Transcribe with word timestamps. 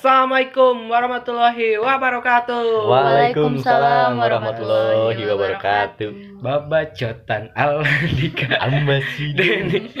Assalamualaikum 0.00 0.88
warahmatullahi 0.88 1.76
wabarakatuh. 1.76 2.88
Waalaikumsalam 2.88 4.16
warahmatullahi 4.16 5.12
wabarakatuh. 5.28 6.40
Babacotan 6.40 7.52
Aldika 7.52 8.48
Ambasi. 8.64 9.36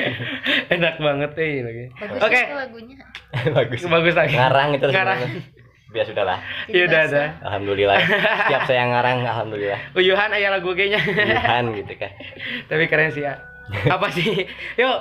Enak 0.72 0.96
banget 1.04 1.36
eh 1.36 1.60
lagi. 1.60 1.84
Oke. 2.16 2.40
lagunya. 2.48 2.96
Bagus. 3.60 3.84
Bagus 3.84 4.16
lagi. 4.16 4.40
Ngarang 4.40 4.80
itu 4.80 4.88
Ngarang. 4.88 5.20
sebenarnya. 5.20 5.92
Biar 5.92 6.04
sudahlah. 6.08 6.38
Ya 6.72 6.82
udah 6.88 7.00
ada. 7.04 7.24
Alhamdulillah. 7.44 7.98
Setiap 8.48 8.62
saya 8.64 8.82
ngarang 8.88 9.20
alhamdulillah. 9.20 9.80
Uyuhan 9.92 10.32
aya 10.32 10.48
lagu 10.48 10.72
kayaknya. 10.72 11.04
Tuhan 11.04 11.76
gitu 11.76 11.92
kan. 12.00 12.12
Tapi 12.72 12.88
keren 12.88 13.12
sih 13.12 13.28
ya. 13.28 13.36
Apa 13.68 14.08
sih? 14.16 14.48
Yuk, 14.80 14.96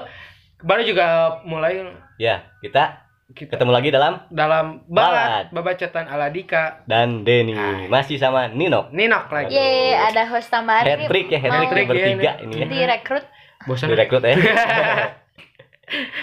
baru 0.59 0.84
juga 0.84 1.39
mulai 1.47 1.88
Ya, 2.19 2.52
kita 2.59 3.09
kita 3.30 3.52
ketemu 3.52 3.72
lagi 3.72 3.89
dalam 3.89 4.13
dalam 4.30 4.66
balat 4.85 5.49
babacotan 5.49 6.05
Aladika. 6.05 6.81
dan 6.83 7.22
Denny 7.22 7.53
Ah. 7.53 7.85
masih 7.88 8.17
sama 8.17 8.49
Nino. 8.49 8.89
Ninok 8.89 9.30
lagi. 9.30 9.53
Yeay, 9.53 9.94
ada 9.94 10.25
host 10.25 10.49
tambahan 10.49 10.83
Hat 10.83 11.05
trick 11.05 11.27
ya, 11.27 11.38
hat 11.39 11.50
Mau 11.52 11.69
trick 11.69 11.85
ya, 11.85 11.88
bertiga 11.88 12.31
ini. 12.41 12.53
ini 12.57 12.57
ya. 12.57 12.67
direkrut. 12.67 13.23
Bosan. 13.63 13.88
Direkrut 13.88 14.23
ya. 14.23 14.33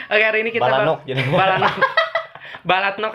Oke, 0.09 0.21
hari 0.21 0.39
ini 0.41 0.51
kita 0.51 0.63
Balanok 0.63 1.05
jadi. 1.05 1.21
Balanok. 1.27 1.75
Balatnok. 2.67 3.15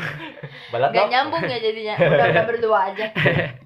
Balat 0.72 0.89
Gak 0.92 1.08
nyambung 1.09 1.44
ya 1.44 1.58
jadinya. 1.59 1.94
Udah 1.97 2.25
udah 2.30 2.44
berdua 2.45 2.78
aja. 2.88 3.06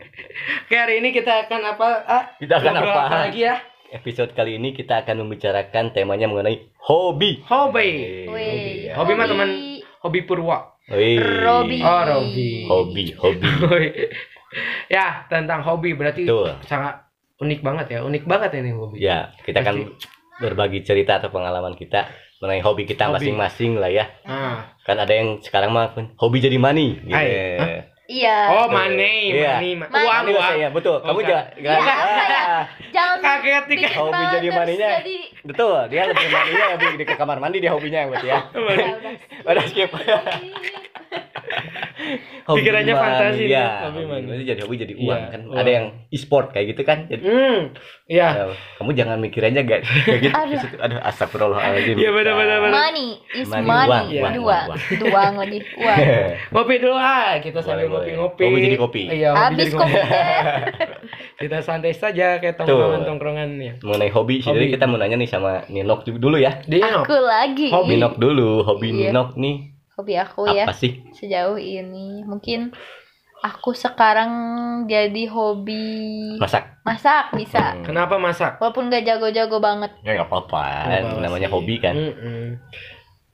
Oke, 0.65 0.75
hari 0.75 0.97
ini 0.97 1.11
kita 1.11 1.45
akan 1.45 1.61
apa? 1.67 1.87
Ah, 2.03 2.23
Kita 2.35 2.57
akan 2.57 2.73
apa? 2.75 3.29
lagi 3.29 3.45
ya? 3.45 3.55
Episode 3.93 4.33
kali 4.33 4.57
ini 4.57 4.73
kita 4.73 5.05
akan 5.05 5.21
membicarakan 5.21 5.93
temanya 5.93 6.25
mengenai 6.25 6.73
hobi. 6.81 7.37
Hobi. 7.45 7.89
Wih. 8.25 8.91
Hobi 8.91 9.13
mah 9.13 9.23
teman 9.23 9.49
hobi 10.05 10.21
Purwa. 10.21 10.77
Wih. 10.85 11.17
Robi. 11.17 11.81
Oh, 11.81 12.01
Robi. 12.05 12.49
Hobi, 12.69 13.03
hobi. 13.17 13.49
ya, 14.93 15.25
tentang 15.25 15.65
hobi 15.65 15.97
berarti 15.97 16.29
Betul. 16.29 16.53
sangat 16.69 17.09
unik 17.41 17.65
banget 17.65 17.97
ya. 17.97 17.99
Unik 18.05 18.29
banget 18.29 18.61
ini 18.61 18.71
hobi. 18.77 19.01
Ya, 19.01 19.33
kita 19.41 19.65
akan 19.65 19.97
berbagi 20.37 20.85
cerita 20.85 21.17
atau 21.17 21.33
pengalaman 21.33 21.73
kita 21.73 22.05
mengenai 22.37 22.61
hobi 22.61 22.85
kita 22.85 23.09
masing-masing 23.09 23.81
lah 23.81 23.89
ya. 23.89 24.05
Ah. 24.27 24.77
Kan 24.85 25.01
ada 25.01 25.09
yang 25.09 25.41
sekarang 25.41 25.73
mah 25.73 25.97
hobi 26.21 26.37
jadi 26.37 26.61
money. 26.61 27.01
Gitu. 27.01 27.17
Ay? 27.17 27.89
Iya. 28.05 28.37
Oh, 28.53 28.67
money, 28.69 29.33
Iya. 29.33 29.57
money, 29.57 29.71
ma- 29.75 29.89
Money. 29.89 30.05
uang, 30.05 30.23
uang. 30.29 30.45
saya, 30.53 30.67
betul. 30.69 30.97
Kamu 30.99 31.13
Bukan. 31.15 31.25
jangan 31.25 31.45
jangan- 31.57 31.81
Iya. 31.81 32.41
Ah, 32.45 32.63
Jangan 32.95 33.17
Kaget 33.19 33.63
nih, 33.63 33.69
bikin 33.71 33.91
Hobi 33.97 34.23
jadi 34.31 34.47
maninya. 34.51 34.89
Jadi 34.95 35.15
betul. 35.41 35.77
Dia 35.89 36.01
lebih 36.05 36.27
maninya 36.29 36.65
lebih 36.77 36.89
di 36.95 37.03
ke 37.03 37.15
kamar 37.15 37.37
mandi 37.39 37.57
dia 37.59 37.71
hobinya 37.73 38.05
berarti 38.07 38.27
ya. 38.27 38.39
Ya, 38.45 38.61
udah. 38.61 38.87
Udah 39.47 39.63
skip. 39.67 39.89
Hobi 42.47 42.61
Pikirannya 42.61 42.85
jadi 42.87 43.01
fantasi 43.01 43.43
ya. 43.47 43.65
hobi 43.83 44.03
money 44.05 44.45
jadi 44.45 44.61
hobi 44.61 44.75
jadi 44.77 44.93
uang 44.93 45.17
Iya, 45.17 45.31
kan. 45.31 45.41
uang. 45.43 45.57
Ada 45.57 45.69
yang 45.71 45.85
e-sport 46.07 46.53
kayak 46.53 46.65
gitu 46.71 46.81
kan. 46.81 46.97
Jadi 47.05 47.23
Hmm. 47.25 47.59
Ya. 48.05 48.27
ya, 48.29 48.45
kamu 48.77 48.93
jangan 48.93 49.17
mikirannya 49.17 49.61
gak 49.63 49.81
kayak 50.05 50.19
gitu. 50.21 50.35
Aduh. 50.35 50.51
Di 50.51 50.57
situ. 50.59 50.75
Aduh 50.77 50.99
astagfirullahaladzim. 51.01 51.95
Iya, 51.95 52.09
benar, 52.11 52.33
benar, 52.35 52.57
benar. 52.59 52.73
Money 52.75 53.07
is 53.33 53.47
Money, 53.47 53.65
money. 53.65 53.89
uang, 53.89 54.05
uang, 54.13 54.33
Dua. 54.35 54.59
uang. 54.61 54.79
Duang 54.99 55.33
lagi. 55.35 55.59
Uang. 55.75 55.97
Ngopi 56.51 56.73
dulu 56.83 56.95
ah, 56.95 57.31
kita 57.39 57.59
sambil 57.59 57.87
boleh. 57.87 58.13
ngopi-ngopi. 58.13 58.43
Hobi 58.43 58.59
jadi 58.61 58.77
kopi. 58.77 59.03
Iya, 59.09 59.29
hobi 59.31 59.41
Habis 59.41 59.67
kopi. 59.71 59.81
kopi. 59.81 59.99
Kita 61.35 61.57
santai 61.59 61.91
saja 61.91 62.37
kayak 62.37 62.55
Tuh. 62.55 62.63
tongkrongan-tongkrongan 62.63 63.49
ya. 63.57 63.73
mengenai 63.81 64.07
hobi, 64.07 64.39
sih, 64.39 64.47
Hobi. 64.47 64.55
jadi 64.55 64.67
kita 64.71 64.85
mau 64.85 64.95
nanya 64.95 65.17
nih 65.17 65.27
sama 65.27 65.67
Ninok 65.67 66.07
dulu 66.07 66.37
ya. 66.37 66.63
Dia 66.63 67.01
Aku 67.01 67.11
lagi. 67.11 67.67
Hobi. 67.67 67.89
Ninok 67.91 68.15
dulu, 68.15 68.63
hobi 68.63 68.87
Iya. 68.93 69.11
Ninok 69.11 69.35
nih 69.35 69.74
Hobi 69.95 70.13
aku 70.15 70.43
ya. 70.47 70.63
apa 70.63 70.73
sih? 70.73 71.07
Sejauh 71.11 71.55
ini 71.55 72.19
mungkin 72.21 72.75
aku 73.37 73.71
sekarang 73.71 74.31
jadi 74.85 75.23
hobi 75.25 76.35
Masak. 76.35 76.81
masak 76.81 77.31
bisa. 77.31 77.71
Hmm. 77.71 77.83
Kenapa 77.83 78.17
masak? 78.17 78.57
Walaupun 78.57 78.87
gak 78.87 79.03
jago-jago 79.03 79.57
banget. 79.57 79.91
Ya 80.01 80.13
nggak 80.13 80.27
apa-apa, 80.27 80.63
namanya 81.15 81.47
sih. 81.47 81.53
hobi 81.53 81.75
kan. 81.77 81.95
Mm-mm. 81.95 82.59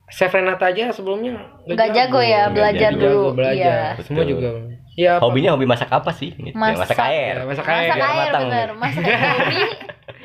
Chef 0.07 0.27
Renata 0.27 0.67
aja 0.67 0.91
sebelumnya 0.91 1.39
Nggak 1.63 1.89
jago 1.95 2.19
ya, 2.19 2.45
Nggak 2.45 2.53
belajar 2.53 2.91
jago. 2.91 3.01
dulu. 3.01 3.23
belajar. 3.33 3.95
Iya. 3.95 4.03
Semua 4.03 4.21
Betul. 4.21 4.31
juga. 4.35 4.49
Ya, 4.91 5.11
apa? 5.15 5.23
Hobinya 5.23 5.49
hobi 5.55 5.63
masak 5.65 5.87
apa 5.87 6.11
sih? 6.11 6.35
Gitu. 6.35 6.51
Ya, 6.51 6.59
Masak. 6.59 6.83
masak 6.83 6.99
air. 7.01 7.33
Ya, 7.33 7.43
masak 7.47 7.65
air. 7.65 7.79
Masak 7.81 7.95
biar 7.95 8.03
air 8.03 8.19
matang 8.19 8.43
bener. 8.45 8.69
Masak 8.75 9.03
hobi. 9.07 9.61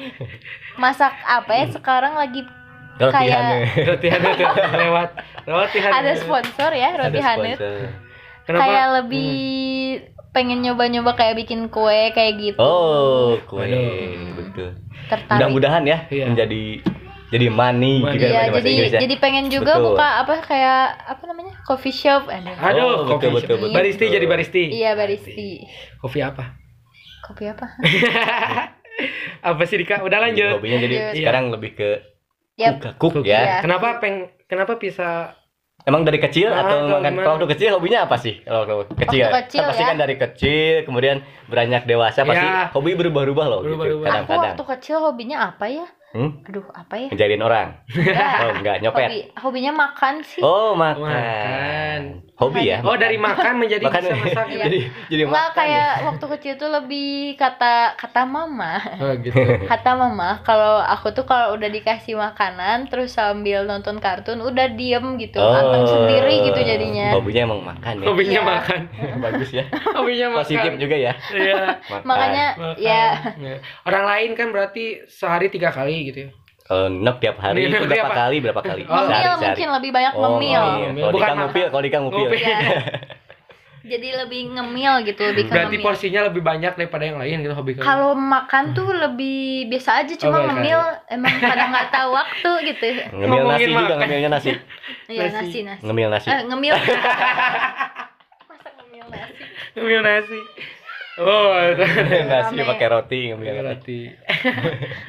Masak 0.83 1.15
apa 1.25 1.53
ya 1.55 1.65
sekarang 1.71 2.13
lagi 2.15 2.43
Roti 2.99 3.13
Kayak- 3.15 3.37
Hane. 3.43 3.61
Roti 3.85 4.07
Hane 4.09 4.29
tuh 4.33 4.49
lewat 4.75 5.11
roti 5.45 5.79
Hane. 5.79 5.95
ada 5.95 6.13
sponsor 6.15 6.71
ya 6.73 6.91
roti 6.95 7.19
Hanet. 7.19 7.57
sponsor. 7.57 7.77
Kenapa? 8.43 8.63
Kayak 8.63 8.87
lebih 8.97 9.33
pengen 10.31 10.59
nyoba-nyoba 10.61 11.13
kayak 11.13 11.35
bikin 11.37 11.67
kue 11.67 12.11
kayak 12.11 12.33
gitu. 12.37 12.59
Oh, 12.59 13.37
kue. 13.43 13.67
Betul. 14.33 14.77
Tertarik. 15.07 15.35
Mudah-mudahan 15.35 15.83
ya 15.83 15.99
Iya. 16.07 16.25
menjadi 16.27 16.63
jadi 17.27 17.47
money, 17.49 18.01
Money. 18.01 18.15
juga 18.15 18.27
Iya, 18.29 18.41
bahasa 18.47 18.63
jadi 18.63 18.73
ya. 18.87 19.01
jadi 19.03 19.15
pengen 19.19 19.47
juga 19.49 19.73
Betul. 19.75 19.85
buka 19.93 20.09
apa 20.23 20.35
kayak 20.41 20.83
apa 21.11 21.23
namanya? 21.27 21.53
coffee 21.65 21.91
shop. 21.91 22.29
Aduh. 22.29 22.55
Aduh, 22.55 22.87
Oh, 22.87 22.97
kopi. 23.09 23.27
betul, 23.27 23.31
betul, 23.35 23.57
betul. 23.59 23.75
Baristi 23.75 23.99
Betul. 24.01 24.15
jadi 24.15 24.27
baristi. 24.27 24.63
Iya, 24.71 24.91
baristi. 24.95 25.49
Kopi 25.99 26.19
apa? 26.23 26.45
Kopi 27.23 27.45
apa? 27.47 27.67
apa 29.51 29.63
sih 29.65 29.77
Dika? 29.77 30.01
Udah 30.01 30.19
lanjut. 30.21 30.57
Hobinya 30.57 30.79
jadi 30.79 30.97
Lanjut. 30.97 31.15
sekarang 31.19 31.45
lebih 31.51 31.71
ke 31.75 31.89
Yap. 32.57 32.81
cook, 32.81 32.95
cook 33.15 33.15
ya. 33.23 33.39
Iya. 33.39 33.57
Kenapa 33.61 34.01
peng 34.01 34.17
kenapa 34.45 34.77
bisa 34.77 35.37
Emang 35.85 36.03
dari 36.03 36.19
kecil 36.19 36.51
Ah, 36.51 36.67
atau 36.67 36.79
makan 36.91 36.99
gimana? 37.07 37.23
kalau 37.23 37.35
waktu 37.39 37.49
kecil 37.55 37.69
hobinya 37.71 37.99
apa 38.03 38.19
sih? 38.19 38.43
Kalau 38.43 38.67
waktu 38.67 38.91
kecil, 38.99 39.23
Waktu 39.23 39.39
kecil 39.39 39.61
Kan 39.61 39.69
pasti 39.71 39.79
ya. 39.79 39.87
kan 39.87 39.99
dari 40.01 40.15
kecil 40.17 40.75
kemudian 40.83 41.17
beranjak 41.47 41.83
dewasa 41.85 42.21
pasti 42.23 42.43
Ya. 42.43 42.67
hobi 42.75 42.99
berubah-ubah 42.99 43.47
loh 43.47 43.61
gitu 43.63 43.71
Berubah-ubah. 43.71 44.03
Aku 44.03 44.11
kadang-kadang. 44.27 44.43
waktu 44.51 44.65
kecil 44.73 44.97
hobinya 44.99 45.37
apa 45.47 45.65
ya? 45.71 45.87
Hmm? 46.17 46.31
Aduh, 46.43 46.65
apa 46.73 46.95
ya? 46.97 47.09
Ngejailin 47.09 47.43
orang. 47.43 47.69
Enggak. 47.87 48.33
Oh, 48.41 48.51
enggak 48.55 48.77
nyopet. 48.81 49.05
Hobi, 49.07 49.21
hobinya 49.37 49.73
makan 49.77 50.15
sih. 50.23 50.41
Oh, 50.41 50.73
makan. 50.73 51.05
Makan. 51.05 52.01
Hobi 52.37 52.69
ya? 52.69 52.81
Oh, 52.81 52.93
dari 52.95 53.17
makan 53.17 53.57
menjadi 53.57 53.81
Makan 53.83 54.03
bisa 54.03 54.17
masak. 54.19 54.47
Iya. 54.51 54.65
jadi 54.65 54.79
jadi 55.09 55.23
Enggak 55.25 55.49
makan. 55.49 55.59
kayak 55.59 55.91
waktu 56.05 56.25
kecil 56.33 56.53
tuh 56.57 56.71
lebih 56.71 57.11
kata 57.35 57.75
kata 57.97 58.23
mama. 58.25 58.77
Oh, 58.99 59.13
gitu. 59.15 59.37
Kata 59.67 59.91
mama 59.93 60.41
kalau 60.43 60.79
aku 60.79 61.13
tuh 61.13 61.25
kalau 61.25 61.53
udah 61.53 61.67
dikasih 61.67 62.13
makanan 62.15 62.87
terus 62.87 63.13
sambil 63.13 63.65
nonton 63.65 63.97
kartun 63.99 64.41
udah 64.41 64.69
diem 64.71 65.17
gitu, 65.17 65.41
anteng 65.41 65.85
sendiri 65.87 66.45
gitu 66.47 66.61
jadinya. 66.61 67.13
Oh, 67.13 67.21
Hobinya 67.21 67.43
emang 67.45 67.61
makan 67.63 67.95
ya. 67.99 68.07
Hobinya 68.07 68.33
Iya. 68.37 68.43
makan. 68.47 68.81
Bagus 69.25 69.51
ya. 69.51 69.65
Hobinya 69.93 70.27
makan. 70.31 70.41
Positif 70.43 70.73
juga 70.77 70.97
ya. 70.99 71.13
Iya. 71.31 71.57
Makan. 71.93 72.05
Makanya 72.05 72.47
Makan. 72.55 72.77
ya 72.79 73.05
Ya. 73.37 73.55
Orang 73.83 74.05
lain 74.05 74.31
kan 74.33 74.49
berarti 74.49 75.05
sehari 75.07 75.49
tiga 75.49 75.69
kali 75.69 76.06
gitu 76.07 76.19
ya. 76.21 76.31
Kalau 76.63 76.87
nok 76.89 77.17
tiap 77.19 77.37
hari 77.39 77.63
Nginep 77.63 77.71
itu 77.73 77.87
berapa 77.87 77.95
tiap- 78.05 78.19
kali? 78.19 78.37
Berapa 78.41 78.59
kali? 78.61 78.83
Oh, 78.85 78.99
ngemil 79.01 79.35
mungkin 79.41 79.69
lebih 79.73 79.91
banyak 79.93 80.13
Oh, 80.13 80.23
ngemil. 80.25 80.63
ngemil. 80.83 80.99
Kalau 81.01 81.13
Bukan 81.13 81.23
Dika 81.23 81.27
makan. 81.29 81.45
ngupil, 81.45 81.67
kalau 81.69 81.83
Dika 81.83 81.99
ngupil. 82.01 82.27
Ngupil. 82.27 82.41
Iya. 82.41 82.59
Jadi 83.87 84.09
lebih 84.11 84.41
ngemil 84.51 84.93
gitu, 85.05 85.23
lebih 85.25 85.47
ke 85.47 85.53
Berarti 85.53 85.71
ngemil. 85.73 85.87
porsinya 85.87 86.21
lebih 86.27 86.43
banyak 86.43 86.75
daripada 86.75 87.07
yang 87.07 87.23
lain 87.23 87.39
gitu 87.39 87.55
hobi 87.55 87.71
kamu. 87.73 87.87
Kalau 87.87 88.19
makan 88.19 88.65
tuh 88.73 88.91
lebih 88.91 89.39
biasa 89.71 90.03
aja, 90.03 90.15
cuma 90.17 90.37
Oh, 90.37 90.45
ngemil 90.45 90.81
emang 91.07 91.35
kadang 91.39 91.71
nggak 91.71 91.89
tahu 91.89 92.11
waktu 92.13 92.51
gitu. 92.67 92.87
Ngemil 93.15 93.31
Ngomongin 93.39 93.47
nasi 93.47 93.63
juga, 93.65 93.79
makan. 93.79 93.97
ngemilnya 94.03 94.29
nasi. 94.29 94.51
Iya 95.07 95.23
Nasi. 95.23 95.35
nasi 95.37 95.59
nasi. 95.63 95.83
Ngemil 95.87 96.09
nasi. 96.11 96.27
Eh, 96.27 96.41
ngemil. 96.43 96.75
Masa 98.51 98.69
ngemil 98.75 99.07
nasi? 99.07 99.43
Ngemil 99.73 100.01
nasi. 100.03 100.39
Oh, 101.19 101.57
nasi 101.73 102.53
Rame. 102.53 102.65
pakai 102.67 102.87
roti 102.87 103.19
ngambil 103.29 103.65
roti. 103.65 104.13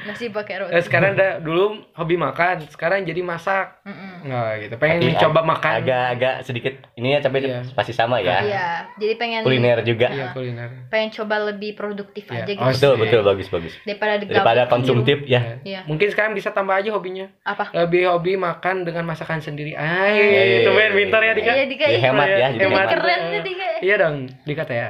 Masih 0.02 0.32
pakai 0.36 0.54
roti. 0.58 0.72
Eh, 0.72 0.80
sekarang 0.80 1.12
udah 1.12 1.36
dulu 1.38 1.64
hobi 1.92 2.16
makan, 2.16 2.64
sekarang 2.66 3.02
jadi 3.02 3.20
masak. 3.20 3.84
Mm-mm. 3.84 4.24
Nah, 4.24 4.56
gitu. 4.56 4.72
Pengen 4.74 5.04
Tapi 5.04 5.20
coba 5.20 5.40
ag- 5.40 5.48
makan. 5.48 5.72
agak-agak 5.78 6.34
sedikit 6.42 6.74
ini 6.94 7.12
ya 7.12 7.20
tapi 7.20 7.36
Iya. 7.40 7.60
pasti 7.70 7.92
sama 7.92 8.18
ya 8.18 8.40
Iya, 8.40 8.68
jadi 8.96 9.14
pengen 9.14 9.40
kuliner 9.42 9.78
juga 9.82 10.08
Iya, 10.08 10.32
kuliner. 10.32 10.88
pengen 10.88 11.12
coba 11.12 11.36
lebih 11.46 11.72
produktif 11.72 12.24
Iya. 12.26 12.42
aja 12.42 12.50
gitu. 12.50 12.60
Oh, 12.60 12.68
betul 12.68 12.92
betul 12.98 13.20
bagus 13.22 13.48
bagus 13.48 13.74
Daripada 13.82 14.18
daripada 14.18 14.62
konsumtif 14.66 15.22
ya 15.24 15.60
Iya. 15.60 15.84
Mungkin 15.84 16.08
sekarang 16.08 16.32
bisa 16.32 16.50
tambah 16.50 16.72
aja 16.72 16.90
hobinya. 16.90 17.28
Apa? 17.42 17.70
Lebih 17.70 18.08
hobi 18.08 18.34
makan 18.34 18.82
dengan 18.82 19.04
masakan 19.04 19.38
sendiri. 19.38 19.72
Iya, 19.72 19.78
Ay, 19.78 20.18
iya, 20.18 20.42
itu 20.58 20.66
iya, 20.66 20.74
main 20.74 20.92
pintar 20.94 21.20
ya 21.20 21.32
Dika. 21.32 21.52
Iya, 21.52 21.64
Dika. 21.66 21.84
Hemat 21.86 22.26
ya 22.28 22.48
jadi 22.50 22.64
Hemat. 22.64 22.86
Keren 22.90 23.20
nih 23.28 23.40
Dika. 23.42 23.66
Iya 23.78 23.94
dong, 23.96 24.16
dikata 24.42 24.72
ya. 24.74 24.88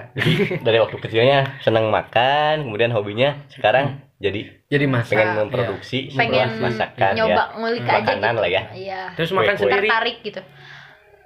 dari 0.59 0.79
waktu 0.79 0.97
kecilnya 1.09 1.39
senang 1.59 1.89
makan 1.89 2.63
kemudian 2.63 2.91
hobinya 2.91 3.35
sekarang 3.49 3.99
jadi 4.17 4.41
Jadi 4.67 4.85
masak. 4.85 5.15
pengen 5.15 5.29
Iya. 5.29 5.39
memproduksi 5.41 5.99
Pengen 6.11 6.49
sebuah 6.51 6.65
masakan 6.65 7.13
nyoba 7.15 7.31
ya 7.31 7.45
ngulik 7.55 7.81
Hmm. 7.81 7.89
aja 7.89 8.03
Makanan 8.05 8.29
gitu. 8.29 8.43
lah 8.43 8.51
ya. 8.51 8.63
Iya. 8.71 9.01
Terus 9.15 9.31
makan 9.31 9.47
Kue-kue. 9.49 9.63
sendiri. 9.65 9.87
Tertarik 9.87 10.17
gitu. 10.23 10.41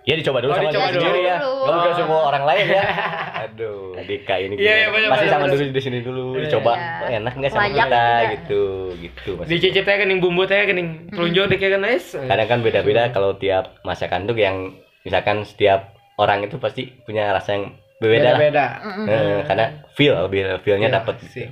ya 0.02 0.14
dicoba 0.14 0.38
dulu 0.40 0.50
Oh, 0.50 0.56
sama 0.56 0.66
dicoba 0.66 0.88
diri 0.90 0.98
ya 1.22 1.36
dulu. 1.38 1.54
nggak 1.54 1.72
mungkin 1.72 1.86
Oh. 1.86 1.96
semua 1.96 2.20
orang 2.26 2.42
lain 2.42 2.66
ya 2.68 2.84
aduh 3.42 3.94
Dika 4.02 4.34
ini 4.36 4.54
Iya, 4.56 4.58
iya, 4.58 4.74
gimana? 4.82 4.90
bener, 4.90 5.08
pasti 5.08 5.20
bener, 5.20 5.30
sama 5.30 5.44
bener. 5.44 5.54
dulu 5.54 5.62
di 5.70 5.80
sini 5.80 5.98
dulu 6.00 6.24
Iya. 6.28 6.40
dicoba 6.42 6.72
Iya. 6.74 6.90
oh, 6.98 7.10
enak 7.16 7.32
nggak 7.32 7.50
sama 7.50 7.62
Layak 7.62 7.72
kita 7.72 7.86
juga. 7.86 8.26
gitu 8.28 8.62
gitu 8.98 9.28
maksudnya. 9.32 9.52
Dicicip 9.56 9.84
teh 9.84 9.96
kening 9.96 10.18
bumbu 10.18 10.42
teh 10.44 10.60
kening 10.60 10.88
telunjuk 11.08 11.44
deh 11.46 11.56
kayak 11.56 11.78
nice. 11.78 12.08
kadang 12.18 12.48
kan 12.48 12.58
beda-beda 12.60 13.02
kalau 13.08 13.30
tiap 13.36 13.78
masakan 13.82 14.26
tuh 14.26 14.34
yang 14.36 14.56
misalkan 15.00 15.42
setiap 15.42 15.80
orang 16.14 16.42
itu 16.42 16.58
pasti 16.58 16.92
punya 17.00 17.30
rasa 17.30 17.54
yang 17.54 17.64
berbeda 18.02 18.28
lah 18.28 18.30
Beda-beda. 18.34 18.66
Mm-mm. 18.82 19.06
Eh, 19.06 19.38
karena 19.46 19.64
feel 19.92 20.14
lebih 20.18 20.40
feelnya 20.60 20.88
Iya, 20.88 20.96
dapet 20.98 21.14
sih. 21.24 21.46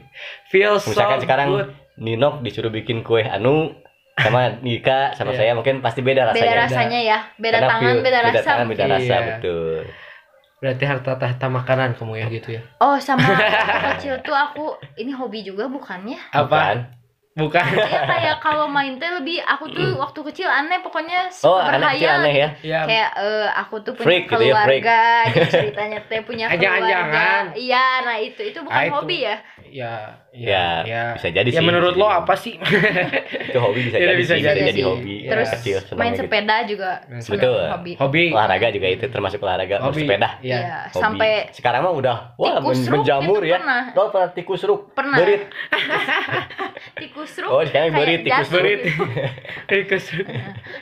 Feels 0.49 0.83
so 0.83 0.91
misalkan 0.91 1.23
sekarang 1.23 1.49
good. 1.49 1.71
Ninok 1.97 2.43
disuruh 2.43 2.69
bikin 2.69 3.01
kue 3.01 3.23
anu 3.23 3.71
sama 4.17 4.59
Nika 4.59 5.15
sama 5.15 5.31
Iya. 5.31 5.39
saya 5.39 5.53
mungkin 5.55 5.79
pasti 5.79 6.01
beda 6.01 6.27
rasanya 6.27 6.43
Beda 6.43 6.61
rasanya 6.61 7.01
ya. 7.01 7.19
Beda 7.37 7.57
Karena 7.57 7.71
tangan, 7.71 7.85
feel- 7.87 8.03
beda 8.03 8.19
rasa. 8.21 8.41
tangan, 8.43 8.67
beda 8.67 8.85
rasa 8.87 9.01
Iya. 9.07 9.19
betul 9.31 9.81
Berarti 10.61 10.85
harta 10.85 11.13
tahta 11.17 11.47
makanan 11.49 11.97
kamu 11.97 12.15
ya 12.17 12.27
gitu 12.29 12.49
ya. 12.53 12.61
Oh, 12.77 13.01
sama 13.01 13.25
kecil 13.97 14.21
tuh 14.21 14.37
aku 14.37 14.77
ini 14.95 15.09
hobi 15.09 15.41
juga 15.41 15.65
bukannya? 15.67 16.21
Apa? 16.31 16.45
Bukan? 16.45 16.77
Bukan. 17.41 17.65
Ya 17.73 18.03
kayak 18.07 18.37
kalau 18.39 18.67
main 18.67 18.95
teh 18.95 19.11
lebih 19.11 19.41
aku 19.41 19.65
tuh 19.69 19.97
waktu 19.97 20.21
kecil 20.29 20.47
aneh 20.47 20.79
pokoknya 20.79 21.33
suka 21.33 21.49
oh 21.49 21.59
berhayal. 21.65 22.21
aneh 22.21 22.35
ya 22.37 22.49
Ya. 22.61 22.81
Kayak 22.85 23.11
eh, 23.17 23.49
aku 23.57 23.75
tuh 23.81 23.93
punya 23.95 24.07
Freak 24.07 24.25
gitu 24.27 24.43
ya, 24.43 24.55
freak. 24.63 24.83
keluarga, 24.85 25.01
gitu 25.27 25.47
ceritanya 25.51 25.99
teh 26.05 26.21
punya 26.21 26.47
Ajang-ajangan. 26.47 27.43
keluarga. 27.49 27.57
Iya, 27.57 27.85
nah 28.03 28.17
itu 28.17 28.41
itu 28.45 28.59
bukan 28.61 28.77
Ah, 28.77 28.85
itu. 28.85 28.95
hobi 28.95 29.19
ya. 29.73 29.95
Ya, 30.31 30.87
Ya, 30.87 31.03
bisa 31.13 31.27
jadi 31.29 31.43
ya 31.45 31.59
sih, 31.59 31.65
menurut 31.65 31.95
lo 31.95 32.07
apa 32.07 32.35
sih? 32.35 32.55
itu 32.55 33.59
hobi 33.59 33.83
bisa 33.83 33.97
Iya, 33.97 34.07
jadi 34.07 34.15
bisa 34.17 34.33
sih, 34.33 34.41
jadi 34.41 34.55
bisa 34.55 34.69
jadi 34.69 34.73
sih. 34.77 34.85
hobi 34.85 35.15
Terus 35.25 35.43
Anak 35.45 35.59
kecil 35.59 35.77
main 35.93 36.07
gitu. 36.09 36.21
sepeda 36.21 36.57
juga 36.65 36.91
Betul. 37.11 37.63
hobi. 37.69 37.93
Hobi. 37.97 38.23
olahraga 38.31 38.69
juga 38.69 38.87
itu 38.89 39.05
termasuk 39.07 39.39
olahraga 39.41 39.77
Hobi. 39.81 40.07
bersepeda 40.07 40.29
Iya. 40.41 40.55
Iya, 40.57 40.79
hobi. 40.87 40.95
sampai 40.97 41.31
sekarang 41.51 41.81
mah 41.83 41.91
udah 41.93 42.17
wah 42.37 42.53
tikus 42.57 42.79
men- 42.79 42.87
ruk 42.87 42.95
menjamur 42.97 43.41
itu 43.41 43.49
ya 43.49 43.59
pernah. 43.59 43.83
lo 43.91 44.03
pernah 44.09 44.31
tikus 44.31 44.63
ruk 44.63 44.81
Pernah. 44.93 45.19
berit 45.19 45.43
tikus 47.01 47.33
ruk. 47.37 47.51
Oh, 47.51 47.63
sekarang 47.65 47.91
berit, 47.93 48.21
tikus 48.23 48.49
berit. 48.49 48.81
Tikus. 49.71 50.05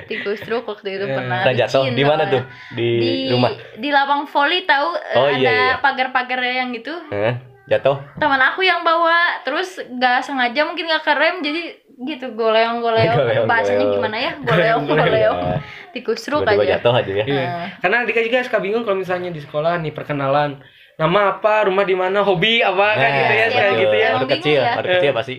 tikus 0.07 0.41
ruk 0.45 0.65
waktu 0.67 0.89
itu 0.91 1.05
Eh, 1.05 1.15
pernah 1.15 1.41
pernah 1.41 1.57
jatuh 1.57 1.85
di 1.89 2.03
mana 2.03 2.23
tuh 2.27 2.43
di, 2.71 2.89
di 2.99 3.11
rumah 3.31 3.53
di 3.75 3.89
lapang 3.89 4.25
voli 4.25 4.65
tahu 4.65 4.89
eh, 4.95 5.17
Oh, 5.17 5.27
ada 5.27 5.39
iya, 5.39 5.53
iya. 5.53 5.75
pagar-pagar 5.79 6.41
yang 6.43 6.69
gitu? 6.71 6.93
Jatuh 7.69 7.97
teman 8.17 8.41
aku 8.43 8.61
yang 8.61 8.81
bawa 8.81 9.15
terus 9.41 9.77
nggak 9.79 10.21
sengaja 10.21 10.65
mungkin 10.65 10.85
nggak 10.85 11.05
kerem 11.05 11.41
jadi 11.41 11.63
gitu 12.01 12.31
goleong 12.33 12.79
goleong 12.79 13.17
Goleong, 13.17 13.45
bahasanya 13.45 13.77
goleong. 13.81 13.95
gimana 13.95 14.17
ya 14.17 14.33
goleong 14.39 14.83
goleong 14.87 15.39
tikus 15.91 16.23
ruk 16.27 16.43
tiba-tiba 16.43 16.63
aja 16.65 16.73
jatuh 16.77 16.95
aja 16.95 17.13
ya 17.13 17.25
Iya. 17.25 17.43
Nah. 17.45 17.67
Karena 17.79 17.97
Dika 18.03 18.21
juga 18.21 18.39
suka 18.41 18.59
bingung 18.59 18.83
kalau 18.83 18.97
misalnya 18.97 19.29
di 19.29 19.41
sekolah 19.41 19.77
nih 19.79 19.91
perkenalan 19.91 20.63
nama 20.95 21.21
apa, 21.33 21.67
rumah 21.67 21.83
di 21.83 21.95
mana, 21.95 22.21
hobi 22.21 22.59
apa 22.61 22.87
kan 22.93 23.07
gitu 23.09 23.33
ya, 23.33 23.39
iya, 23.39 23.47
kayak 23.49 23.73
gitu 23.77 23.95
ya. 23.95 24.09
waktu 24.09 24.19
bingung 24.21 24.31
kecil 24.33 24.59
ya. 24.59 24.73
waktu 24.73 24.91
kecil 24.93 25.13
pasti 25.13 25.37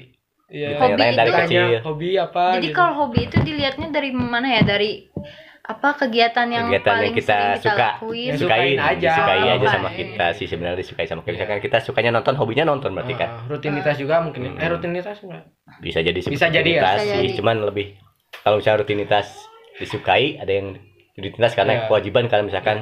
Iya. 0.50 0.68
Hobi 0.76 0.98
dari 0.98 1.14
itu- 1.24 1.40
kecil 1.40 1.64
hobi 1.80 2.10
apa 2.18 2.44
jadi 2.56 2.66
gitu. 2.66 2.76
kalau 2.76 2.94
hobi 2.98 3.20
itu 3.24 3.38
dilihatnya 3.40 3.88
dari 3.90 4.10
mana 4.12 4.48
ya 4.50 4.62
dari 4.64 4.92
apa 5.70 5.90
kegiatan 5.96 6.48
yang 6.50 6.66
kegiatan 6.68 6.90
paling 6.90 7.06
yang 7.06 7.16
kita 7.16 7.30
sering 7.30 7.54
kita 7.54 7.62
suka 7.64 7.88
lakuin 7.94 8.18
Ya, 8.20 8.34
disukai 8.34 8.58
sukain 8.58 8.80
aja. 8.82 8.98
disukai 9.06 9.40
aja 9.48 9.68
sama 9.70 9.90
kita 9.92 10.26
sih 10.34 10.46
sebenarnya 10.46 10.78
disukai 10.78 11.06
sama 11.06 11.22
kita 11.22 11.34
misalkan 11.36 11.60
kita 11.62 11.78
sukanya 11.80 12.12
nonton 12.12 12.34
hobinya 12.34 12.66
nonton 12.66 12.90
berarti 12.92 13.14
kan 13.14 13.30
Ah, 13.30 13.46
rutinitas 13.46 13.96
juga 13.96 14.16
mungkin. 14.20 14.42
Hmm. 14.50 14.58
Eh 14.58 14.68
rutinitas 14.68 15.18
enggak? 15.22 15.44
bisa 15.78 16.00
jadi 16.02 16.20
Bisa 16.20 16.48
jadi 16.50 16.70
ya? 16.72 16.82
Bisa 16.82 16.92
sih 17.00 17.10
jadi. 17.24 17.38
cuman 17.38 17.56
lebih 17.64 17.86
kalau 18.42 18.58
misalnya 18.58 18.82
rutinitas 18.82 19.28
disukai 19.76 20.36
ada 20.36 20.50
yang 20.50 20.74
rutinitas 21.14 21.54
karena 21.54 21.74
Iya. 21.76 21.84
kewajiban 21.86 22.26
karena 22.26 22.44
misalkan 22.46 22.78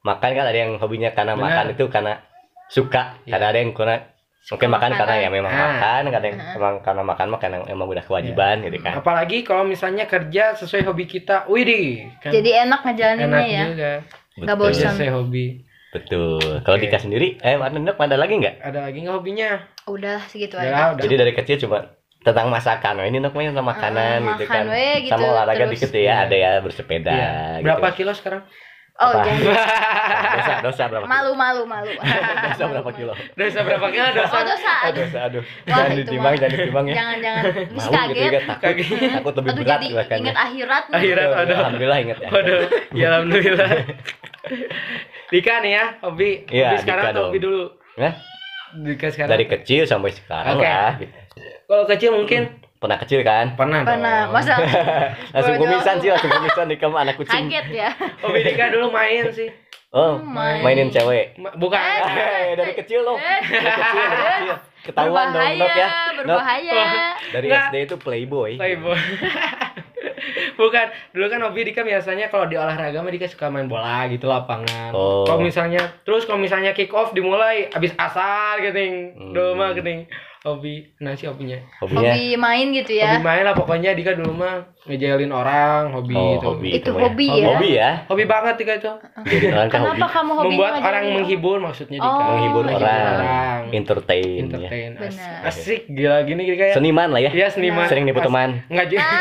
makan 0.00 0.30
kan 0.32 0.46
ada 0.46 0.58
yang 0.58 0.72
hobinya 0.76 1.12
karena 1.12 1.34
Benar. 1.34 1.44
makan 1.44 1.64
itu 1.72 1.84
karena 1.86 2.24
suka 2.66 3.20
Iya. 3.20 3.30
karena 3.30 3.46
ada 3.46 3.58
yang 3.58 3.70
karena 3.70 3.96
mungkin 4.42 4.68
makan 4.68 4.90
karena 4.94 5.14
ya 5.18 5.28
memang 5.28 5.48
Ah. 5.48 5.60
makan 5.68 6.02
kadang 6.08 6.30
yang 6.30 6.40
Ah. 6.40 6.56
emang 6.56 6.74
karena 6.80 7.02
makan 7.02 7.26
mah 7.28 7.38
karena 7.38 7.56
emang 7.64 7.86
udah 7.86 8.00
kewajiban 8.00 8.56
gitu 8.62 8.78
kan 8.78 8.94
Apalagi 8.96 9.42
kalau 9.42 9.62
misalnya 9.62 10.04
kerja 10.04 10.54
sesuai 10.54 10.82
hobi 10.82 11.04
kita. 11.04 11.44
Widih. 11.46 12.08
Kan 12.18 12.32
jadi 12.32 12.64
enak 12.64 12.80
ngejalaninnya 12.82 13.28
enak 13.28 13.46
ya 13.46 13.64
juga. 13.66 13.92
nggak 14.38 14.56
Betul. 14.56 14.70
bosan. 14.72 14.92
Sesuai 14.92 15.12
hobi. 15.12 15.46
betul 15.90 16.38
kalau 16.62 16.78
Oke. 16.78 16.86
Dika 16.86 16.98
sendiri 16.98 17.34
eh 17.36 17.58
ada 17.58 17.74
ada 17.74 18.14
lagi 18.16 18.34
nggak 18.36 18.62
Ada 18.62 18.78
lagi 18.80 18.98
nggak 19.00 19.10
hobinya? 19.12 19.58
udah 19.84 20.22
segitu 20.24 20.54
Udah, 20.54 20.62
aja 20.64 20.82
udah. 20.94 21.02
jadi 21.02 21.14
dari 21.18 21.32
kecil 21.34 21.56
cuma 21.58 21.82
tentang 22.20 22.46
masakan 22.46 22.94
oh, 22.94 23.04
ini 23.04 23.18
namanya 23.18 23.50
tentang 23.50 23.66
makanan 23.66 24.18
Ah, 24.22 24.28
gitu 24.30 24.44
makan 24.44 24.54
kan 24.54 24.64
we 24.70 24.86
gitu, 25.02 25.10
sama 25.10 25.26
olahraga 25.26 25.66
terus- 25.66 25.72
dikit 25.74 25.90
ya 25.90 25.98
Iya. 25.98 26.14
ada 26.22 26.36
ya 26.36 26.50
bersepeda 26.60 27.10
Iya. 27.10 27.30
gitu. 27.58 27.64
Berapa 27.66 27.86
kilo 27.92 28.12
sekarang? 28.12 28.42
Oh 29.00 29.10
Apa? 29.10 29.24
jangan 29.24 29.42
dosa 30.36 30.54
dosa 30.60 30.82
berapa 30.86 31.02
kilo? 31.02 31.10
malu 31.10 31.32
malu 31.32 31.62
malu 31.64 31.90
dosa 32.46 32.64
berapa 32.68 32.90
kilo 32.92 33.12
Dosa 33.32 33.60
berapa 33.60 33.86
kilo? 33.88 34.06
Dosa. 34.12 34.30
oh 34.30 34.42
dosa 34.44 34.72
aduh 34.82 34.86
aduh 34.86 35.02
dosa 35.02 35.18
aduh 35.24 35.42
Wah, 35.42 35.66
jangan 35.66 35.92
ditimbang 35.96 36.34
jangan 36.36 36.52
ditimbang 36.54 36.84
ya 36.84 36.94
jangan 36.94 37.16
jangan 37.18 37.42
bisa 37.66 37.88
Malu 37.88 37.90
gitu 37.90 38.20
kaget 38.20 38.30
ya, 38.30 38.40
takut 38.44 38.60
Kaget. 38.60 39.10
takut 39.10 39.34
lebih 39.34 39.50
aduh 39.50 39.58
berat 39.58 39.72
jadi 39.72 39.88
bahkan 39.90 40.16
inget 40.20 40.36
akhirat 40.36 40.84
nih. 40.84 40.94
Akhirat, 40.94 41.26
aduh. 41.32 41.56
alhamdulillah 41.56 41.98
ingat 41.98 42.18
ya 42.18 42.28
Waduh, 42.30 42.60
ya 42.92 43.06
alhamdulillah. 43.10 43.70
Dika 45.30 45.54
nih 45.62 45.72
ya, 45.72 45.84
hobi. 46.02 46.30
Iya, 46.48 46.68
hobi 46.68 46.82
sekarang 46.82 47.04
Dika 47.04 47.12
atau 47.14 47.22
hobi 47.28 47.38
dulu? 47.38 47.62
Hah? 47.96 48.14
Dika 48.72 49.06
sekarang. 49.10 49.30
dari 49.30 49.44
kecil 49.46 49.82
sampai 49.84 50.10
sekarang 50.12 50.54
Oke. 50.54 50.66
lah 50.66 50.92
gitu. 50.98 51.14
Kalau 51.66 51.84
kecil 51.86 52.10
mungkin 52.12 52.42
pernah 52.80 52.96
kecil 52.96 53.20
kan 53.20 53.52
pernah. 53.54 53.84
pernah 53.84 54.24
dong. 54.24 54.32
masa 54.32 54.56
langsung 55.36 55.54
kumisan 55.54 55.96
sih 55.96 56.08
langsung 56.08 56.32
kumisan 56.32 56.64
di 56.64 56.76
kamar 56.76 57.04
anak 57.04 57.14
kucing 57.14 57.44
kaget 57.46 57.66
ya 57.70 57.88
Hobi 58.24 58.40
Dika 58.42 58.72
dulu 58.72 58.88
main 58.88 59.28
sih. 59.28 59.52
oh 59.90 60.16
Main. 60.16 60.62
mainin 60.62 60.88
cewek 60.88 61.36
Ma- 61.36 61.52
Bukan. 61.52 61.76
Eh, 61.76 62.00
Eh, 62.42 62.56
dari 62.56 62.72
kecil 62.72 63.00
loh 63.02 63.14
Eh. 63.14 63.40
dari 63.44 63.68
kecil 63.70 64.00
dari 64.00 64.16
kecil 64.40 64.56
ketahuan 64.82 65.26
dong 65.28 65.44
Nok 65.52 65.70
ya 65.70 65.88
Nok, 65.88 66.14
berbahaya 66.16 66.82
dari 67.28 67.46
Nggak. 67.46 67.64
SD 67.66 67.76
itu 67.82 67.96
playboy 67.96 68.50
Playboy. 68.56 68.96
Bukan, 70.52 70.86
dulu 71.10 71.26
kan 71.26 71.40
hobi 71.42 71.64
Dika 71.64 71.80
biasanya 71.80 72.28
kalau 72.28 72.44
di 72.44 72.52
olahraga 72.54 73.00
mah 73.00 73.08
Dika 73.08 73.24
suka 73.24 73.48
main 73.48 73.64
bola 73.64 74.04
gitu 74.06 74.24
lapangan. 74.26 74.92
Oh. 74.92 75.24
Kalau 75.24 75.40
misalnya 75.40 75.96
terus 76.02 76.24
kalau 76.24 76.36
misalnya 76.36 76.72
kick 76.72 76.92
off 76.92 77.12
dimulai 77.12 77.68
abis 77.70 77.92
asal 77.94 78.60
gitu. 78.60 78.76
Hmm. 78.76 79.32
Dulu 79.32 79.50
mah 79.54 79.72
gitu. 79.72 80.04
Hobi, 80.40 80.96
nah 80.96 81.12
sih 81.12 81.28
hobinya. 81.28 81.60
hobinya 81.78 82.00
hobi 82.10 82.32
main 82.34 82.72
gitu 82.72 82.96
ya 82.96 83.12
Hobi 83.12 83.20
main 83.22 83.44
lah 83.44 83.52
pokoknya 83.52 83.92
Dika 83.92 84.16
dulu 84.16 84.32
mah 84.34 84.64
ngejailin 84.82 85.28
orang, 85.30 85.92
hobi 85.92 86.16
oh 86.16 86.32
itu. 86.32 86.46
hobi 86.48 86.68
Itu 86.72 86.90
mah 86.90 86.96
ya. 86.96 87.04
hobi 87.06 87.26
Oh, 87.26 87.36
ya? 87.36 87.44
hobi 87.50 87.68
ya 87.70 87.90
Hobi 88.08 88.24
banget 88.24 88.54
Dika 88.56 88.72
itu. 88.74 88.88
orang 88.88 89.68
kan 89.68 89.80
hobi 89.82 90.00
kenapa 90.00 90.06
kamu 90.10 90.32
hobi 90.32 90.48
Membuat 90.48 90.72
orang 90.80 91.04
menghibur 91.12 91.56
maksudnya 91.58 91.98
Dika. 91.98 92.08
Oh, 92.10 92.24
menghibur 92.26 92.62
menghibur 92.64 92.88
orang 92.88 93.60
entertain 93.70 94.24
ya. 94.24 94.40
Entertain. 94.42 94.90
As- 94.94 95.12
Benar. 95.12 95.40
Asik 95.46 95.80
gila 95.86 96.16
gini 96.24 96.42
Dika 96.46 96.64
ya. 96.66 96.74
seniman 96.74 97.08
lah 97.10 97.20
ya 97.20 97.30
Iya 97.30 97.48
seniman. 97.50 97.84
sering 97.84 98.04
nipu 98.04 98.20
teman 98.20 98.64
Enggak 98.66 98.86
juga. 98.88 99.04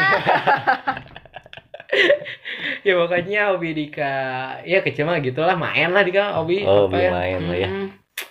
ya 2.79 2.93
pokoknya 2.95 3.41
hobi 3.49 3.69
Dika 3.73 4.13
ya 4.63 4.79
kecil 4.79 5.03
mah 5.03 5.19
gitulah 5.19 5.57
main 5.57 5.89
lah 5.89 5.99
Dika 6.01 6.31
hobi 6.33 6.63
Oh, 6.63 6.85
apa 6.85 6.95
hobi 6.95 6.99
ya. 7.01 7.11
main 7.11 7.39
lah 7.43 7.57
ya. 7.57 7.69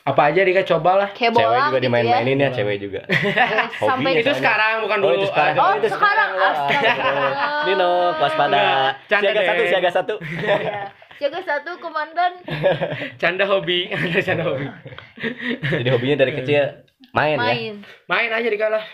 Apa 0.04 0.22
aja 0.28 0.40
Dika? 0.40 0.62
Cobalah. 0.64 1.08
Kayak 1.12 1.32
cewek 1.34 1.58
juga 1.58 1.68
gitu 1.70 1.78
dimain-mainin 1.82 2.36
ya 2.36 2.48
Bola. 2.48 2.56
cewek 2.56 2.76
juga. 2.78 3.00
Ya 3.08 3.68
sampai 3.78 4.10
Hobi 4.10 4.10
itu 4.14 4.24
soalnya. 4.24 4.40
sekarang 4.40 4.72
bukan 4.80 4.98
Oh, 4.98 5.02
dulu. 5.02 5.14
itu 5.14 5.26
sekarang. 5.28 5.54
Oh, 5.56 5.72
itu 5.74 5.88
sekarang. 5.90 6.30
Astagfirullah. 6.34 7.62
Nino 7.64 7.90
waspada. 8.16 8.60
Siaga 9.04 9.30
deh. 9.30 9.44
satu 9.44 9.62
siaga 9.64 9.90
satu. 9.90 10.14
Iya. 10.18 10.80
jaga 11.18 11.40
satu 11.42 11.70
komandan. 11.78 12.32
Canda 13.16 13.44
hobi. 13.44 13.90
Ada 13.90 14.20
canda 14.28 14.44
hobi. 14.44 14.66
Jadi 15.64 15.88
hobinya 15.88 16.16
dari 16.16 16.32
kecil 16.32 16.64
main, 17.10 17.34
ya. 17.34 17.42
Main. 17.42 17.74
Main 18.06 18.30
aja 18.30 18.46
Dika 18.46 18.68
lah 18.68 18.84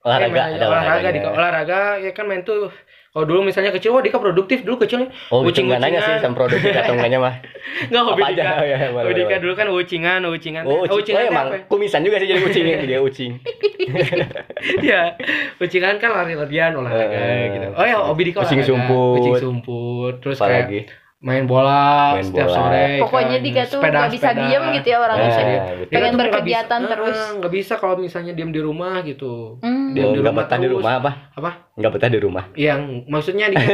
olahraga 0.00 0.30
main 0.30 0.54
ada 0.54 0.66
olahraga. 0.66 1.08
Dika. 1.10 1.28
Olahraga 1.30 1.78
ya 1.98 2.10
kan 2.12 2.24
main 2.24 2.42
tuh 2.42 2.70
kalau 3.08 3.24
dulu 3.24 3.40
misalnya 3.42 3.72
kecil, 3.72 3.90
wah 3.90 4.04
Dika 4.04 4.16
produktif 4.16 4.62
dulu 4.62 4.78
kecilnya. 4.78 5.08
Oh, 5.28 5.42
gitu 5.42 5.64
nggak 5.64 5.80
nanya 5.80 5.98
sih 5.98 6.14
sama 6.18 6.36
produktif 6.36 6.70
atau 6.70 6.92
enggaknya 6.92 7.18
mah. 7.18 7.34
Enggak 7.88 8.02
hobi 8.04 8.22
aja? 8.22 8.32
Dika. 8.36 8.52
Oh, 8.52 8.64
iya, 8.64 8.76
boleh, 8.86 9.02
Hobi 9.02 9.14
Dika 9.16 9.36
dulu 9.38 9.52
kan 9.54 9.66
ucingan, 9.68 10.20
ucingan. 10.24 10.62
Oh, 10.62 10.70
Eh, 10.78 10.80
ucing. 10.84 10.98
ucingan 11.02 11.22
Oh, 11.24 11.30
emang 11.32 11.46
apa 11.46 11.56
ya? 11.56 11.62
kumisan 11.66 12.00
juga 12.00 12.16
sih 12.16 12.26
jadi 12.26 12.40
ucing 12.40 12.64
dia 12.86 12.98
ucing. 13.00 13.32
Iya. 14.80 15.02
Ucingan 15.58 15.96
kan 15.96 16.10
lari-larian 16.12 16.72
olahraga 16.74 17.08
Eh, 17.10 17.44
gitu. 17.54 17.66
Oh 17.72 17.84
ya, 17.84 17.96
hobi 17.98 18.22
Dika 18.24 18.44
ucing 18.44 18.60
olahraga. 18.60 18.70
sumput. 18.70 19.18
Ucing 19.18 19.34
sumput. 19.40 20.14
Terus 20.20 20.36
kayak 20.38 20.66
main 21.18 21.44
bola 21.44 22.14
Main 22.14 22.22
setiap 22.24 22.46
bola. 22.46 22.56
sore. 22.56 22.86
Pokoknya 23.00 23.36
kan. 23.36 23.42
Dika 23.42 23.62
tuh 23.64 23.70
Sepeda- 23.74 23.98
nggak 23.98 24.12
bisa 24.12 24.28
sepeda. 24.28 24.40
diem 24.40 24.64
gitu 24.72 24.86
ya 24.86 24.98
orangnya. 25.00 25.26
Eh, 25.26 25.34
diem. 25.34 25.42
betul. 25.50 25.76
Dika 25.80 25.90
Pengen 25.92 26.14
berkegiatan 26.16 26.78
bisa- 26.78 26.90
terus. 26.90 27.18
Eh, 27.18 27.30
nggak 27.36 27.52
bisa 27.52 27.72
kalau 27.76 27.94
misalnya 27.96 28.32
diem 28.32 28.50
di 28.50 28.60
rumah 28.60 28.94
gitu. 29.02 29.32
Hmm, 29.58 29.90
Diam 29.90 30.04
Oh, 30.04 30.12
di 30.12 30.18
rumah 30.20 30.34
betah 30.36 30.56
di 30.56 30.62
terus. 30.64 30.78
rumah 30.78 30.94
apa? 30.96 31.10
Apa? 31.34 31.50
Nggak 31.78 31.92
betah 31.94 32.10
di 32.10 32.18
rumah. 32.18 32.44
Yang 32.52 32.80
maksudnya 33.06 33.46
Dika 33.46 33.70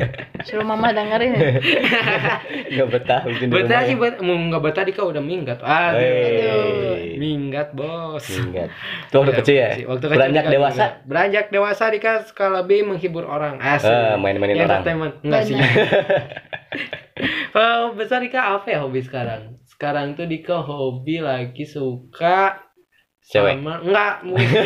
suruh 0.46 0.62
mama 0.62 0.94
dengerin. 0.94 1.34
Nggak 2.72 2.88
betah 2.88 3.20
mungkin 3.26 3.46
di 3.46 3.52
betah 3.52 3.66
rumah. 3.76 3.82
sih 3.84 3.94
ya. 3.94 4.00
bet 4.00 4.14
mau 4.20 4.38
nggak 4.38 4.62
betah 4.62 4.84
Dika 4.86 5.02
udah 5.02 5.18
minggat. 5.18 5.58
Aduh. 5.58 5.98
Wey. 5.98 7.18
Minggat 7.18 7.74
bos. 7.74 8.22
Minggat. 8.24 8.70
Itu 9.04 9.14
waktu 9.16 9.28
Iya, 9.28 9.38
kecil 9.42 9.56
ya? 9.56 9.68
Waktu 9.84 10.04
kecil 10.06 10.14
Beranjak 10.14 10.44
Dika 10.44 10.54
dewasa? 10.54 10.78
juga. 10.78 10.86
Beranjak 11.04 11.44
dewasa 11.50 11.84
Dika 11.90 12.12
skala 12.24 12.60
B 12.62 12.70
menghibur 12.80 13.26
orang. 13.26 13.58
Asik. 13.58 13.90
Eh, 13.90 14.14
main-mainin 14.16 14.54
orang. 14.56 14.78
Entertainment. 14.78 15.14
Enggak 15.20 15.42
sih. 15.44 15.56
Kalau 17.50 17.92
besar 17.92 18.22
Dika 18.22 18.54
apa 18.54 18.66
ya 18.68 18.78
hobi 18.80 19.02
sekarang? 19.02 19.58
Sekarang 19.66 20.14
tuh 20.14 20.24
Dika 20.24 20.62
hobi 20.62 21.18
lagi 21.18 21.64
suka 21.64 22.62
Cewek. 23.24 23.58
sama 23.58 23.82
enggak 23.82 24.14
mungkin. 24.22 24.62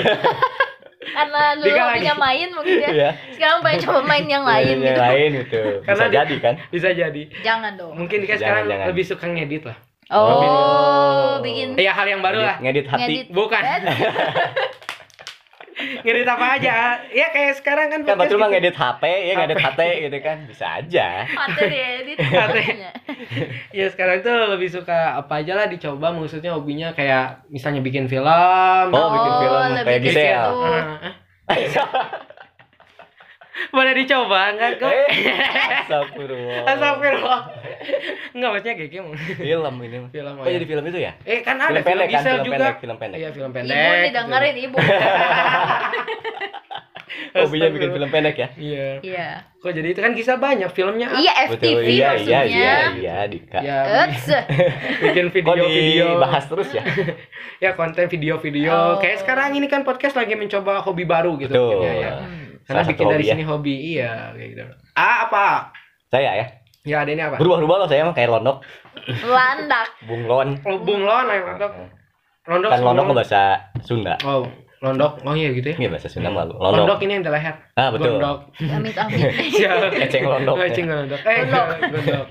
Karena 1.05 1.43
dulu 1.55 1.67
hobinya 1.73 2.15
lagi. 2.15 2.23
main 2.23 2.49
mungkin 2.51 2.77
ya. 2.79 2.89
Iya. 2.95 3.11
Sekarang 3.33 3.59
pengen 3.61 3.79
coba 3.83 4.01
main 4.03 4.27
yang 4.27 4.45
lain 4.45 4.77
Yang 4.77 4.87
gitu. 4.87 5.01
lain 5.01 5.29
gitu. 5.35 5.63
Karena 5.85 5.97
Bisa 5.99 6.07
di- 6.07 6.15
jadi 6.15 6.37
kan? 6.39 6.55
bisa 6.69 6.89
jadi. 6.93 7.23
Jangan 7.43 7.73
dong. 7.75 7.93
Mungkin 7.95 8.19
Jangan, 8.23 8.39
sekarang 8.39 8.65
jangan. 8.67 8.87
lebih 8.89 9.05
suka 9.05 9.25
ngedit 9.27 9.65
lah. 9.65 9.79
Oh, 10.13 11.41
bikin 11.41 11.73
Iya 11.75 11.91
hal 11.91 12.05
yang 12.07 12.21
baru 12.21 12.39
lah. 12.39 12.57
Ngedit 12.59 12.85
hati. 12.85 13.01
ngedit. 13.03 13.27
Bukan. 13.31 13.63
ngedit 16.03 16.25
apa 16.25 16.47
aja? 16.57 16.75
Ya 17.09 17.27
kayak 17.31 17.59
sekarang 17.59 17.87
kan 17.89 18.01
Kan 18.03 18.17
betul 18.17 18.37
mah 18.37 18.49
gitu. 18.49 18.59
ngedit 18.59 18.77
HP 18.77 19.03
ya 19.05 19.33
ngedit 19.39 19.59
HT 19.59 19.81
gitu 20.03 20.19
kan. 20.21 20.37
Bisa 20.47 20.67
aja. 20.79 21.07
Mati 21.27 21.63
diedit. 21.67 22.19
Ya 23.73 23.89
sekarang 23.89 24.21
tuh 24.21 24.35
lebih 24.51 24.69
suka 24.69 25.17
apa 25.17 25.41
aja 25.41 25.57
lah 25.57 25.65
dicoba 25.65 26.13
maksudnya 26.13 26.53
hobinya 26.53 26.93
kayak 26.93 27.49
misalnya 27.49 27.81
bikin 27.81 28.05
film. 28.07 28.89
Oh, 28.93 29.09
bikin 29.11 29.33
film 29.41 29.63
lebih 29.73 29.85
kayak 29.87 30.03
Gisel. 30.05 30.51
Boleh 33.69 33.93
dicoba 33.93 34.53
enggak 34.53 34.81
kok? 34.81 34.89
Eh, 34.89 35.09
Astagfirullah. 35.85 36.65
Astagfirullah. 36.67 37.41
Enggak 38.33 38.51
maksudnya 38.57 38.75
kayak 38.81 38.91
gimana? 38.91 39.17
Film 39.37 39.75
ini. 39.85 39.99
Film 40.09 40.35
Oh, 40.41 40.49
jadi 40.49 40.65
film 40.65 40.85
itu 40.89 40.99
ya? 40.99 41.13
Eh 41.29 41.45
kan 41.45 41.61
ada 41.61 41.69
Film 41.69 41.85
film, 41.85 41.89
pendek 41.89 42.09
kan, 42.09 42.13
Gisel 42.17 42.33
film 42.33 42.45
juga. 42.45 42.57
pendek, 42.57 42.77
film 42.81 42.97
pendek. 42.97 43.19
Iya, 43.21 43.29
film 43.37 43.51
pendek. 43.53 43.77
Ibu 43.77 43.95
didengerin 44.09 44.57
ibu. 44.57 44.77
Hobinya 47.33 47.69
bikin 47.73 47.91
film 47.93 48.09
pendek 48.13 48.37
ya? 48.37 48.49
Iya. 48.57 48.89
Iya. 49.05 49.29
Kok 49.61 49.73
jadi 49.73 49.89
itu 49.93 50.01
kan 50.01 50.13
Gisel 50.17 50.37
banyak 50.41 50.71
filmnya. 50.73 51.09
Iya 51.17 51.35
Betul, 51.49 51.57
FTV 51.61 51.85
iya, 51.85 51.93
iya, 51.93 52.09
maksudnya. 52.09 52.41
iya, 52.49 52.77
iya, 52.97 53.17
Dika. 53.29 53.59
Ya, 53.61 53.79
bikin 55.05 55.27
video-video. 55.29 56.07
dibahas 56.17 56.45
terus 56.49 56.69
ya? 56.73 56.85
Ya 57.61 57.77
konten 57.77 58.09
video-video. 58.09 58.73
Oh. 58.73 58.97
Kayak 59.01 59.25
sekarang 59.25 59.53
ini 59.57 59.69
kan 59.69 59.85
podcast 59.85 60.17
lagi 60.17 60.37
mencoba 60.37 60.81
hobi 60.85 61.05
baru 61.05 61.37
gitu. 61.37 61.53
Betul. 61.53 61.85
Ya, 61.85 61.93
ya. 62.01 62.13
Hmm. 62.21 62.52
Karena 62.63 62.81
Salah 62.81 62.85
satu 62.85 62.93
bikin 62.93 63.07
dari 63.07 63.15
hobi 63.15 63.25
ya. 63.25 63.33
sini 63.33 63.45
hobi, 63.45 63.75
iya 63.77 64.11
kayak 64.33 64.49
gitu. 64.51 64.63
Ah, 64.93 65.17
apa? 65.27 65.47
Saya 66.09 66.31
ya. 66.35 66.47
Ya 66.83 66.97
ada 67.01 67.11
ini 67.11 67.21
apa? 67.21 67.37
Berubah-ubah 67.37 67.77
loh 67.79 67.89
saya 67.89 68.03
mah 68.03 68.11
kayak 68.11 68.31
londok, 68.33 68.59
Landak. 69.23 69.87
bunglon. 70.03 70.59
Oh, 70.63 70.79
bunglon, 70.79 71.27
ayo 71.27 71.43
londok. 71.49 71.73
Londok. 72.45 72.71
Kan 72.71 72.81
londok 72.83 73.05
mah 73.05 73.17
bahasa 73.17 73.43
Sunda. 73.81 74.19
Oh, 74.23 74.43
londok. 74.81 75.23
Oh 75.23 75.31
iya 75.33 75.55
gitu 75.55 75.71
ya. 75.71 75.77
Iya 75.79 75.89
bahasa 75.89 76.11
Sunda 76.11 76.29
malu. 76.29 76.55
Londok, 76.55 76.99
Londok. 76.99 76.99
ini 77.01 77.13
yang 77.15 77.25
leher. 77.25 77.55
Ah, 77.75 77.89
betul. 77.89 78.19
Gondok. 78.19 78.39
Amit 78.59 78.99
amit. 79.03 79.31
Siap. 79.49 79.95
Eceng 79.95 80.27
londok. 80.27 80.55
Oh, 80.55 80.65
eceng 80.65 80.87
londok. 80.87 81.21
Eh, 81.23 81.35
gondok. 81.47 82.27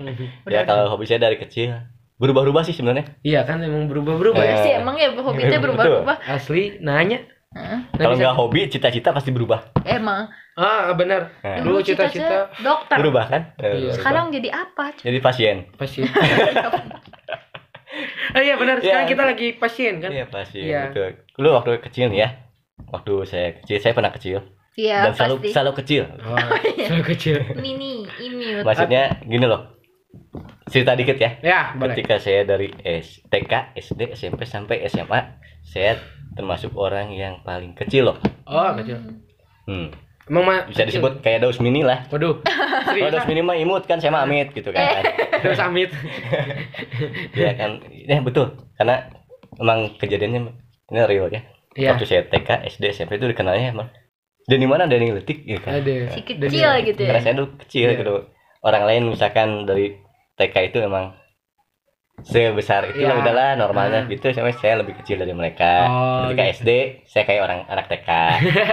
Ya 0.47 0.67
kalau 0.67 0.91
hobi 0.91 1.07
saya 1.07 1.19
dari 1.21 1.39
kecil 1.39 1.79
berubah-ubah 2.19 2.61
sih 2.61 2.75
sebenarnya. 2.75 3.07
Iya 3.23 3.47
kan 3.47 3.63
emang 3.63 3.87
berubah-berubah 3.87 4.37
Eh, 4.37 4.51
ya. 4.51 4.57
sih 4.61 4.71
emang 4.75 4.93
ya 4.93 5.15
hobinya 5.15 5.57
berubah-ubah. 5.57 6.27
Asli 6.27 6.75
nanya. 6.77 7.23
Nggak 7.51 7.99
Kalau 7.99 8.15
nggak 8.15 8.33
hobi, 8.33 8.61
cita-cita 8.65 9.11
pasti 9.11 9.29
berubah. 9.29 9.75
Emang. 9.83 10.31
Ah, 10.55 10.95
benar. 10.95 11.35
Nah, 11.41 11.59
Dulu 11.59 11.83
cita-cita 11.83 12.47
dokter. 12.57 12.95
berubah 12.95 13.27
kan? 13.27 13.41
Iya. 13.57 13.91
Sekarang 13.91 14.31
jadi 14.31 14.49
apa? 14.49 14.95
Jadi 14.95 15.19
pasien. 15.19 15.67
pasien. 15.75 16.07
Ah, 18.31 18.39
iya 18.39 18.55
benar. 18.55 18.79
Sekarang 18.79 19.03
Iya. 19.03 19.11
kita 19.11 19.23
lagi 19.27 19.47
pasien 19.59 19.93
kan? 19.99 20.07
Iya 20.09 20.25
pasien. 20.25 20.63
Iya. 20.63 20.81
Betul. 20.87 21.09
Dulu 21.35 21.49
waktu 21.51 21.71
kecil 21.83 22.07
nih 22.07 22.23
ya. 22.23 22.29
Waktu 22.87 23.13
saya 23.27 23.47
kecil, 23.59 23.77
saya 23.77 23.91
pernah 23.91 24.09
kecil 24.09 24.37
Iya 24.73 24.97
dan 25.05 25.13
selalu 25.13 25.35
pasti. 25.37 25.49
selalu 25.51 25.71
kecil. 25.75 26.03
Oh, 26.23 26.39
selalu 26.87 27.03
kecil. 27.11 27.35
Mini, 27.59 28.07
imut. 28.17 28.63
Maksudnya 28.63 29.19
gini 29.21 29.43
loh. 29.43 29.80
Cerita 30.71 30.95
dikit 30.95 31.17
ya. 31.19 31.35
Ya, 31.43 31.61
boleh. 31.75 31.91
Ketika 31.93 32.15
saya 32.17 32.47
dari 32.47 32.71
S, 32.79 33.19
TK, 33.27 33.75
SD, 33.75 34.15
SMP 34.15 34.47
sampai 34.47 34.87
SMA, 34.87 35.19
saya 35.61 35.99
termasuk 36.31 36.71
orang 36.79 37.11
yang 37.11 37.43
paling 37.43 37.75
kecil 37.75 38.13
loh. 38.13 38.17
Oh, 38.47 38.71
kecil. 38.79 38.97
Hmm. 39.67 39.91
Emang 40.31 40.43
mah 40.47 40.59
Bisa 40.71 40.87
kecil? 40.87 41.03
disebut 41.03 41.13
kayak 41.19 41.43
Daus 41.43 41.59
Mini 41.59 41.83
lah. 41.83 42.07
Waduh. 42.07 42.39
Kalau. 42.87 43.11
Daus 43.11 43.27
Mini 43.27 43.43
mah 43.43 43.59
imut 43.59 43.83
kan 43.83 43.99
saya 43.99 44.15
mah 44.15 44.23
amit 44.23 44.55
gitu 44.55 44.71
kan. 44.71 45.03
Terus 45.43 45.59
amit. 45.59 45.91
ya 47.35 47.51
kan. 47.59 47.83
Ya 47.91 48.23
betul. 48.23 48.55
Karena 48.79 49.11
emang 49.59 49.99
kejadiannya 49.99 50.39
ini 50.87 51.01
real 51.03 51.27
ya. 51.27 51.41
Iya. 51.75 51.95
Waktu 51.95 52.05
saya 52.07 52.21
TK, 52.31 52.63
SD, 52.67 52.83
SMP 52.95 53.19
itu 53.19 53.27
dikenalnya 53.27 53.75
emang 53.75 53.87
Dani 54.47 54.65
mana 54.67 54.87
Dani 54.87 55.11
Letik 55.11 55.43
gitu 55.43 55.59
kan. 55.59 55.83
Ada. 55.83 56.15
Si 56.15 56.23
Dan 56.23 56.47
kecil 56.47 56.69
gitu 56.87 57.01
ya. 57.03 57.09
Karena 57.11 57.21
saya 57.23 57.33
dulu 57.35 57.47
kecil 57.67 57.87
Iya. 57.91 57.99
gitu. 57.99 58.15
Orang 58.61 58.85
lain 58.85 59.03
misalkan 59.07 59.65
dari 59.65 59.97
TK 60.35 60.55
itu 60.67 60.79
emang 60.79 61.17
sebesar 62.21 62.85
itu 62.85 63.01
Iya. 63.01 63.09
lah 63.09 63.15
udahlah 63.17 63.49
normalnya 63.57 64.05
Ah. 64.05 64.07
gitu 64.07 64.29
sampai 64.29 64.53
saya 64.53 64.77
lebih 64.77 64.93
kecil 64.95 65.17
dari 65.17 65.33
mereka. 65.33 65.89
Oh, 65.89 66.29
ketika 66.29 66.43
gitu. 66.43 66.53
SD 66.55 66.69
saya 67.03 67.23
kayak 67.25 67.41
orang 67.41 67.59
anak 67.67 67.85
TK. 67.89 68.09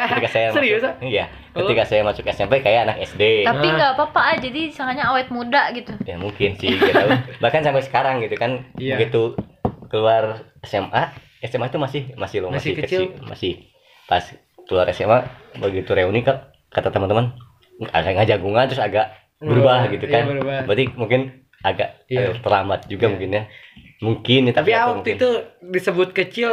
ketika 0.06 0.28
saya 0.28 0.46
Serius, 0.52 0.82
masuk, 0.84 0.94
iya. 1.02 1.24
Ketika 1.50 1.82
saya 1.82 2.04
masuk 2.04 2.24
SMP 2.26 2.60
kayak 2.60 2.84
anak 2.84 3.00
SD. 3.02 3.48
Tapi 3.48 3.66
Ah. 3.66 3.74
nggak 3.74 3.90
apa-apa 3.96 4.20
ah, 4.22 4.36
jadi 4.36 4.68
sangatnya 4.68 5.08
awet 5.08 5.32
muda 5.32 5.72
gitu. 5.72 5.96
Ya 6.04 6.16
mungkin 6.16 6.52
sih 6.54 6.68
gitu. 6.68 6.92
Bahkan 7.42 7.64
sampai 7.64 7.80
sekarang 7.80 8.20
gitu 8.20 8.36
kan 8.36 8.68
Iya. 8.76 9.00
begitu 9.00 9.32
keluar 9.88 10.44
SMA, 10.60 11.02
SMA 11.40 11.66
itu 11.66 11.78
masih 11.78 12.02
masih 12.14 12.38
lo 12.38 12.52
Masih 12.52 12.76
masih, 12.76 12.84
kecil. 12.84 13.00
kecil. 13.08 13.24
masih 13.24 13.52
pas 14.04 14.24
keluar 14.64 14.84
SMA 14.90 15.24
begitu 15.56 15.88
reuni 15.90 16.20
kan 16.20 16.44
kata 16.68 16.90
teman-teman 16.90 17.32
agak 17.88 18.12
nggak 18.12 18.28
jagungan 18.28 18.68
terus 18.68 18.82
agak 18.82 19.08
berubah 19.40 19.86
gitu 19.88 20.04
Iya, 20.04 20.12
kan. 20.12 20.24
berubah. 20.28 20.58
Berarti 20.64 20.84
mungkin 20.92 21.20
agak 21.60 21.88
Iya. 22.06 22.18
agak 22.24 22.42
terlambat 22.42 22.80
juga 22.86 23.04
Iya. 23.04 23.12
mungkin 23.12 23.30
ya. 23.30 23.42
Mungkin 23.98 24.40
ya, 24.44 24.52
Tapi 24.52 24.70
atau 24.70 24.80
waktu 24.84 24.96
mungkin- 24.96 25.16
itu 25.16 25.30
disebut 25.68 26.08
kecil 26.12 26.50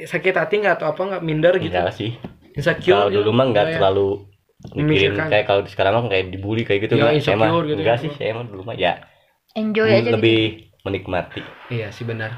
sakit 0.00 0.34
hati 0.34 0.54
nggak 0.58 0.74
atau 0.76 0.86
apa 0.88 1.00
nggak 1.04 1.22
minder 1.22 1.54
gitu? 1.56 1.70
enggak 1.70 1.90
sih. 1.92 2.14
Insecure. 2.52 2.94
Kalau 2.96 3.08
gitu? 3.08 3.18
dulu 3.20 3.30
mah 3.32 3.46
nggak 3.48 3.64
ya? 3.64 3.74
terlalu 3.76 4.08
mikirin 4.74 5.14
kayak 5.14 5.44
kalau 5.44 5.62
sekarang 5.64 5.92
mah 5.94 6.06
kayak 6.08 6.26
dibully 6.28 6.62
kayak 6.62 6.80
gitu 6.84 6.94
Ya, 6.94 7.06
nggak. 7.08 7.22
saya 7.22 7.36
mah 7.36 7.50
gitu 7.62 7.78
enggak 7.78 7.96
ya. 7.96 8.02
sih 8.02 8.10
saya 8.12 8.30
mah 8.32 8.44
dulu 8.44 8.62
mah 8.64 8.74
ya 8.74 8.92
Enjoy 9.54 9.86
aja 9.86 10.02
gitu. 10.02 10.14
lebih 10.14 10.40
menikmati 10.82 11.40
Iya 11.68 11.88
sih 11.88 12.02
benar. 12.02 12.34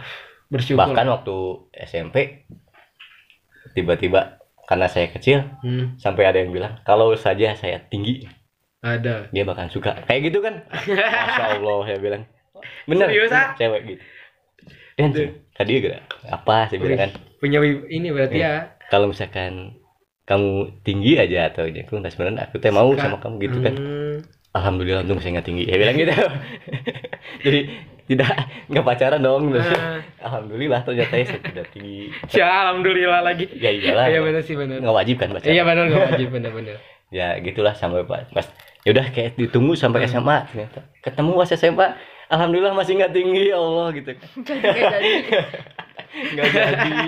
Bersyukur. 0.47 0.83
bahkan 0.83 1.07
waktu 1.07 1.37
SMP 1.79 2.45
tiba-tiba 3.73 4.37
karena 4.65 4.87
saya 4.87 5.09
kecil 5.09 5.47
Hmm, 5.61 5.97
sampai 5.97 6.25
ada 6.25 6.39
yang 6.39 6.51
bilang 6.51 6.79
kalau 6.83 7.11
saja 7.15 7.55
saya 7.55 7.81
tinggi 7.83 8.27
ada. 8.81 9.29
dia 9.29 9.45
bakal 9.45 9.69
suka. 9.69 9.93
Kayak 10.09 10.33
gitu 10.33 10.39
kan? 10.41 10.65
Masya 10.73 11.61
allah 11.61 11.79
saya 11.85 11.99
bilang. 12.01 12.23
Bener 12.89 13.09
Serius, 13.09 13.33
ah? 13.33 13.53
cewek 13.57 13.81
gitu. 13.97 14.03
Dan 15.01 15.11
tadi 15.57 15.71
juga 15.81 16.05
apa 16.29 16.69
saya 16.69 16.79
bilang 16.81 17.01
kan? 17.09 17.11
Punya 17.41 17.61
ini 17.89 18.09
berarti 18.13 18.41
ya. 18.41 18.77
kalau 18.93 19.09
misalkan 19.09 19.81
kamu 20.29 20.83
tinggi 20.87 21.17
aja 21.17 21.51
atau 21.51 21.67
aku 21.67 21.99
nah 21.99 22.11
sebenarnya 22.13 22.47
aku 22.47 22.63
teh 22.63 22.71
mau 22.71 22.93
Suka. 22.93 23.03
sama 23.03 23.17
kamu 23.19 23.35
gitu 23.49 23.59
kan. 23.65 23.75
Hmm, 23.75 24.17
alhamdulillah 24.55 25.03
untung 25.03 25.21
saya 25.21 25.41
nggak 25.41 25.47
tinggi. 25.49 25.65
Saya 25.67 25.79
bilang 25.81 25.97
gitu. 25.97 26.13
Jadi 27.45 27.61
tidak 28.11 28.31
nggak 28.71 28.85
pacaran 28.85 29.21
dong. 29.23 29.55
Ah. 29.57 30.03
alhamdulillah 30.27 30.81
ternyata 30.87 31.15
saya 31.17 31.25
sudah 31.35 31.67
tinggi. 31.73 32.13
Ya 32.31 32.47
alhamdulillah 32.47 33.21
lagi. 33.23 33.49
ya 33.57 33.71
iyalah. 33.73 34.07
Iya 34.11 34.21
benar 34.23 34.43
sih 34.45 34.55
benar. 34.55 34.77
nggak 34.85 34.97
wajib 34.97 35.17
kan 35.19 35.29
pacaran? 35.33 35.53
Iya 35.53 35.63
benar 35.67 35.85
nggak 35.89 36.05
wajib 36.15 36.29
benar-benar. 36.31 36.77
ya 37.19 37.29
gitulah 37.43 37.75
sampai 37.75 38.07
pas, 38.07 38.47
pas 38.81 38.87
yaudah 38.87 39.07
kayak 39.11 39.37
ditunggu 39.37 39.73
sampai 39.75 40.01
Hmm. 40.03 40.13
SMA 40.17 40.37
ternyata 40.47 40.81
ketemu 41.01 41.31
pas 41.35 41.51
SMA 41.51 41.87
alhamdulillah 42.27 42.73
masih 42.73 42.97
nggak 42.97 43.13
tinggi 43.13 43.43
ya 43.47 43.57
Allah 43.57 43.87
gitu 43.91 44.11
kan 44.11 44.29
nggak 44.41 44.73
jadi. 44.73 45.13
nggak 46.11 46.47
jadi 46.49 47.01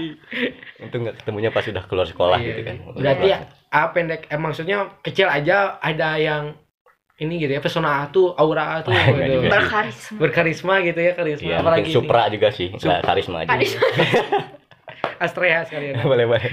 itu 0.81 0.97
nggak 0.97 1.15
ketemunya 1.17 1.51
pas 1.51 1.65
udah 1.65 1.85
keluar 1.85 2.07
sekolah 2.07 2.37
Iya, 2.37 2.47
gitu 2.47 2.61
kan 2.63 2.77
Berarti 2.95 3.27
ya 3.27 3.39
A 3.69 3.89
pendek 3.89 4.29
eh 4.29 4.37
maksudnya 4.37 4.77
kecil 5.01 5.27
aja 5.27 5.79
ada 5.79 6.15
yang 6.17 6.55
ini 7.15 7.39
gitu 7.39 7.53
ya 7.53 7.61
pesona 7.61 8.03
A 8.03 8.11
tuh 8.11 8.31
aura 8.33 8.77
A 8.77 8.83
tuh 8.83 8.93
gitu. 8.93 9.47
berkarisma 9.47 10.17
berkarisma 10.19 10.75
gitu 10.83 11.01
ya 11.01 11.13
karisma 11.13 11.47
Iya, 11.47 11.57
apalagi 11.59 11.89
Supra 11.89 12.29
juga 12.29 12.49
sih, 12.51 12.69
nggak 12.69 13.01
karisma 13.01 13.37
aja. 13.41 13.49
Karisma. 13.49 13.83
Astrea 15.19 15.63
sekalian 15.63 16.03
boleh 16.05 16.27
boleh. 16.27 16.51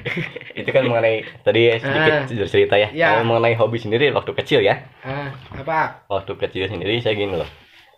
itu 0.54 0.70
kan 0.70 0.84
mengenai 0.84 1.26
tadi 1.42 1.74
sedikit 1.76 2.14
Ah. 2.30 2.46
cerita 2.46 2.76
ya. 2.76 2.90
Ya. 2.92 3.08
Kalau 3.14 3.26
mengenai 3.28 3.56
hobi 3.56 3.78
sendiri 3.78 4.10
waktu 4.10 4.32
kecil 4.36 4.62
ya. 4.62 4.86
ah 5.02 5.30
apa 5.52 6.06
Waktu 6.08 6.34
kecil 6.38 6.66
sendiri 6.68 6.98
saya 7.00 7.14
gini 7.14 7.34
loh. 7.34 7.50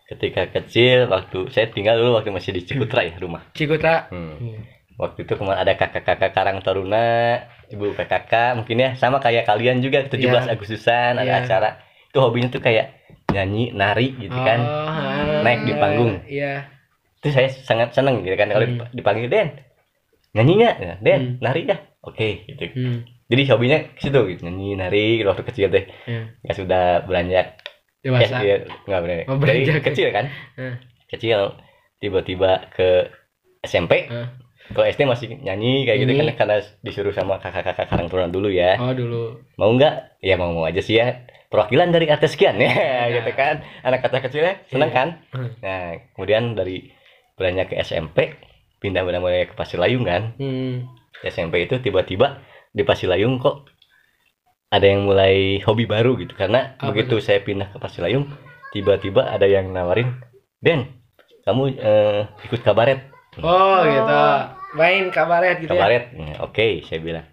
Ketika 0.05 0.48
kecil 0.50 1.08
waktu 1.08 1.48
saya 1.48 1.67
tinggal 1.67 1.96
dulu 1.96 2.15
waktu 2.15 2.29
masih 2.29 2.51
di 2.51 2.62
Cikutra 2.62 3.03
ya 3.03 3.15
rumah. 3.15 3.48
Cikutra 3.51 4.08
Hmm. 4.08 4.63
Waktu 4.96 5.24
itu 5.24 5.34
kemarin 5.34 5.60
ada 5.60 5.74
kakak-kakak 5.74 6.29
Karang 6.29 6.60
Taruna, 6.60 7.41
ibu 7.67 7.89
PKK 7.91 8.53
mungkin 8.53 8.75
ya 8.77 8.89
sama 8.93 9.17
kayak 9.17 9.43
kalian 9.43 9.79
juga 9.79 10.05
17 10.05 10.20
Iya. 10.46 10.51
Agustusan 10.51 11.13
ada 11.15 11.25
Iya. 11.25 11.41
acara. 11.41 11.70
Itu 12.05 12.20
hobinya 12.20 12.48
tuh 12.48 12.60
kayak 12.60 12.91
nyanyi, 13.27 13.72
nari 13.72 14.13
gitu 14.13 14.36
kan. 14.36 14.60
Oh, 14.60 14.86
ah. 14.86 15.41
Naik 15.41 15.63
di 15.63 15.74
panggung. 15.74 16.20
iya 16.24 16.67
itu 17.17 17.29
saya 17.29 17.46
sangat 17.50 17.93
seneng 17.93 18.22
gitu 18.22 18.34
kan 18.34 18.50
kalau 18.50 18.65
Hmm. 18.65 18.77
dip- 18.81 18.93
dipanggil 18.93 19.29
Den 19.29 19.48
nyanyi 20.32 20.54
nggak? 20.58 20.76
Ya, 20.78 20.94
Den 21.00 21.22
Hmm. 21.22 21.32
nari 21.40 21.62
ya 21.66 21.78
oke 22.02 22.28
gitu. 22.46 22.64
Hmm. 22.74 23.00
jadi 23.28 23.42
hobinya 23.48 23.80
ke 23.96 24.00
situ 24.02 24.20
gitu. 24.28 24.42
Nyanyi 24.44 24.76
nari 24.76 25.04
waktu 25.24 25.44
kecil 25.44 25.68
teh. 25.68 25.88
Iya. 26.04 26.22
ya 26.42 26.52
sudah 26.52 26.84
beranjak 27.04 27.60
dewasa. 28.00 28.40
Ya, 28.40 28.44
ya, 28.44 28.56
nggak 28.86 29.02
beranjak 29.02 29.26
Oh, 29.28 29.38
dari 29.38 29.62
kecil 29.82 30.08
kan? 30.10 30.26
Hmm. 30.56 30.76
kecil 31.08 31.40
tiba-tiba 31.98 32.72
ke 32.72 33.08
SMP 33.62 34.08
Hmm. 34.08 34.28
kalau 34.72 34.86
SD 34.86 35.04
masih 35.04 35.28
nyanyi 35.38 35.84
kayak 35.84 36.00
gitu 36.02 36.12
kan 36.14 36.28
karena 36.34 36.56
disuruh 36.80 37.12
sama 37.12 37.38
kakak-kakak 37.38 37.88
karang 37.88 38.08
turunan 38.08 38.32
dulu 38.32 38.48
ya. 38.48 38.80
Oh 38.80 38.92
dulu. 38.92 39.40
Mau 39.56 39.72
nggak? 39.72 40.18
Ya 40.20 40.36
mau 40.36 40.52
mau 40.52 40.64
aja 40.64 40.80
sih 40.80 40.96
ya. 40.96 41.28
Perwakilan 41.48 41.92
dari 41.92 42.08
artis 42.08 42.34
sekian 42.34 42.56
ya 42.56 42.72
Iya. 42.72 43.00
gitu 43.20 43.32
kan. 43.34 43.60
Anak 43.82 44.00
kata 44.02 44.24
kecilnya 44.24 44.64
seneng 44.66 44.90
Iya. 44.90 44.96
kan? 44.96 45.08
Hmm. 45.30 45.50
nah 45.60 45.82
kemudian 46.16 46.44
dari 46.54 46.88
beranjak 47.36 47.70
ke 47.70 47.76
SMP 47.78 48.18
pindah 48.82 49.06
mulai 49.06 49.46
ke 49.46 49.54
Pasir 49.54 49.78
Layung 49.78 50.04
kan? 50.04 50.34
Hmm. 50.42 50.90
SMP 51.22 51.70
itu 51.70 51.78
tiba-tiba 51.78 52.42
di 52.74 52.82
Pasir 52.82 53.06
Layung 53.06 53.38
kok 53.38 53.70
ada 54.74 54.90
yang 54.90 55.06
mulai 55.06 55.62
hobi 55.62 55.86
baru 55.86 56.18
gitu. 56.18 56.34
Karena 56.34 56.74
Apa 56.82 56.90
begitu 56.90 57.22
saya 57.22 57.46
pindah 57.46 57.70
ke 57.70 57.78
Pasir 57.78 58.02
Layung 58.02 58.26
tiba-tiba 58.74 59.30
ada 59.30 59.46
yang 59.46 59.70
nawarin 59.70 60.18
Den 60.58 60.98
kamu 61.46 61.78
eh, 61.78 62.22
ikut 62.50 62.62
kabaret. 62.66 63.06
Oh, 63.42 63.82
gitu. 63.86 64.22
Main 64.78 65.10
kabaret 65.14 65.62
gitu 65.62 65.74
ya? 65.74 65.78
Kabaret. 65.78 66.04
Ya, 66.14 66.36
oke 66.42 66.86
saya 66.86 67.00
bilang. 67.02 67.26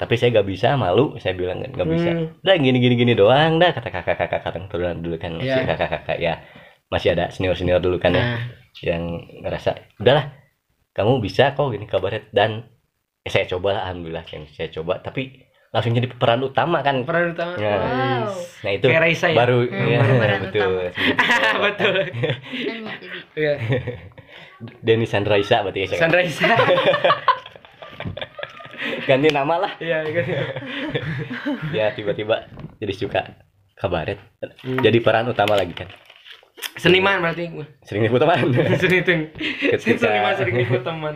Tapi 0.00 0.16
saya 0.16 0.32
gak 0.32 0.48
bisa 0.48 0.80
malu. 0.80 1.16
Saya 1.20 1.36
bilang 1.36 1.60
nggak 1.60 1.88
bisa. 1.88 2.08
Hmm. 2.08 2.40
udah 2.40 2.56
gini 2.56 2.78
gini 2.80 2.94
gini 2.96 3.12
doang. 3.12 3.60
Dah 3.60 3.76
kata 3.76 3.88
kakak 3.92 4.16
kakak 4.16 4.40
kakak 4.40 4.64
turunan 4.72 5.00
dulu 5.04 5.20
kan. 5.20 5.36
Masih 5.36 5.60
Iya. 5.60 5.68
kakak 5.76 5.90
kakak 5.92 6.18
ya. 6.20 6.40
Masih 6.88 7.12
ada 7.12 7.28
senior 7.28 7.52
senior 7.52 7.78
dulu 7.84 8.00
kan 8.00 8.16
ya 8.16 8.24
nah. 8.24 8.40
yang 8.82 9.22
ngerasa 9.44 9.76
udahlah 10.02 10.39
kamu 10.90 11.22
bisa 11.22 11.54
kok 11.54 11.70
gini 11.70 11.86
kabaret 11.86 12.28
dan 12.34 12.66
eh, 13.22 13.30
saya 13.30 13.46
coba 13.46 13.78
lah 13.78 13.82
alhamdulillah 13.90 14.24
yang 14.30 14.44
saya 14.50 14.68
coba. 14.74 14.98
Tapi 15.00 15.46
langsung 15.70 15.94
jadi 15.94 16.10
peran 16.10 16.42
utama 16.42 16.82
kan. 16.82 17.06
Peran 17.06 17.32
utama? 17.34 17.54
Ya. 17.54 17.78
Wow. 17.78 18.34
nah 18.66 18.70
itu 18.74 18.86
kayak 18.90 19.02
Raisa 19.06 19.26
ya? 19.30 19.36
baru 19.38 19.58
Hmm, 19.70 19.86
ya, 19.86 19.98
baru 20.02 20.14
peran 20.18 20.38
betul. 20.50 20.72
Betul. 21.62 21.94
Jadi. 22.66 22.90
Iya. 23.38 23.54
Denny 24.84 25.06
Sandraisa 25.08 25.64
berarti 25.64 25.80
ya 25.80 25.86
saya 25.88 26.00
Sandra 26.04 26.20
Isa 26.20 26.44
ganti 29.08 29.28
nama 29.32 29.54
lah. 29.56 29.72
Iya 29.80 30.04
ya 31.76 31.86
tiba-tiba 31.96 32.48
jadi 32.80 32.94
suka 32.96 33.20
kabaret. 33.76 34.20
Hmm. 34.60 34.80
jadi 34.84 34.98
peran 35.00 35.28
utama 35.32 35.56
lagi 35.56 35.72
kan 35.72 35.88
seniman 36.76 37.20
berarti 37.20 37.44
sering 37.82 38.02
disebut 38.04 38.20
teman. 38.20 38.38
Seniman 38.82 39.20
Ketika- 39.60 40.00
seniman 40.00 40.32
sering 40.34 40.56
ikut 40.60 40.82
teman. 40.82 41.14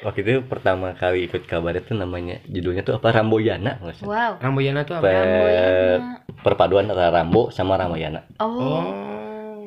Waktu 0.00 0.20
itu 0.20 0.34
pertama 0.44 0.92
kali 0.92 1.24
ikut 1.24 1.44
kabaret 1.44 1.80
tuh 1.82 1.94
namanya 1.94 2.42
judulnya 2.44 2.82
tuh 2.82 2.98
apa? 2.98 3.08
Ramboyana 3.10 3.80
nggak. 3.80 4.04
Wow. 4.04 4.36
Ramboyana 4.36 4.84
tuh 4.84 4.94
apa? 4.94 5.04
Pe- 5.04 5.14
Ramboyana. 5.14 6.08
perpaduan 6.36 6.84
antara 6.84 7.08
Rambo 7.10 7.48
sama 7.48 7.74
Ramayana. 7.74 8.28
Oh, 8.36 8.50
oh. 8.50 8.84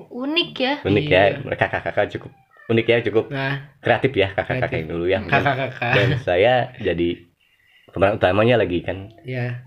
Unik 0.10 0.52
ya. 0.54 0.74
unik 0.82 1.06
Iya. 1.06 1.18
ya 1.18 1.42
mereka 1.42 1.66
kakak-kakak 1.68 2.10
cukup 2.12 2.32
unik 2.68 2.86
ya 2.86 2.98
cukup 3.02 3.26
nah. 3.30 3.72
kreatif 3.80 4.12
ya 4.12 4.28
kakak-kakak 4.30 4.68
Kreatif. 4.68 4.78
yang 4.78 4.88
dulu 4.90 5.06
ya. 5.08 5.20
Kakak-kakak. 5.24 5.94
Dan 5.94 6.10
saya 6.20 6.54
jadi 6.76 7.10
pemeran 7.90 8.18
utamanya 8.18 8.56
lagi 8.58 8.82
kan. 8.82 9.10
Ya 9.24 9.64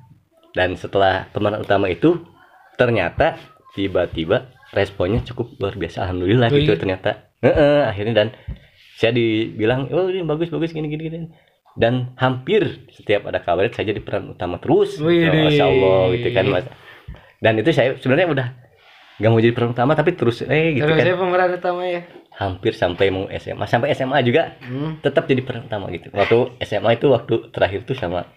dan 0.51 0.75
setelah 0.75 1.31
pemeran 1.31 1.63
utama 1.63 1.87
itu 1.87 2.27
ternyata 2.75 3.39
tiba-tiba 3.73 4.51
responnya 4.71 5.21
cukup 5.27 5.59
luar 5.59 5.75
biasa 5.75 6.07
alhamdulillah 6.07 6.49
Oh, 6.51 6.57
gitu 6.59 6.75
ternyata. 6.79 7.31
Heeh, 7.43 7.81
akhirnya 7.87 8.15
dan 8.15 8.29
saya 9.01 9.17
dibilang 9.17 9.89
oh 9.91 10.07
ini 10.13 10.23
bagus 10.23 10.53
bagus 10.53 10.71
gini 10.71 10.87
gini 10.91 11.03
gini. 11.09 11.19
Dan 11.79 12.13
hampir 12.19 12.87
setiap 12.93 13.31
ada 13.31 13.41
kabar 13.41 13.71
saya 13.71 13.95
jadi 13.95 14.03
peran 14.03 14.35
utama 14.35 14.59
terus 14.59 14.99
gitu. 14.99 15.07
Masya 15.07 15.65
allah 15.65 16.13
gitu 16.15 16.29
kan 16.35 16.45
mas. 16.51 16.67
Dan 17.41 17.57
itu 17.63 17.71
saya 17.73 17.97
sebenarnya 17.97 18.29
udah 18.29 18.47
nggak 19.21 19.31
mau 19.31 19.41
jadi 19.41 19.55
peran 19.55 19.71
utama 19.77 19.93
tapi 19.93 20.17
terus 20.17 20.41
eh 20.45 20.81
gitu 20.81 20.89
terus 20.89 20.97
kan. 20.97 21.05
saya 21.05 21.17
pemeran 21.17 21.51
utama 21.57 21.83
ya? 21.85 22.03
Hampir 22.41 22.73
sampai 22.73 23.13
mau 23.13 23.29
SMA 23.29 23.65
sampai 23.69 23.93
SMA 23.93 24.19
juga 24.25 24.57
hmm. 24.65 25.05
tetap 25.05 25.29
jadi 25.29 25.43
peran 25.45 25.67
utama 25.67 25.89
gitu. 25.93 26.13
Waktu 26.13 26.61
SMA 26.65 26.91
itu 27.01 27.07
waktu 27.09 27.35
terakhir 27.53 27.85
tuh 27.89 27.97
sama 27.97 28.29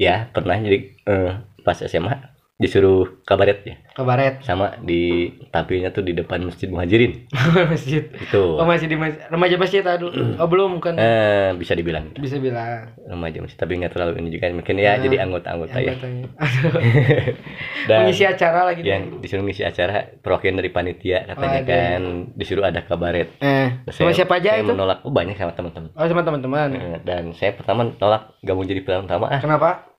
ya 0.00 0.28
pernah 0.34 0.58
jadi 0.58 0.78
eh, 1.06 1.32
pas 1.62 1.78
SMA 1.78 2.33
disuruh 2.54 3.18
kabaret 3.22 3.66
ya? 3.66 3.74
Kabaret 3.92 4.38
sama 4.40 4.78
di 4.78 5.26
tampilnya 5.50 5.90
tuh 5.90 6.00
di 6.00 6.14
depan 6.14 6.38
masjid 6.40 6.70
muhajirin. 6.70 7.26
Masjid. 7.72 8.06
Itu. 8.10 8.54
Oh 8.54 8.62
masih 8.62 8.86
di 8.86 8.94
masjid 8.94 9.26
remaja 9.26 9.56
masjid 9.56 9.82
aduh. 9.82 10.10
Oh 10.38 10.46
belum 10.46 10.78
kan 10.78 10.94
eh, 10.94 11.50
bisa 11.54 11.74
dibilang. 11.74 12.14
Bisa 12.14 12.38
bilang. 12.38 12.94
Remaja 13.04 13.42
masjid 13.42 13.58
tapi 13.58 13.74
nggak 13.76 13.90
terlalu 13.90 14.22
ini 14.22 14.28
juga. 14.30 14.50
Mungkin 14.50 14.74
ya 14.76 14.94
Ah, 14.94 14.98
jadi 14.98 15.16
anggota-anggota 15.20 15.78
ya. 15.78 15.94
dan 17.88 17.98
mengisi 18.02 18.24
acara 18.24 18.60
lagi 18.64 18.80
yang 18.82 19.18
disuruh 19.18 19.42
ngisi 19.42 19.62
acara 19.62 20.14
perwakilan 20.16 20.56
dari 20.56 20.70
panitia 20.70 21.26
katanya 21.26 21.58
Waduh. 21.58 21.68
kan 21.68 22.02
disuruh 22.34 22.64
ada 22.64 22.80
kabaret 22.80 23.28
eh 23.40 23.82
sama 23.90 24.10
Saya- 24.10 24.16
siapa 24.16 24.38
aja 24.38 24.50
saya 24.52 24.62
itu? 24.62 24.70
menolak. 24.70 25.02
Oh 25.02 25.10
banyak 25.10 25.34
sama 25.34 25.52
teman-teman. 25.52 25.90
Oh 25.92 26.06
sama 26.06 26.22
teman-teman. 26.22 26.68
Eh, 26.72 26.98
dan 27.02 27.34
saya 27.34 27.50
pertama 27.52 27.90
nolak 27.90 28.38
gak 28.40 28.54
mau 28.54 28.62
jadi 28.62 28.80
peran 28.80 29.04
utama. 29.04 29.26
Ah. 29.28 29.42
Kenapa? 29.42 29.90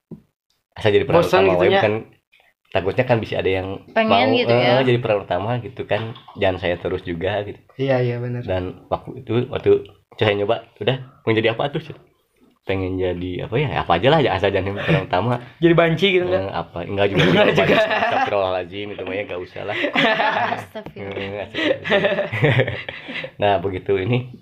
Saya 0.76 0.92
jadi 0.94 1.06
peran 1.06 1.20
Bosan 1.20 1.44
utama. 1.44 1.54
Gitu 1.54 1.66
ya? 1.68 1.80
bukan 1.80 1.94
takutnya 2.76 3.08
kan 3.08 3.18
bisa 3.18 3.40
ada 3.40 3.48
yang 3.48 3.88
Pengen 3.96 4.28
mau 4.28 4.36
gitu 4.36 4.52
eh, 4.52 4.62
ya. 4.68 4.84
jadi 4.84 5.00
peran 5.00 5.24
utama 5.24 5.58
gitu 5.64 5.88
kan. 5.88 6.12
Jangan 6.36 6.58
saya 6.60 6.76
terus 6.76 7.02
juga 7.02 7.40
gitu. 7.48 7.58
Iya 7.80 8.04
iya 8.04 8.16
benar. 8.20 8.44
Dan 8.44 8.84
waktu 8.92 9.24
itu 9.24 9.48
waktu 9.48 9.72
saya 10.20 10.36
nyoba 10.36 10.68
udah 10.78 10.98
mau 11.24 11.32
jadi 11.32 11.56
apa 11.56 11.72
tuh? 11.72 11.82
Pengen 12.66 12.98
jadi 12.98 13.46
apa 13.46 13.56
ya? 13.56 13.70
Apa 13.80 13.96
aja 13.96 14.08
lah 14.10 14.20
asal 14.26 14.50
jangan 14.50 14.74
peran 14.76 15.06
utama. 15.06 15.38
Jadi 15.64 15.72
banci 15.72 16.08
gitu 16.18 16.26
Eh, 16.26 16.34
kan? 16.34 16.50
apa? 16.50 16.82
Enggak 16.82 17.14
juga 17.14 17.22
Enggak 17.30 17.48
juga. 17.54 17.76
astagfirullahaladzim 17.78 18.88
itu 18.90 19.02
mah 19.06 19.14
ya 19.14 19.22
enggak 19.24 19.42
usah 19.46 19.62
lah. 19.70 19.78
Nah 23.42 23.62
begitu 23.62 23.94
ini 24.00 24.34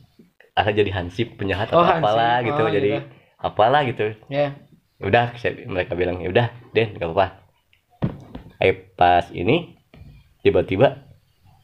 asal 0.55 0.71
jadi 0.71 0.91
hansip 0.93 1.35
penjahat 1.35 1.73
Oh, 1.73 1.81
atau 1.83 1.99
apalah 1.99 2.39
hansip. 2.39 2.47
gitu 2.53 2.61
Oh, 2.63 2.71
jadi 2.71 2.89
gitu. 2.95 3.03
apalah 3.43 3.81
gitu. 3.83 4.05
Ya 4.31 4.55
udah 5.03 5.35
saya, 5.35 5.67
mereka 5.67 5.97
bilang 5.99 6.23
ya 6.23 6.31
udah 6.31 6.47
Den 6.71 6.95
gak 6.95 7.11
apa-apa 7.11 7.42
eh 8.57 8.73
pas 8.93 9.25
ini 9.29 9.73
tiba-tiba 10.39 10.99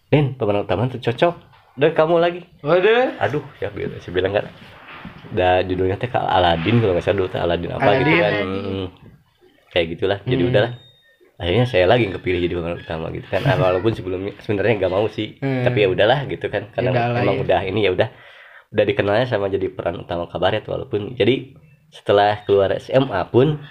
Den 0.08 0.34
pemeran 0.34 0.66
utama 0.66 0.88
tuh 0.88 0.98
cocok. 0.98 1.36
Udah 1.78 1.92
kamu 1.94 2.16
lagi. 2.18 2.42
Waduh. 2.60 3.14
Aduh 3.20 3.44
ya 3.58 3.70
bi- 3.70 3.94
saya 3.98 4.10
bilang 4.10 4.34
kan 4.34 4.46
da 5.30 5.62
judulnya 5.62 5.96
teh 5.96 6.10
Aladin 6.10 6.82
kalau 6.82 6.94
nggak 6.94 7.06
salah. 7.06 7.18
Dulu 7.18 7.30
teh 7.30 7.38
Aladin 7.38 7.70
apa 7.70 7.90
gitu 7.96 8.10
Aladin. 8.10 8.18
kan. 8.18 8.34
Aladin. 8.34 8.50
Mm, 8.50 8.88
kayak 9.70 9.86
gitulah. 9.94 10.20
Jadi 10.24 10.42
Hmm. 10.42 10.50
udahlah. 10.50 10.72
Akhirnya 11.40 11.64
saya 11.64 11.86
lagi 11.86 12.04
yang 12.04 12.16
kepilih 12.16 12.40
jadi 12.42 12.54
pemeran 12.54 12.80
utama 12.80 13.08
gitu 13.10 13.28
kan. 13.30 13.42
Ah, 13.46 13.56
walaupun 13.56 13.92
sebelumnya 13.94 14.34
sebenarnya 14.40 14.74
nggak 14.78 14.92
mau 14.92 15.06
sih. 15.08 15.38
Hmm. 15.40 15.64
tapi 15.64 15.78
ya 15.80 15.88
udahlah 15.88 16.20
gitu 16.26 16.46
kan. 16.50 16.68
Karena 16.74 16.90
Udahlah, 16.92 17.22
emang 17.22 17.38
ya. 17.38 17.42
udah 17.46 17.62
ini 17.64 17.80
ya 17.86 17.92
udah. 17.94 18.10
Udah 18.70 18.84
dikenalnya 18.84 19.26
sama 19.26 19.48
jadi 19.48 19.70
peran 19.70 19.98
utama 20.00 20.26
kabaret 20.26 20.66
walaupun. 20.66 21.14
Jadi 21.14 21.54
setelah 21.90 22.44
keluar 22.44 22.74
SMA 22.76 23.22
pun 23.30 23.62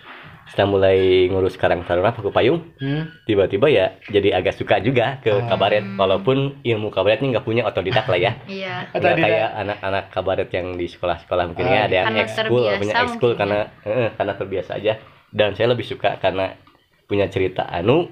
setelah 0.49 0.69
mulai 0.71 0.99
ngurus 1.27 1.55
Karang 1.55 1.83
Taruna 1.83 2.11
Paku 2.11 2.29
Payung? 2.29 2.61
Hmm. 2.77 3.09
tiba-tiba 3.23 3.67
ya 3.67 3.87
jadi 4.05 4.35
agak 4.35 4.55
suka 4.55 4.81
juga 4.81 5.21
ke 5.21 5.31
Oh. 5.31 5.45
kabaret. 5.45 5.85
Walaupun 5.95 6.61
ilmu 6.63 6.89
kabaretnya 6.89 7.29
nggak 7.31 7.45
punya 7.45 7.63
otodidak 7.63 8.05
lah 8.05 8.17
ya. 8.17 8.33
Iya. 8.45 8.89
Nggak 8.91 9.17
kayak 9.19 9.49
anak-anak 9.59 10.05
kabaret 10.09 10.49
yang 10.51 10.75
di 10.75 10.87
sekolah-sekolah 10.87 11.45
mungkin 11.47 11.65
Oh, 11.65 11.71
ya 11.71 11.81
ada 11.85 11.95
yang 11.95 12.17
ekskul 12.17 12.47
punya 12.49 12.73
ekskul 12.97 13.05
mungkin 13.33 13.39
karena 13.39 13.59
eh, 13.85 14.11
karena 14.13 14.33
terbiasa 14.35 14.73
aja. 14.75 14.93
Dan 15.29 15.53
saya 15.53 15.69
lebih 15.69 15.85
suka 15.85 16.17
karena 16.17 16.57
punya 17.05 17.29
cerita 17.29 17.65
anu 17.65 18.09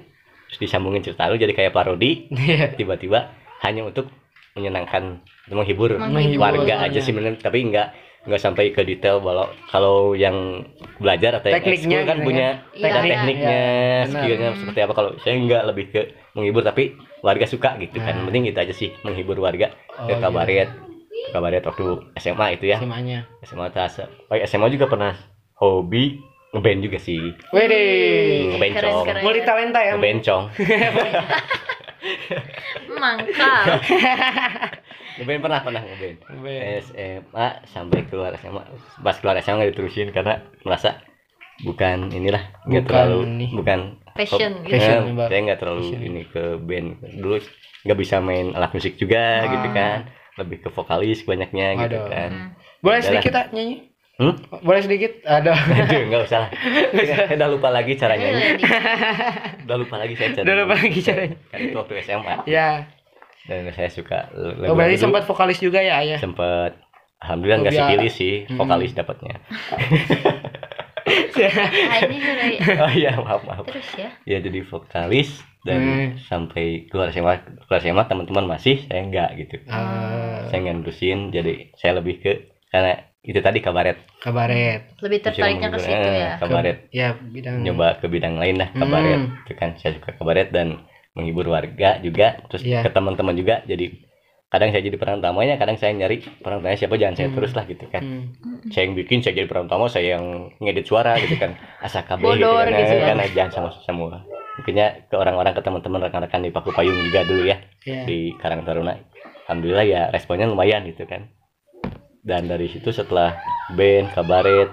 terus 0.47 0.59
disambungin 0.59 1.01
cerita 1.01 1.25
anu 1.25 1.35
jadi 1.35 1.51
kayak 1.51 1.71
parodi. 1.71 2.29
Iya. 2.29 2.73
tiba-tiba 2.73 3.33
hanya 3.61 3.83
untuk 3.83 4.07
menyenangkan 4.53 5.21
menghibur 5.47 5.97
Menghibur. 5.97 6.41
warga 6.41 6.81
aja 6.81 6.97
sih 6.97 7.11
bener. 7.11 7.35
Tapi 7.35 7.65
nggak 7.65 7.87
nggak 8.27 8.37
sampai 8.37 8.69
ke 8.69 8.83
detail 8.83 9.17
kalau 9.17 9.47
kalau 9.65 9.97
yang 10.11 10.67
belajar 10.97 11.31
atau 11.33 11.47
yang 11.47 11.57
Tekniknya 11.57 11.99
kan 12.03 12.17
gitu 12.17 12.25
punya 12.25 12.47
Iya, 12.71 12.85
ada 12.85 12.99
iya. 12.99 13.09
tekniknya 13.09 13.49
Iya, 13.49 14.03
benar. 14.03 14.11
skillnya 14.13 14.49
Hmm. 14.49 14.59
seperti 14.59 14.79
apa 14.81 14.93
kalau 14.93 15.09
saya 15.17 15.33
nggak 15.37 15.63
lebih 15.65 15.85
ke 15.89 16.01
menghibur 16.33 16.61
tapi 16.61 16.83
warga 17.19 17.45
suka 17.45 17.69
gitu 17.77 17.97
kan 17.97 18.13
Nah. 18.13 18.23
penting 18.27 18.43
gitu 18.45 18.59
aja 18.59 18.73
sih 18.73 18.89
menghibur 19.01 19.37
warga 19.37 19.71
Oh, 19.95 20.05
ke 20.05 20.15
kabaret 20.17 20.69
kabaret 21.29 21.63
waktu 21.63 21.85
SMA 22.15 22.47
itu 22.53 22.65
ya 22.67 22.77
SMA-nya. 22.77 23.19
SMA 23.41 23.67
tas 23.69 23.95
oh, 23.99 24.37
SMA 24.43 24.67
juga 24.69 24.85
pernah 24.85 25.15
hobi 25.55 26.19
ngeband 26.49 26.79
juga 26.81 26.97
sih 26.97 27.19
Wede. 27.49 27.83
ngebencong. 28.53 29.03
Multi 29.19 29.41
talenta 29.41 29.79
ya. 29.79 29.95
ngebencong 29.95 30.43
Mangkal. 32.89 33.63
ngeband 35.17 35.41
pernah 35.41 35.59
pernah 35.61 35.81
ngeband 35.81 36.17
Ngeband. 36.29 36.61
SMA 36.83 37.47
sampai 37.65 37.99
keluar 38.05 38.31
SMA 38.35 38.61
pas 38.99 39.15
keluar 39.15 39.35
SMA 39.39 39.57
nggak 39.57 39.71
diterusin 39.73 40.09
karena 40.09 40.33
merasa 40.61 41.01
bukan 41.59 42.09
inilah 42.09 42.43
nggak 42.63 42.85
terlalu 42.85 43.19
ini. 43.25 43.47
bukan 43.51 43.79
Passion 44.13 44.61
gitu. 44.61 44.73
Passion, 44.73 45.01
Eh, 45.03 45.13
Mbak. 45.13 45.27
saya 45.27 45.39
nggak 45.43 45.59
terlalu 45.59 45.81
Passion. 45.83 46.01
ini 46.03 46.21
ke 46.27 46.43
band 46.59 46.87
dulu 47.15 47.37
nggak 47.83 47.97
bisa 47.97 48.15
main 48.17 48.45
alat 48.51 48.71
musik 48.71 48.93
juga 48.95 49.23
Ah. 49.39 49.47
gitu 49.47 49.67
kan 49.71 49.97
lebih 50.37 50.57
ke 50.59 50.69
vokalis 50.69 51.21
banyaknya 51.23 51.67
gitu 51.79 51.97
Waduh. 51.97 52.09
kan 52.09 52.31
Hmm. 52.31 52.49
Boleh 52.77 53.01
sedikit 53.01 53.33
ah 53.33 53.49
nyanyi? 53.49 53.89
Hmm? 54.17 54.33
Boleh 54.59 54.81
sedikit? 54.81 55.21
Ada. 55.21 55.53
Aduh, 55.79 56.01
nggak 56.09 56.21
usah 56.23 56.39
lah 56.39 56.49
saya 56.91 57.37
udah 57.37 57.49
lupa 57.49 57.69
lagi 57.69 57.93
caranya 57.93 58.27
Iya, 58.27 58.49
udah 59.61 59.77
lupa 59.77 59.95
lagi 59.95 60.13
saya 60.13 60.33
cara 60.33 60.43
Udah 60.43 60.55
lupa 60.59 60.73
lagi 60.75 60.99
caranya. 60.99 61.37
kan 61.47 61.59
itu 61.59 61.75
waktu 61.75 61.93
SMA 62.01 62.33
ya. 62.45 62.69
dan 63.45 63.69
saya 63.71 63.87
suka 63.87 64.27
Oh, 64.65 64.73
berarti 64.73 64.97
sempat 64.97 65.23
vokalis 65.23 65.57
juga 65.57 65.79
ya, 65.79 66.01
ayah? 66.01 66.17
sempat 66.17 66.81
alhamdulillah 67.19 67.59
nggak 67.61 67.71
Oh, 67.71 67.77
biar- 67.77 67.89
sipilih 67.89 68.11
sih 68.11 68.35
Hmm. 68.43 68.57
vokalis 68.57 68.91
dapatnya 68.91 69.37
Ah, 71.07 72.01
ini 72.03 72.17
sudah 72.19 72.81
oh 72.81 72.91
iya 72.91 73.11
maaf 73.15 73.41
maaf 73.43 73.63
terus 73.63 73.87
ya. 73.93 74.09
ya 74.25 74.37
jadi 74.37 74.59
vokalis 74.61 75.29
dan 75.61 75.79
Hmm. 75.79 76.07
sampai 76.19 76.65
keluar 76.85 77.07
SMA 77.09 77.37
keluar 77.61 77.79
SMA 77.79 78.03
teman-teman 78.03 78.45
masih 78.49 78.83
saya 78.83 79.05
enggak 79.05 79.29
gitu 79.37 79.61
Ah, 79.67 80.43
saya 80.47 80.57
nggak 80.59 80.75
nerusin 80.81 81.29
jadi 81.29 81.71
saya 81.73 81.95
lebih 81.95 82.19
ke 82.19 82.33
karena 82.67 83.06
itu 83.21 83.39
tadi 83.39 83.59
kabaret 83.59 83.97
kabaret. 84.19 84.87
Lebih 84.99 85.19
tertariknya 85.19 85.67
ke 85.67 85.79
situ 85.79 85.91
menghibur, 85.91 86.13
ya. 86.13 86.27
eh, 86.27 86.35
kabaret 86.37 86.77
Ya, 86.89 87.07
bidang 87.13 87.55
nyoba 87.59 87.87
ke 87.97 88.05
bidang 88.07 88.35
lain 88.37 88.55
lah 88.55 88.69
kabaret 88.71 89.19
Hmm. 89.19 89.41
itu 89.43 89.53
kan 89.53 89.69
saya 89.75 89.91
suka 89.95 90.11
kabaret 90.13 90.49
dan 90.49 90.85
menghibur 91.11 91.47
warga 91.47 91.97
juga 91.99 92.37
terus 92.47 92.61
Iya. 92.61 92.85
ke 92.85 92.89
teman-teman 92.89 93.33
juga 93.33 93.65
jadi 93.65 93.89
kadang 94.47 94.71
saya 94.71 94.79
jadi 94.79 94.95
peran 94.95 95.19
utamanya 95.19 95.57
kadang 95.57 95.75
saya 95.75 95.91
nyari 95.91 96.23
peran 96.39 96.61
utamanya 96.61 96.77
siapa 96.77 96.95
jangan 96.95 97.15
saya 97.15 97.27
Hmm. 97.27 97.35
terus 97.35 97.51
lah 97.51 97.65
gitu 97.65 97.85
kan 97.89 98.01
Hmm. 98.05 98.23
saya 98.69 98.83
yang 98.85 98.95
bikin 98.95 99.19
saya 99.19 99.33
jadi 99.35 99.47
peran 99.49 99.65
utama 99.67 99.85
saya 99.87 100.15
yang 100.15 100.23
ngedit 100.57 100.85
suara 100.85 101.17
gitu 101.17 101.35
kan 101.35 101.57
asa 101.83 101.99
KB 102.01 102.21
gitu 102.37 102.47
kan, 102.47 102.69
gitu 102.69 102.93
eh, 102.93 103.01
ya. 103.01 103.07
kan 103.11 103.17
jangan 103.33 103.51
sama 103.51 103.69
semua 103.81 104.23
mungkinnya 104.55 104.87
ke 105.05 105.13
orang-orang 105.13 105.51
ke 105.51 105.61
teman-teman 105.61 105.99
rekan-rekan 106.01 106.41
di 106.41 106.49
Paku 106.49 106.71
Payung 106.71 106.95
juga 107.03 107.21
dulu 107.23 107.43
ya 107.43 107.57
Ya. 107.83 108.03
di 108.03 108.31
Karang 108.37 108.63
Taruna 108.63 108.95
alhamdulillah 109.45 109.85
ya 109.85 110.01
responnya 110.09 110.45
lumayan 110.45 110.85
gitu 110.85 111.03
kan 111.03 111.27
dan 112.27 112.45
dari 112.45 112.67
situ 112.67 112.91
setelah 112.91 113.39
band 113.71 114.11
kabaret 114.11 114.67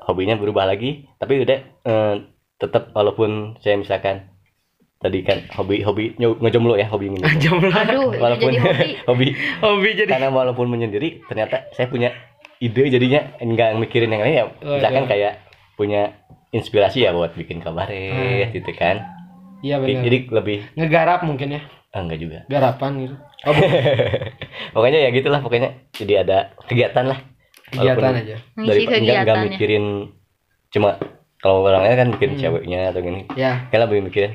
hobinya 0.00 0.38
berubah 0.38 0.64
lagi 0.64 1.10
tapi 1.18 1.42
udah 1.42 1.58
eh, 1.82 2.14
tetap 2.54 2.94
walaupun 2.94 3.58
saya 3.58 3.74
misalkan 3.74 4.30
tadi 4.96 5.20
kan 5.20 5.42
hobi 5.52 5.82
hobi 5.82 6.14
ngejomblo 6.16 6.78
ya 6.78 6.86
hobi 6.86 7.12
Jomblo. 7.36 7.68
Aduh, 7.68 8.14
walaupun 8.14 8.48
jadi 8.48 8.64
hobi. 8.64 8.88
hobi 9.10 9.26
Hobi 9.60 9.88
jadi. 9.92 10.08
karena 10.08 10.30
walaupun 10.30 10.64
menyendiri 10.64 11.20
ternyata 11.26 11.68
saya 11.70 11.90
punya 11.90 12.14
ide 12.56 12.88
jadinya 12.88 13.36
nggak 13.36 13.76
mikirin 13.76 14.08
yang 14.08 14.22
lain 14.24 14.34
ya 14.34 14.44
misalkan 14.62 15.04
kayak 15.04 15.44
punya 15.74 16.14
inspirasi 16.48 17.02
ya 17.02 17.10
buat 17.10 17.34
bikin 17.34 17.58
kabaret 17.58 17.90
Hmm. 17.92 18.54
gitu 18.54 18.70
kan 18.72 19.02
Iya 19.64 19.80
benar. 19.80 20.02
jadi 20.04 20.18
lebih 20.30 20.58
Ngegarap 20.74 21.20
mungkin 21.22 21.48
ya. 21.50 21.60
ah, 21.90 22.00
enggak 22.00 22.20
juga 22.20 22.38
Garapan 22.46 22.92
gitu. 23.00 23.14
pokoknya 24.74 24.98
ya 25.00 25.10
gitulah 25.10 25.40
pokoknya 25.40 25.70
jadi 25.90 26.14
ada 26.20 26.38
kegiatan 26.62 27.06
lah 27.06 27.18
Kegiatan 27.66 27.96
Walaupun 27.96 28.22
aja. 28.22 28.36
Dari 28.54 28.82
enggak 28.84 29.16
enggak 29.24 29.38
mikirin 29.48 29.84
cuma 30.68 30.98
kalau 31.38 31.62
orang 31.62 31.82
lain 31.82 31.96
kan 31.96 32.08
mikirin 32.10 32.34
Hmm. 32.34 32.42
ceweknya 32.42 32.78
atau 32.88 33.00
gini 33.00 33.20
Ya. 33.32 33.66
kan 33.68 33.78
lebih 33.80 34.02
mikirin 34.02 34.32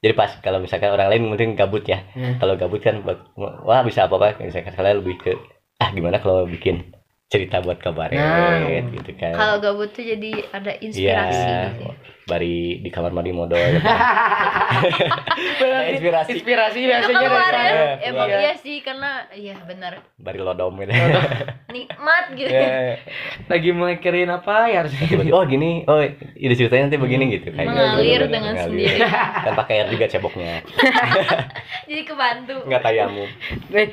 jadi 0.00 0.12
pas 0.12 0.36
kalau 0.38 0.58
misalkan 0.58 0.90
orang 0.90 1.08
lain 1.08 1.22
mungkin 1.24 1.54
gabut 1.54 1.82
ya 1.82 2.04
ya. 2.10 2.36
kalau 2.36 2.54
gabut 2.54 2.78
kan 2.78 3.00
wah 3.36 3.80
bisa 3.80 4.04
apa 4.04 4.14
apa 4.16 4.38
misalkan 4.38 4.70
kalian 4.70 5.00
lebih 5.00 5.16
ke 5.18 5.32
ah 5.76 5.90
gimana 5.90 6.18
kalau 6.18 6.44
bikin 6.44 6.92
cerita 7.26 7.58
buat 7.58 7.78
kabaret 7.78 8.14
Nah. 8.14 8.68
gitu 8.90 9.12
kan 9.14 9.32
Kalau 9.32 9.56
gabut 9.58 9.90
tuh 9.90 10.02
jadi 10.02 10.30
ada 10.50 10.72
inspirasi 10.74 11.40
Iya, 11.40 11.72
gitu. 11.72 11.84
Bari 12.24 12.54
di 12.80 12.88
kamar 12.88 13.12
mandi 13.12 13.30
modal 13.30 13.60
gitu. 13.60 13.84
Berarti 15.60 15.90
inspirasi. 15.92 16.28
Inspirasi 16.32 16.78
biasanya 16.80 17.12
dari 17.14 17.28
keluar 17.28 17.44
sana. 17.46 17.60
ya. 17.60 17.72
Iya, 17.74 17.92
Emang 18.06 18.28
iya 18.30 18.52
sih 18.56 18.76
karena 18.80 19.10
iya 19.30 19.56
benar 19.60 19.92
bari 20.16 20.38
lodom 20.38 20.72
gitu 20.78 20.92
nikmat 21.74 22.24
gitu. 22.32 22.48
Ya, 22.48 22.96
Lagi 23.44 23.70
mikirin 23.70 24.30
apa 24.30 24.56
ya 24.66 24.76
harusnya. 24.80 25.04
tiba-tiba, 25.04 25.34
oh 25.34 25.44
gini 25.44 25.84
oh 25.84 26.00
ide 26.34 26.54
ceritanya 26.54 26.88
nanti 26.88 26.96
begini 26.96 27.24
gitu 27.30 27.48
kan 27.50 27.66
Mengalir 27.66 27.92
Bener-bener 27.94 28.30
dengan 28.30 28.52
mengalir. 28.54 28.64
sendiri. 28.64 28.96
kan 29.44 29.52
pakai 29.54 29.74
air 29.76 29.88
juga 29.90 30.06
ceboknya 30.06 30.52
Jadi 31.84 32.02
kebantu. 32.04 32.54
nggak 32.64 32.82
tayamum 32.82 33.28
Nih. 33.68 33.88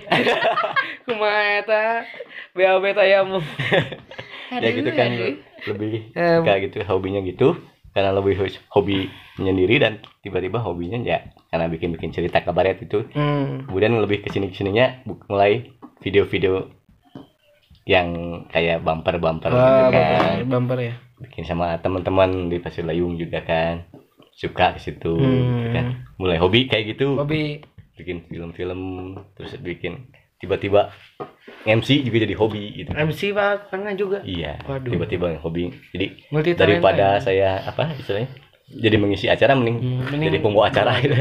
Kumaha 1.03 1.41
eta? 1.59 1.83
BAB 2.51 2.83
tayamu. 2.91 3.39
ya 4.51 4.69
gitu 4.69 4.91
kan 4.91 5.09
lebih 5.61 6.11
kayak 6.15 6.59
gitu 6.67 6.83
hobinya 6.83 7.19
gitu 7.21 7.55
karena 7.91 8.11
lebih 8.11 8.39
hobi 8.69 9.07
menyendiri 9.35 9.75
dan 9.77 9.93
tiba-tiba 10.19 10.59
hobinya 10.59 10.95
ya 10.97 11.19
karena 11.47 11.67
bikin-bikin 11.67 12.09
cerita 12.09 12.39
kabaret 12.39 12.79
itu 12.79 13.03
Hmm. 13.11 13.67
kemudian 13.67 13.95
lebih 13.97 14.21
ke 14.21 14.29
sini 14.29 14.47
ke 14.47 14.55
sininya 14.55 15.03
bu- 15.03 15.19
mulai 15.27 15.67
video-video 15.99 16.71
yang 17.83 18.07
kayak 18.47 18.79
bumper 18.79 19.17
bumper 19.17 19.49
gitu 19.49 19.57
Wah, 19.57 19.89
kan 19.89 19.91
bumper, 19.91 20.45
bumper 20.47 20.79
ya. 20.79 20.93
bikin 21.19 21.43
sama 21.43 21.77
teman-teman 21.77 22.47
di 22.47 22.57
Pasir 22.57 22.81
Layung 22.81 23.13
juga 23.15 23.41
kan 23.41 23.85
suka 24.31 24.73
ke 24.73 24.79
situ 24.79 25.11
Hmm. 25.13 25.69
kan 25.69 25.85
mulai 26.15 26.37
hobi 26.37 26.65
kayak 26.65 26.95
gitu 26.95 27.17
Hobi 27.17 27.61
bikin 27.93 28.25
film-film 28.25 28.81
terus 29.35 29.53
bikin 29.59 30.09
tiba-tiba 30.41 30.89
MC 31.61 32.01
juga 32.01 32.17
jadi 32.19 32.33
hobi 32.33 32.63
gitu 32.75 32.89
MC 32.91 33.31
Pak 33.31 33.69
pernah 33.69 33.93
juga. 33.93 34.19
iya 34.21 34.57
Waduh. 34.61 34.91
tiba-tiba 34.91 35.37
hobi 35.37 35.69
jadi 35.89 36.17
Multi 36.27 36.51
daripada 36.53 37.21
saya 37.21 37.61
apa 37.61 37.93
istilahnya 37.93 38.27
jadi 38.71 38.95
mengisi 38.95 39.27
acara 39.27 39.51
mending, 39.51 39.77
Hmm, 39.77 39.99
mending- 40.07 40.31
jadi 40.31 40.39
pembawa 40.39 40.67
acara 40.67 40.95
gitu. 41.03 41.11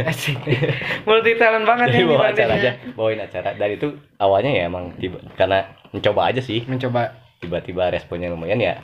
Multi 1.03 1.35
talent 1.35 1.65
banget 1.65 1.87
jadi 1.91 2.01
ya 2.01 2.09
bawa 2.09 2.25
acara 2.27 2.53
aja 2.55 2.71
bawain 2.93 3.21
acara 3.21 3.51
dan 3.53 3.69
itu 3.69 3.87
awalnya 4.17 4.51
ya 4.51 4.63
emang 4.65 4.95
tiba 4.97 5.19
karena 5.35 5.59
mencoba 5.91 6.21
aja 6.27 6.41
sih 6.41 6.63
Mencoba. 6.65 7.11
tiba-tiba 7.39 7.91
responnya 7.91 8.29
lumayan 8.29 8.59
ya 8.59 8.75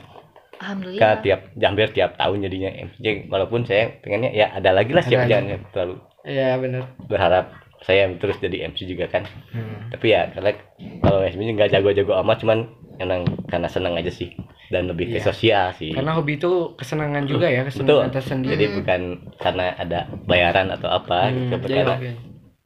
Alhamdulillah. 0.57 0.99
kan 0.99 1.15
tiap 1.21 1.41
hampir 1.55 1.87
tiap 1.91 2.17
tahun 2.17 2.37
jadinya 2.43 2.69
MC 2.83 2.97
walaupun 3.27 3.61
saya 3.63 3.93
pengennya 3.99 4.29
ya 4.31 4.49
ada 4.51 4.69
lagi 4.71 4.91
lah 4.91 5.01
siapa 5.01 5.25
jangan 5.25 5.63
terlalu 5.69 5.95
Iya 6.21 6.59
benar. 6.59 6.83
berharap 7.01 7.45
saya 7.79 8.09
terus 8.15 8.37
jadi 8.37 8.67
MC 8.67 8.85
juga 8.85 9.05
kan 9.07 9.23
Hmm. 9.49 9.89
tapi 9.89 10.09
ya 10.09 10.29
karena 10.29 10.51
kalau 10.99 11.19
MC 11.21 11.37
nggak 11.37 11.71
jago-jago 11.71 12.13
amat 12.19 12.37
cuman 12.39 12.59
emang 12.97 13.21
karena 13.45 13.67
senang 13.67 13.93
aja 13.93 14.09
sih 14.09 14.33
dan 14.67 14.85
lebih 14.85 15.07
ke 15.07 15.17
Iya. 15.17 15.23
sosial 15.23 15.65
sih 15.71 15.93
Karena 15.93 16.11
hobi 16.11 16.35
itu 16.35 16.49
kesenangan 16.75 17.23
juga 17.23 17.47
ya, 17.47 17.63
betul 17.63 17.85
kesenangan 17.87 18.11
tersendiri. 18.11 18.51
jadi 18.51 18.65
bukan 18.73 19.01
karena 19.37 19.65
ada 19.73 19.99
bayaran 20.23 20.67
atau 20.69 20.89
apa 20.89 21.29
Hmm, 21.29 21.47
gitu 21.47 21.55
jadi 21.63 21.75
karena, 21.77 21.95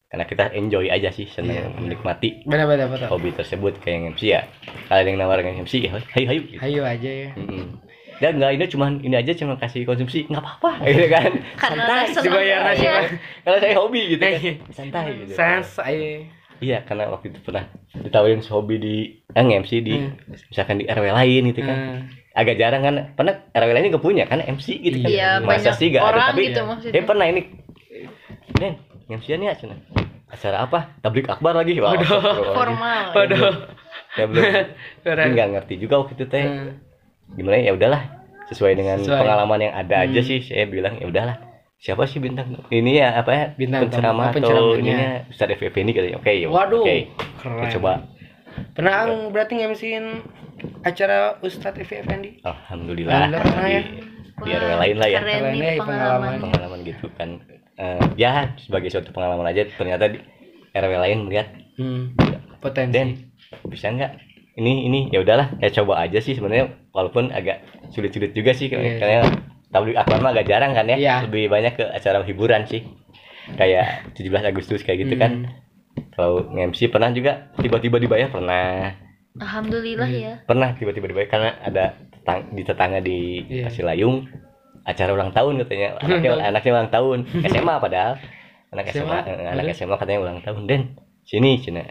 karena 0.07 0.25
kita 0.25 0.43
enjoy 0.51 0.85
aja 0.87 1.09
sih 1.09 1.27
senang 1.27 1.59
Iya. 1.61 1.77
menikmati 1.77 2.41
Benar-benar 2.43 2.87
betul. 2.89 3.07
hobi 3.09 3.29
tersebut 3.31 3.77
kayak 3.77 3.93
yang 3.93 4.05
MC 4.09 4.21
ya 4.29 4.41
kalau 4.87 4.97
ada 4.97 5.07
yang 5.07 5.19
nawarin 5.19 5.61
MC 5.61 5.73
ya 5.81 5.91
hayu 6.09 6.25
hayu 6.25 6.41
gitu. 6.47 6.59
Hayu 6.59 6.81
aja 6.81 7.11
ya. 7.11 7.29
Mm-mm. 7.35 7.65
Dan 8.21 8.37
nggak 8.37 8.51
ini 8.53 8.65
cuman 8.67 8.91
ini 9.01 9.15
aja 9.17 9.33
cuma 9.33 9.57
kasih 9.57 9.81
konsumsi 9.81 10.23
nggak 10.23 10.39
apa-apa 10.39 10.71
gitu 10.87 11.09
kan 11.09 11.31
santai 11.57 12.13
dibayar 12.15 12.59
nasi, 12.63 12.79
aja. 12.79 12.91
Pak. 12.93 13.03
kalau 13.41 13.57
saya 13.57 13.73
hobi 13.75 14.01
gitu 14.07 14.21
kan 14.21 14.31
Iya. 14.31 14.51
santai 14.69 15.05
gitu 15.17 15.31
Sans 15.33 15.65
saya. 15.65 16.13
iya 16.59 16.77
karena 16.81 17.09
waktu 17.09 17.33
itu 17.33 17.41
pernah 17.41 17.65
ditawarin 17.91 18.45
hobi 18.45 18.75
di 18.77 18.95
eh, 19.27 19.41
MC 19.41 19.71
di 19.81 19.97
Hmm. 19.97 20.13
misalkan 20.47 20.77
di 20.77 20.85
RW 20.85 21.05
lain 21.09 21.41
gitu 21.49 21.61
kan 21.61 21.75
Hmm. 21.75 21.99
agak 22.31 22.55
jarang 22.55 22.81
kan 22.81 22.95
pernah 23.11 23.33
RW 23.49 23.69
lainnya 23.71 23.89
gak 23.91 24.05
punya 24.05 24.23
kan 24.23 24.39
MC 24.39 24.77
gitu 24.77 25.01
kan 25.01 25.09
Iya, 25.09 25.29
masa 25.39 25.49
banyak 25.67 25.73
sih 25.75 25.87
gak 25.89 26.03
ada 26.05 26.21
tapi 26.29 26.41
gitu 26.45 26.55
ya. 26.55 26.63
maksudnya. 26.63 26.93
dia 26.93 27.03
pernah 27.03 27.25
ini 27.25 27.41
Den 28.53 28.73
MC-nya 29.09 29.47
ya 29.47 29.55
cina 29.57 29.75
acara 30.25 30.63
apa 30.63 30.79
tablik 31.01 31.27
akbar 31.27 31.51
lagi 31.53 31.75
Wah, 31.75 31.91
astagfirullahaladzim. 31.91 32.55
Formal. 32.55 33.03
Waduh. 33.11 33.53
saya 34.11 34.25
belum 34.27 34.43
nggak 35.33 35.47
ngerti 35.49 35.73
juga 35.77 35.95
waktu 35.99 36.13
itu 36.15 36.25
teh 36.25 36.45
Hmm. 36.45 36.71
Gimana 37.33 37.57
ya 37.57 37.71
udahlah 37.71 38.01
sesuai 38.45 38.73
dengan 38.73 38.97
Sesuai. 38.97 39.19
pengalaman 39.19 39.59
yang 39.61 39.73
ada 39.73 39.95
aja 40.01 40.19
Hmm. 40.19 40.27
sih 40.27 40.39
saya 40.41 40.65
bilang 40.65 40.95
ya 40.95 41.05
udahlah 41.05 41.37
siapa 41.77 42.03
sih 42.03 42.17
bintang 42.17 42.61
ini 42.67 42.97
ya 42.97 43.15
apa 43.15 43.31
ya 43.31 43.45
Bintang 43.53 43.87
penceramah 43.87 44.27
apa 44.27 44.37
atau 44.37 44.43
penceramahnya? 44.43 44.77
ininya 44.77 45.09
Ustadz 45.27 45.55
FFP 45.55 45.75
ini 45.79 45.91
katanya 45.91 46.17
oke 46.17 46.31
ya 46.31 46.47
Waduh. 46.47 46.81
oke 46.81 46.95
Keren. 47.37 47.57
Kita 47.57 47.67
coba 47.75 47.91
Pernah 48.71 48.93
Ang 49.01 49.31
berarti 49.31 49.53
ngemsin 49.55 50.03
acara 50.81 51.39
Ustadz 51.39 51.79
Evi 51.79 51.95
Effendi? 51.97 52.31
alhamdulillah 52.41 53.31
Alhamdulillah 53.31 53.41
pernah 53.41 53.69
ya. 53.69 53.81
di 54.37 54.49
RW 54.51 54.71
lain 54.75 54.95
lah 54.97 55.07
ya 55.07 55.19
Keren 55.19 55.41
nih 55.49 55.57
ya, 55.57 55.73
pengalaman. 55.77 55.81
pengalaman. 55.81 56.39
pengalaman 56.43 56.79
gitu 56.83 57.05
kan 57.13 57.29
Eh, 57.73 57.97
ya 58.15 58.31
sebagai 58.57 58.91
suatu 58.91 59.09
pengalaman 59.09 59.47
aja 59.47 59.65
ternyata 59.65 60.05
di 60.05 60.19
RW 60.71 60.93
lain 60.99 61.17
melihat 61.25 61.47
Hmm. 61.73 62.13
Potensi. 62.59 62.93
Dan 62.93 63.07
bisa 63.65 63.89
nggak 63.89 64.11
ini 64.53 64.85
ini 64.85 64.99
ya 65.09 65.17
udahlah 65.17 65.57
ya 65.57 65.71
coba 65.73 65.97
aja 65.99 66.19
sih 66.19 66.35
sebenarnya 66.35 66.77
walaupun 66.91 67.29
agak 67.29 67.63
sulit-sulit 67.89 68.31
juga 68.31 68.51
sih 68.51 68.67
Iya. 68.67 68.97
karena 68.97 69.27
tablik 69.67 69.95
akbar 69.95 70.19
mah 70.19 70.31
agak 70.31 70.45
jarang 70.45 70.71
kan 70.71 70.85
ya 70.85 70.95
Iya. 70.95 71.15
lebih 71.25 71.47
banyak 71.47 71.73
ke 71.73 71.85
acara 71.85 72.21
hiburan 72.21 72.63
sih 72.65 72.83
kayak 73.51 74.13
17 74.13 74.27
Agustus 74.45 74.81
kayak 74.81 74.99
gitu 75.01 75.15
kan 75.15 75.31
Hmm. 75.41 76.07
kalau 76.11 76.35
MC 76.49 76.87
pernah 76.87 77.09
juga 77.09 77.51
tiba-tiba 77.55 77.97
dibayar 77.97 78.27
pernah 78.27 78.91
Alhamdulillah 79.33 80.07
ya. 80.07 80.33
pernah 80.43 80.75
tiba-tiba 80.75 81.07
dibayar 81.07 81.29
karena 81.29 81.49
ada 81.57 81.83
tetang- 82.11 82.51
di 82.51 82.61
tetangga 82.61 82.99
di 82.99 83.47
Iya. 83.49 83.67
Pasilayung 83.67 84.27
acara 84.83 85.11
ulang 85.11 85.31
tahun 85.31 85.61
katanya 85.61 85.95
anaknya 85.97 86.29
anaknya 86.51 86.71
ulang 86.73 86.89
tahun 86.89 87.17
SMA 87.49 87.75
padahal 87.77 88.13
anak 88.69 88.85
SMA, 88.87 89.17
SMA, 89.23 89.51
anak. 89.51 89.63
SMA 89.73 89.95
katanya 89.95 90.19
ulang 90.21 90.39
tahun 90.41 90.63
dan 90.65 90.81
sini 91.23 91.55
cina 91.57 91.83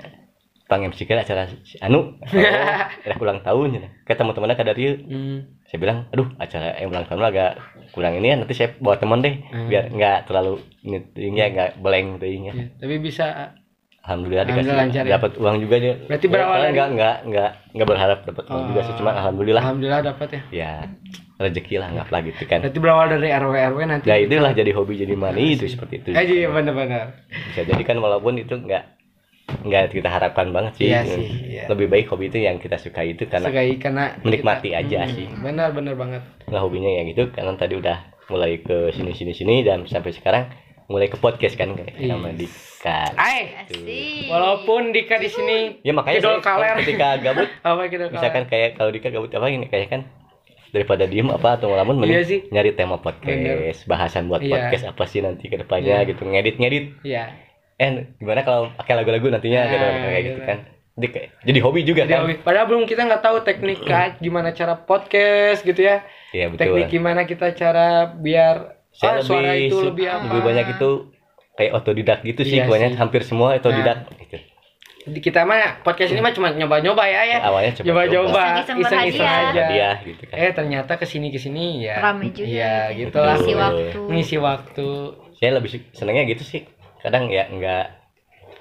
pang 0.70 0.86
MC 0.86 1.02
kan 1.02 1.18
acara 1.18 1.50
si 1.60 1.74
anu 1.78 2.14
oh, 3.10 3.18
ulang 3.18 3.42
tahun 3.42 3.66
cina 3.72 3.88
kayak 4.00 4.16
teman-temannya 4.16 4.54
kada 4.54 4.72
dia 4.72 4.94
Hmm. 4.96 5.58
saya 5.64 5.78
bilang 5.78 5.98
aduh 6.08 6.30
acara 6.36 6.78
yang 6.78 6.88
ulang 6.88 7.04
tahun 7.04 7.22
agak 7.24 7.50
kurang 7.90 8.14
ini 8.14 8.26
ya 8.28 8.36
nanti 8.36 8.54
saya 8.54 8.70
bawa 8.76 8.94
teman 8.96 9.18
deh 9.18 9.34
Hmm. 9.44 9.66
biar 9.66 9.84
nggak 9.88 10.18
terlalu 10.24 10.52
ini 10.80 10.98
tinggi 11.10 11.42
nggak 11.44 11.70
beleng 11.76 12.06
tinggi 12.16 12.50
Ya, 12.52 12.66
tapi 12.76 12.94
bisa 12.98 13.26
alhamdulillah 14.00 14.46
dikasih 14.46 14.72
lancar 14.72 15.02
ya. 15.04 15.10
dapat 15.12 15.30
uang 15.36 15.56
juga 15.58 15.76
dia 15.76 15.94
Berarti 16.00 16.26
berawal 16.26 16.54
Ya, 16.54 16.62
dari- 16.62 16.72
nggak 16.72 16.88
nggak 16.92 17.16
nggak 17.26 17.50
nggak 17.74 17.88
berharap 17.88 18.18
dapat 18.24 18.44
uang 18.46 18.64
juga 18.68 18.80
sih 18.80 18.92
Oh. 18.92 18.96
cuma 18.96 19.10
alhamdulillah 19.12 19.60
alhamdulillah 19.60 20.00
dapat 20.04 20.28
ya. 20.30 20.40
ya 20.54 20.72
rezeki 21.36 21.74
lah 21.76 21.88
anggaplah 21.90 22.20
gitu 22.22 22.42
kan 22.44 22.60
Berarti 22.60 22.78
berawal 22.78 23.06
dari 23.08 23.28
RW 23.28 23.54
RW 23.66 23.78
nanti. 23.86 24.06
ya 24.06 24.16
itulah 24.16 24.52
jadi 24.52 24.70
hobi 24.70 24.94
jadi 24.98 25.14
mani 25.14 25.56
itu 25.56 25.66
seperti 25.66 25.94
itu 25.98 26.08
Eh 26.10 26.22
iya 26.22 26.46
benar-benar. 26.48 27.26
bisa 27.48 27.64
jadi 27.64 27.82
kan 27.82 27.96
walaupun 27.96 28.36
itu 28.36 28.54
nggak 28.54 28.99
nggak 29.60 29.90
kita 29.90 30.08
harapkan 30.08 30.50
banget 30.50 30.72
sih, 30.76 30.86
Iya 30.86 31.00
sih, 31.02 31.26
iya. 31.46 31.64
lebih 31.66 31.86
baik 31.86 32.06
hobi 32.08 32.26
itu 32.26 32.38
yang 32.38 32.56
kita 32.56 32.74
sukai 32.74 33.12
itu 33.12 33.24
karena 33.24 33.46
Segai 33.46 33.76
karena 33.76 34.04
menikmati 34.20 34.70
kita- 34.70 34.80
aja 34.80 34.98
Hmm, 35.02 35.12
sih 35.12 35.26
Benar 35.36 35.68
benar 35.70 35.94
banget. 35.94 36.22
nggak 36.44 36.60
hobinya 36.60 36.90
ya 36.90 37.02
gitu 37.04 37.22
karena 37.30 37.52
tadi 37.54 37.74
udah 37.74 37.98
mulai 38.26 38.58
ke 38.58 38.90
sini 38.90 39.10
sini 39.10 39.32
sini 39.32 39.54
dan 39.60 39.84
sampai 39.84 40.10
sekarang 40.10 40.44
mulai 40.86 41.06
ke 41.06 41.16
podcast 41.16 41.54
kan 41.54 41.70
kayak 41.72 41.94
Iya. 41.96 42.10
sama 42.12 42.30
Dika 42.30 43.00
Ay, 43.14 43.54
Asik. 43.60 44.26
walaupun 44.26 44.90
Dika 44.90 45.16
di 45.16 45.26
sini 45.26 45.58
ya 45.80 45.92
makanya 45.92 46.18
saya, 46.20 46.38
kaler. 46.40 46.76
ketika 46.80 47.08
gabut 47.20 47.46
apa 47.64 47.82
gitu 47.86 48.04
misalkan 48.08 48.44
kayak 48.44 48.74
kalau 48.74 48.90
Dika 48.90 49.08
gabut 49.08 49.30
apa 49.30 49.46
ini 49.46 49.66
kayak 49.66 49.88
kan 49.88 50.02
daripada 50.70 51.02
diem 51.02 51.26
apa 51.26 51.58
atau 51.58 51.66
ngelamun 51.66 51.98
Iya 52.00 52.22
sih. 52.22 52.46
nyari 52.48 52.70
tema 52.72 52.94
podcast 52.96 53.82
bahasan 53.84 54.26
buat 54.26 54.38
Iya. 54.38 54.54
podcast 54.56 54.84
apa 54.88 55.02
sih 55.04 55.18
nanti 55.18 55.46
ke 55.46 55.56
depannya 55.56 55.98
Iya. 56.00 56.08
gitu 56.08 56.22
ngedit 56.24 56.56
ngedit 56.56 56.84
Iya. 57.02 57.24
Eh 57.80 57.88
gimana 58.14 58.40
kalau 58.42 58.68
pakai 58.74 58.92
lagu-lagu 58.94 59.26
nantinya 59.26 59.58
Nah, 59.58 59.70
gitu 59.70 59.80
kayak 59.80 59.96
gitu 60.20 60.30
gitu 60.30 60.40
kan 60.44 60.58
jadi 60.92 61.06
kayak 61.08 61.28
jadi 61.40 61.58
hobi 61.60 61.80
juga 61.82 62.02
Jadi 62.02 62.12
kan 62.12 62.20
hobi. 62.22 62.34
Padahal 62.38 62.66
belum 62.66 62.82
kita 62.84 63.00
nggak 63.02 63.22
tahu 63.22 63.36
teknik 63.40 63.78
gimana 64.20 64.48
cara 64.50 64.74
podcast 64.76 65.60
gitu 65.62 65.80
ya. 65.80 66.04
iya 66.30 66.46
betul 66.46 66.60
Teknik 66.60 66.86
gimana 66.90 67.24
kita 67.24 67.50
cara 67.52 67.88
biar 68.12 68.76
saya 68.90 69.18
ah, 69.18 69.24
suara 69.24 69.50
lebih 69.50 69.66
itu 69.66 69.76
su- 69.76 69.86
lebih 69.88 70.06
apa. 70.06 70.22
lebih 70.28 70.42
banyak 70.44 70.66
itu 70.72 70.88
kayak 71.52 71.72
otodidak 71.74 72.18
gitu 72.20 72.40
sih 72.42 72.54
Iya 72.54 72.64
kebanyakan 72.64 72.84
sih. 72.86 72.94
Nah. 72.94 73.02
hampir 73.02 73.20
semua 73.22 73.48
otodidak 73.54 73.98
gitu 74.18 74.36
Jadi 75.00 75.18
kita 75.22 75.40
mah 75.42 75.80
podcast 75.80 76.12
ini 76.12 76.20
mah 76.20 76.30
cuma 76.30 76.52
nyoba-nyoba 76.52 77.00
ya 77.02 77.22
ya. 77.26 77.38
awalnya 77.40 77.72
coba 77.72 77.86
Coba-coba, 78.04 78.42
Iseng-iseng 78.60 79.24
aja. 79.24 79.62
dia 79.66 79.88
gitu 80.04 80.22
kan 80.22 80.36
Eh 80.36 80.52
ternyata 80.52 80.92
ke 80.94 81.06
sini 81.06 81.32
ke 81.32 81.38
sini 81.38 81.80
ya. 81.80 81.96
Rame 81.98 82.28
juga 82.28 82.44
Iya 82.44 82.74
gitu. 82.92 83.08
gitu 83.08 83.18
lah. 83.18 83.34
Ngisi 83.34 83.54
waktu. 83.56 83.98
Ngisi 84.06 84.36
waktu. 84.38 84.88
saya 85.32 85.50
lebih 85.56 85.70
senengnya 85.90 86.28
gitu 86.28 86.44
sih 86.44 86.68
kadang 87.00 87.28
ya 87.28 87.44
enggak 87.46 87.84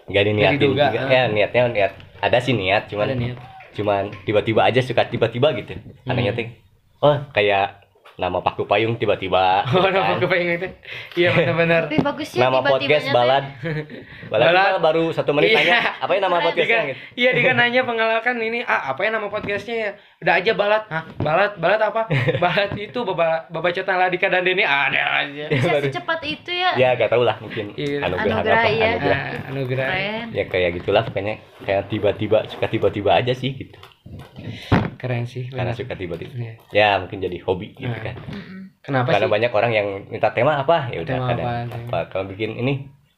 enggak 0.05 0.23
diniatin 0.25 0.59
diduga, 0.59 0.85
juga 0.89 0.99
ah. 0.99 1.09
ya 1.09 1.21
niatnya 1.27 1.63
niat 1.69 1.91
ada 2.19 2.37
sih 2.39 2.53
niat 2.53 2.87
cuman 2.87 3.05
Ada 3.05 3.15
niat. 3.15 3.37
cuman 3.71 4.03
tiba-tiba 4.23 4.61
aja 4.63 4.81
suka 4.81 5.05
tiba-tiba 5.05 5.53
gitu 5.55 5.73
Hmm. 5.75 6.09
anehnya 6.09 6.33
teh 6.33 6.47
oh 6.99 7.19
kayak 7.31 7.79
nama 8.19 8.37
paku 8.37 8.67
payung 8.67 8.93
tiba-tiba 8.93 9.63
Oh, 9.71 9.79
gitu 9.79 9.87
nama 9.89 10.11
kan. 10.11 10.19
kepengen 10.19 10.51
itu. 10.53 10.67
Iya 11.15 11.29
benar-benar. 11.31 11.81
Tapi 11.87 11.97
bagus 11.99 12.29
ya 12.29 12.41
nama 12.43 12.59
tiba-tibanya 12.59 12.75
podcast 12.75 13.07
balad 13.09 13.43
balad, 14.27 14.51
Balad. 14.51 14.71
baru 14.79 15.03
satu 15.09 15.31
menit 15.31 15.49
Iya. 15.49 15.57
tanya 15.57 15.77
apa 15.97 16.11
ya 16.11 16.19
nama 16.19 16.37
podcastnya 16.37 16.67
Dika, 16.77 16.89
gitu 16.89 16.99
iya 17.15 17.29
Dika 17.31 17.51
nanya 17.53 17.81
pengalaman 17.81 18.37
ini 18.39 18.59
ah 18.61 18.91
apa 18.91 18.99
ya 18.99 19.09
nama 19.09 19.27
podcastnya 19.27 19.75
ya 19.77 19.89
udah 20.19 20.33
aja 20.35 20.51
balat 20.53 20.83
hah 20.85 21.03
balat 21.17 21.51
balat 21.55 21.79
apa 21.81 22.01
balat 22.43 22.71
itu 22.75 22.99
baba 23.05 23.47
babacotan 23.47 23.95
Ladika 23.95 24.27
dan 24.27 24.43
Denny 24.43 24.61
ada 24.61 25.23
aja 25.23 25.45
Bisa 25.47 25.79
secepat 25.79 26.19
itu 26.21 26.51
ya. 26.51 26.75
ya 26.75 26.89
gak 26.93 27.07
tau 27.07 27.23
lah 27.23 27.39
mungkin 27.39 27.71
Iya. 27.73 28.03
anugerah, 28.03 28.35
Anugerah, 28.35 28.59
apa 28.59 28.69
iya. 28.69 28.87
anugerah 28.91 29.19
Ah, 29.19 29.49
anugerah 29.49 29.87
Keren. 29.87 30.25
ya 30.29 30.43
kayak 30.45 30.69
gitulah 30.75 31.03
pokoknya 31.03 31.33
kayak 31.61 31.83
tiba-tiba 31.87 32.37
suka 32.45 32.65
tiba-tiba 32.67 33.11
aja 33.15 33.31
sih 33.31 33.55
gitu 33.55 33.79
keren 34.95 35.23
sih 35.23 35.47
karena 35.47 35.71
suka 35.71 35.93
tiba-tiba 35.93 36.33
Iya. 36.35 36.53
ya 36.71 36.89
mungkin 36.99 37.19
jadi 37.19 37.37
hobi 37.41 37.71
gitu 37.73 37.87
Nah. 37.87 38.03
kan 38.03 38.15
kenapa 38.79 39.07
karena 39.11 39.27
sih 39.27 39.33
banyak 39.33 39.51
orang 39.51 39.71
yang 39.71 39.87
minta 40.07 40.29
tema 40.31 40.59
apa 40.59 40.89
ya 40.89 40.99
udah 40.99 41.15
kadang 41.27 41.45
apa, 41.45 41.77
apa 41.87 41.99
kalau 42.09 42.25
bikin 42.27 42.55
ini 42.55 42.73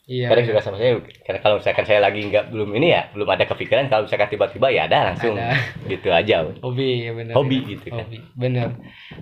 iya 0.06 0.28
kadang 0.28 0.46
juga 0.46 0.60
sama 0.60 0.76
saya 0.76 0.98
karena 1.24 1.40
kalau 1.40 1.56
misalkan 1.58 1.86
saya 1.86 2.00
lagi 2.00 2.22
nggak 2.24 2.50
belum 2.50 2.70
ini 2.76 2.88
ya 2.90 3.02
belum 3.14 3.28
ada 3.28 3.46
kepikiran 3.46 3.86
kalau 3.88 4.04
misalkan 4.06 4.30
tiba-tiba 4.30 4.68
ya 4.70 4.82
ada 4.86 5.14
langsung 5.14 5.38
Ada. 5.38 5.56
gitu 5.94 6.10
aja 6.10 6.36
hobi 6.60 6.90
ya 7.06 7.12
benar 7.14 7.34
Hobi 7.34 7.58
benar. 7.58 7.72
gitu 7.72 7.86
kan. 7.88 7.98
hobi 8.04 8.18
benar 8.36 8.70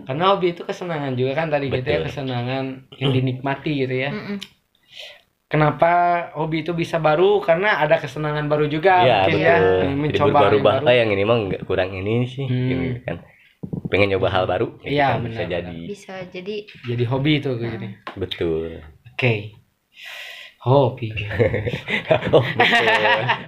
karena 0.08 0.24
hobi 0.30 0.48
itu 0.50 0.62
kesenangan 0.64 1.14
juga 1.14 1.32
kan 1.34 1.48
tadi 1.48 1.66
gitu 1.68 1.86
ya 1.86 2.00
Betul. 2.00 2.08
kesenangan 2.08 2.66
yang 2.98 3.12
dinikmati 3.14 3.72
gitu 3.78 3.96
ya. 3.96 4.12
Kenapa 5.50 5.92
hobi 6.34 6.62
itu 6.62 6.72
bisa 6.72 6.98
baru? 6.98 7.42
Karena 7.42 7.82
ada 7.82 7.98
kesenangan 7.98 8.46
baru 8.46 8.66
juga 8.66 9.02
Iya 9.02 9.18
mungkin 9.20 9.34
betul. 9.34 9.44
ya 9.44 9.58
jadi 9.58 9.88
mencoba 9.92 10.40
baru 10.40 10.58
baru. 10.62 10.86
yang 10.88 11.10
ini 11.10 11.24
mah 11.24 11.38
nggak 11.44 11.64
kurang 11.66 11.90
ini 11.92 12.24
sih 12.24 12.46
Hmm. 12.46 12.70
gitu 12.70 13.02
kan. 13.04 13.18
Pengen 13.90 14.14
nyoba 14.14 14.30
hal 14.30 14.46
baru 14.46 14.78
gitu 14.80 14.88
Iya, 14.88 15.18
kan, 15.18 15.26
bisa 15.26 15.42
benar, 15.42 15.52
jadi. 15.52 15.78
Bisa 15.84 16.14
jadi. 16.30 16.56
Jadi 16.86 17.04
hobi 17.04 17.32
itu 17.36 17.50
kayak 17.52 17.72
gini. 17.74 17.88
Betul. 18.16 18.80
Oke. 19.10 19.34
Hobi. 20.60 21.10
Oh 22.32 22.44
betul. 22.46 22.88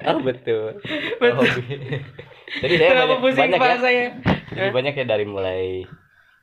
Oh 0.04 0.20
betul. 0.28 0.68
Oh, 1.22 1.32
hobi. 1.38 1.64
jadi 2.58 2.74
saya 2.76 2.90
kenapa 2.90 3.06
banyak, 3.08 3.20
pusing 3.22 3.52
banyak 3.54 3.60
ya. 3.62 3.78
saya 3.78 4.06
jadi 4.52 4.70
banyak 4.72 4.94
ya 4.94 5.06
dari 5.06 5.26
mulai 5.26 5.64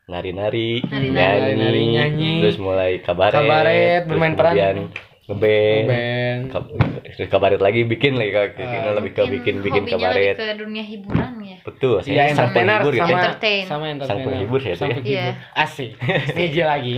nari-nari, 0.07 0.81
Nari-nari. 0.81 1.13
nyanyi, 1.13 1.53
Nari, 1.59 1.83
nyanyi. 1.93 2.33
terus 2.41 2.57
mulai 2.57 2.97
kabaret, 2.99 3.37
Kabaret, 3.37 4.01
terus 4.01 4.09
bermain 4.09 4.33
peran. 4.33 4.89
Ngeband, 5.29 5.85
band 5.87 6.43
Ka- 6.49 6.69
terus 7.07 7.29
kabaret 7.29 7.61
lagi 7.61 7.85
bikin 7.85 8.17
lagi 8.17 8.33
kalau 8.33 8.49
Ah. 8.57 8.97
lebih 8.97 9.13
ke 9.13 9.23
bikin 9.29 9.61
bikin 9.61 9.85
kabaret. 9.85 10.35
ke 10.35 10.57
dunia 10.57 10.81
hiburan 10.81 11.37
ya. 11.39 11.57
Betul, 11.61 12.01
Iya, 12.01 12.33
saya 12.33 12.35
sang 12.35 12.51
penghibur 12.51 12.93
sama 12.95 13.05
ya. 13.05 13.17
Entertain. 13.21 13.63
sama 13.63 13.85
entertainer. 13.87 14.09
Sang 14.09 14.21
penghibur 14.25 14.61
ya, 14.61 14.75
Sang 14.75 14.89
ya? 14.89 14.97
penghibur. 14.97 15.21
Iya. 15.21 15.29
Asik. 15.55 15.91
Niji 16.33 16.63
lagi. 16.63 16.97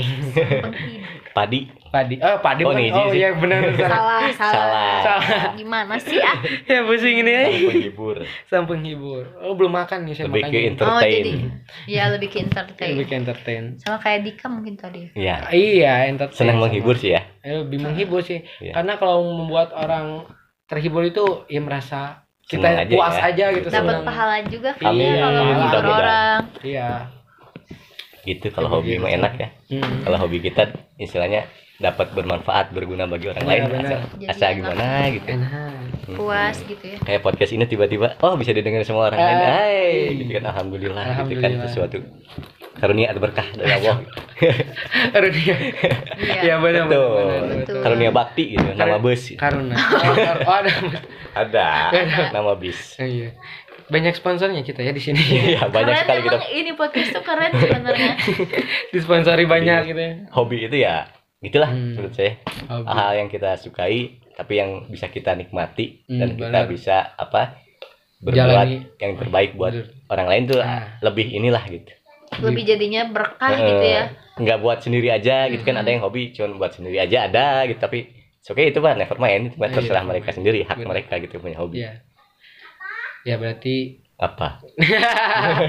Padi. 1.31 1.61
Padi. 1.89 2.19
Oh, 2.19 2.39
Padi 2.39 2.63
Oh. 2.63 2.71
Niji 2.71 2.91
Oh, 2.93 3.11
iya 3.11 3.31
benar 3.33 3.67
salah. 3.73 4.23
Salah, 4.31 4.99
salah. 5.01 5.43
Gimana 5.55 5.95
sih 5.97 6.19
ah? 6.19 6.39
ya 6.71 6.83
pusing 6.83 7.21
ini 7.21 7.31
ya. 7.31 7.43
Sang 7.47 7.67
penghibur. 7.67 8.17
Sang 8.47 8.65
penghibur. 8.65 9.23
Oh, 9.39 9.55
belum 9.55 9.73
makan 9.73 10.05
nih 10.05 10.15
saya 10.15 10.27
Lebih 10.27 10.43
makan. 10.43 10.51
ke 10.51 10.59
Oh, 10.59 10.71
entertain. 10.71 11.11
jadi 11.13 11.33
ya 11.87 12.03
lebih 12.09 12.29
ke 12.29 12.39
entertain. 12.41 12.89
Lebih 12.93 13.07
ke 13.07 13.15
entertain. 13.17 13.63
Sama 13.77 13.99
kayak 13.99 14.21
Dika 14.23 14.47
mungkin 14.47 14.75
tadi. 14.75 15.11
Iya. 15.13 15.51
Iya, 15.51 15.95
entertain. 16.09 16.37
Senang 16.37 16.57
sama. 16.57 16.65
menghibur 16.65 16.95
sih 16.95 17.11
ya. 17.11 17.23
Eh, 17.41 17.59
lebih 17.59 17.79
menghibur 17.81 18.21
sih. 18.21 18.43
Iya. 18.59 18.73
Karena 18.73 18.95
kalau 18.95 19.23
membuat 19.29 19.71
orang 19.73 20.27
terhibur 20.65 21.03
itu 21.03 21.23
ya 21.47 21.59
merasa 21.59 22.23
kita 22.45 22.63
Senang 22.65 22.83
aja 22.83 22.93
puas 22.93 23.15
ya. 23.15 23.23
aja 23.25 23.45
gitu. 23.53 23.67
Dapat 23.69 23.97
pahala 24.03 24.35
juga 24.45 24.71
kayaknya 24.73 24.91
kalau 25.13 25.31
pahala. 25.31 25.39
menghibur 25.41 25.63
Mudah-mudahan. 25.65 26.01
orang. 26.01 26.41
Iya. 26.61 26.89
Gitu 28.23 28.47
kalau 28.49 28.69
hobi 28.71 28.95
Gitu. 28.95 29.01
mah 29.01 29.11
enak 29.11 29.33
ya. 29.35 29.49
Hmm. 29.73 30.03
Kalau 30.03 30.19
hobi 30.19 30.39
kita 30.41 30.69
istilahnya 30.97 31.49
dapat 31.77 32.13
bermanfaat, 32.13 32.71
berguna 32.71 33.05
bagi 33.05 33.27
orang 33.27 33.41
Iya, 33.41 33.51
lain. 33.51 33.63
benar. 33.67 33.81
Asa, 33.83 33.97
Jadi 34.13 34.25
asa 34.27 34.45
enak. 34.45 34.55
gimana 34.55 34.85
gitu. 35.11 35.29
Enak. 35.31 35.73
Puas 36.11 36.57
gitu 36.61 36.85
ya. 36.85 36.99
kayak 36.99 37.21
podcast 37.21 37.53
ini 37.53 37.65
tiba-tiba 37.65 38.19
oh 38.19 38.35
bisa 38.35 38.51
didengar 38.51 38.83
semua 38.83 39.07
orang 39.07 39.21
lain 39.21 39.37
Eh. 39.37 39.47
Hai 39.47 39.91
gitu 40.13 40.31
kan 40.33 40.45
alhamdulillah, 40.45 41.05
gitu 41.07 41.39
kan 41.39 41.47
Alhamdulillah. 41.47 41.65
sesuatu 41.65 41.97
karunia 42.75 43.07
atau 43.09 43.21
berkah 43.21 43.47
dari 43.55 43.71
Allah 43.71 43.97
Karunia. 45.13 45.55
Iya. 46.19 46.41
Iya 46.43 46.55
benar 46.59 46.85
benar. 46.85 46.89
betul 46.89 47.07
benar, 47.07 47.41
benar. 47.41 47.57
Betul. 47.63 47.81
karunia 47.81 48.11
bakti 48.11 48.45
gitu 48.51 48.69
nama 48.75 48.97
bus 48.99 49.23
Karuna. 49.35 49.75
Oh, 50.01 50.15
kar- 50.15 50.43
oh, 50.43 50.55
ada. 51.33 51.69
ada 51.95 52.31
nama 52.33 52.53
bis 52.55 52.97
Oh, 52.97 53.07
iya. 53.07 53.31
Banyak 53.91 54.15
sponsornya 54.15 54.63
kita 54.63 54.81
ya 54.81 54.91
di 54.91 55.03
sini. 55.03 55.19
iya 55.51 55.67
banyak 55.67 55.83
keren 55.89 56.01
sekali 56.01 56.21
kita 56.23 56.37
emang 56.37 56.53
ini 56.53 56.71
podcast 56.73 57.11
tuh 57.11 57.23
keren 57.23 57.51
sebenarnya. 57.53 58.13
Disponsori 58.95 59.45
banyak 59.45 59.81
gitu 59.85 60.01
ya. 60.01 60.13
hobi 60.31 60.57
itu 60.63 60.77
ya 60.79 60.95
gitulah 61.39 61.69
Hmm. 61.69 61.97
menurut 61.97 62.13
saya 62.13 62.37
Hobi. 62.67 62.85
hal 62.87 63.11
yang 63.17 63.29
kita 63.29 63.51
sukai 63.57 64.01
tapi 64.31 64.53
yang 64.57 64.71
bisa 64.87 65.09
kita 65.09 65.33
nikmati 65.33 66.05
Hmm, 66.05 66.19
dan 66.19 66.29
kita 66.35 66.59
bisa 66.67 66.97
apa 67.15 67.57
berbuat 68.19 68.37
Jalani. 68.37 68.77
yang 68.97 69.17
terbaik 69.17 69.51
buat 69.55 69.73
Bener. 69.73 69.89
orang 70.07 70.27
lain 70.29 70.43
tuh 70.47 70.61
Ah. 70.61 71.01
lebih 71.01 71.27
inilah 71.27 71.65
gitu 71.65 71.89
lebih 72.39 72.63
jadinya 72.63 73.03
berkah 73.07 73.57
gitu 73.57 73.83
ya 73.83 74.03
nggak 74.37 74.59
buat 74.59 74.79
sendiri 74.79 75.09
aja 75.11 75.49
gitu 75.49 75.61
kan 75.61 75.75
Mm-mm. 75.75 75.83
ada 75.83 75.91
yang 75.91 76.03
hobi 76.03 76.31
cuma 76.31 76.53
buat 76.55 76.71
sendiri 76.71 76.97
aja 76.99 77.27
ada 77.27 77.65
gitu 77.65 77.81
tapi 77.81 78.07
oke 78.43 78.63
itu 78.63 78.79
mah 78.79 78.95
never 78.95 79.17
mind 79.17 79.43
itu 79.47 79.57
mah 79.57 79.67
Iya, 79.67 79.75
terserah 79.75 80.05
mereka 80.05 80.29
sendiri 80.31 80.61
hak 80.63 80.77
Bener. 80.79 80.89
mereka 80.91 81.15
gitu 81.19 81.37
punya 81.37 81.57
hobi 81.57 81.81
Iya. 81.81 82.05
Ya 83.23 83.37
berarti 83.37 84.01
apa 84.17 84.65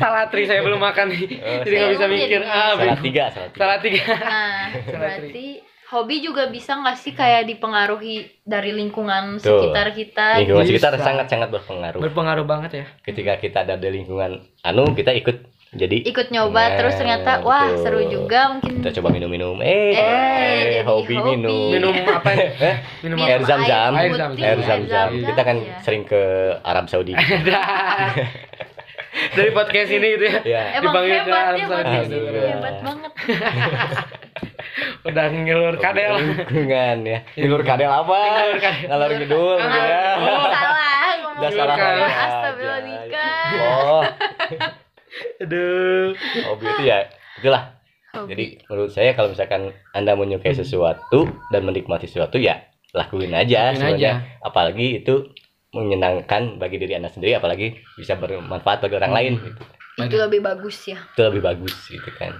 salah 0.00 0.24
tri 0.28 0.44
saya 0.44 0.60
belum 0.60 0.78
makan 0.78 1.08
nih. 1.08 1.20
Oh, 1.36 1.60
Jadi 1.60 1.74
nggak 1.74 1.90
bisa 1.92 2.06
mikir. 2.06 2.40
Ah, 2.40 2.72
salah 2.72 2.74
bingung. 2.78 3.02
tiga 3.02 3.24
salah 3.28 3.48
tiga 3.50 3.60
Salah 3.60 3.78
tiga. 3.78 4.02
nah 4.08 4.62
Salah, 4.74 4.98
berarti 4.98 5.46
hobi 5.86 6.16
juga 6.20 6.42
bisa 6.48 6.74
nggak 6.74 6.96
sih 6.96 7.12
kayak 7.12 7.42
dipengaruhi 7.46 8.14
dari 8.42 8.70
lingkungan 8.72 9.36
Tuh. 9.36 9.60
sekitar 9.60 9.92
kita 9.92 10.26
lingkungan 10.40 10.66
sekitar 10.66 10.92
sangat 10.96 11.26
sangat 11.28 11.48
berpengaruh 11.50 12.00
Berpengaruh 12.00 12.44
banget 12.44 12.70
ya. 12.74 12.84
ketika 13.02 13.36
kita 13.36 13.62
ada 13.62 13.74
di 13.76 13.88
lingkungan 13.92 14.42
anu 14.60 14.90
kita 14.90 15.12
ikut 15.12 15.36
jadi 15.74 15.96
ikut 16.02 16.26
nyoba 16.28 16.62
Nah, 16.64 16.76
terus 16.76 16.94
ternyata 16.94 17.30
wah 17.40 17.66
betul. 17.66 17.82
seru 17.82 18.00
juga 18.08 18.40
mungkin 18.48 18.72
kita 18.78 18.94
coba 18.94 19.08
minum-minum 19.10 19.58
eh, 19.58 19.90
Eh, 19.90 20.54
jadi 20.56 20.78
hobi, 20.82 21.14
hobi. 21.14 21.34
minum 21.34 21.68
Minum 21.68 21.94
apa 22.08 22.30
nih? 22.30 22.48
Eh, 22.56 22.76
Minum 23.00 23.16
Minum 23.16 23.28
air 23.28 23.40
zam-zam 23.42 23.92
Air 23.92 24.12
zam-zam. 24.12 24.40
air 24.40 24.58
zam-zam 24.60 25.08
Iya. 25.10 25.26
kita 25.28 25.42
kan 25.42 25.56
ya. 25.58 25.74
sering 25.80 26.02
ke 26.02 26.22
Arab 26.60 26.86
Saudi 26.86 27.12
Dari 29.14 29.50
podcast 29.52 29.90
ini 29.90 30.08
gitu 30.12 30.26
ya. 30.26 30.38
ya 30.42 30.62
emang 30.74 30.90
dipanggil 30.90 31.14
hebat 31.16 31.30
ya 31.30 31.54
ke 31.54 31.64
podcast 31.64 31.86
Alhamdulillah. 31.86 32.34
ini 32.34 32.50
hebat 32.50 32.76
banget 32.80 33.12
Udah 35.04 35.26
ngilur 35.28 35.74
kadel. 35.76 36.12
lingkungan 36.18 36.96
ya 37.04 37.18
ngilur 37.32 37.62
kadel 37.62 37.90
apa 37.92 38.18
Ngilur 38.18 38.58
kadel. 38.58 38.84
ngalor 38.84 39.10
ngidul 39.12 39.54
Ngalor 39.56 39.86
ya 39.86 40.02
ngidul. 40.14 40.50
salah 40.50 41.14
Udah 41.14 41.50
salah 41.52 41.66
Ngilur 41.68 41.70
kadel. 41.76 41.98
aja. 42.00 42.14
Astagfirullah 42.24 42.80
nikah 42.82 43.50
oh 43.54 44.02
Aduh. 45.40 46.14
hobi 46.46 46.64
itu 46.66 46.82
ya 46.84 46.98
itulah 47.38 47.62
Hobi. 48.14 48.28
jadi 48.30 48.44
menurut 48.70 48.90
saya 48.90 49.10
kalau 49.12 49.30
misalkan 49.30 49.70
anda 49.90 50.14
menyukai 50.14 50.54
sesuatu 50.54 51.26
dan 51.50 51.62
menikmati 51.62 52.06
sesuatu 52.06 52.38
ya 52.38 52.62
lakuin 52.94 53.34
aja 53.34 53.70
Lakuin 53.70 53.78
sebenarnya 53.78 54.12
aja. 54.22 54.38
apalagi 54.42 55.02
itu 55.02 55.34
menyenangkan 55.74 56.62
bagi 56.62 56.78
diri 56.78 56.94
anda 56.94 57.10
sendiri 57.10 57.34
apalagi 57.34 57.74
bisa 57.98 58.14
bermanfaat 58.14 58.78
bagi 58.86 58.94
orang 58.94 59.10
lain 59.12 59.32
gitu. 59.42 59.62
itu 59.98 60.16
lebih 60.18 60.40
bagus 60.42 60.78
ya 60.86 60.98
itu 61.02 61.20
lebih 61.26 61.42
bagus 61.42 61.74
gitu 61.90 62.10
kan 62.14 62.34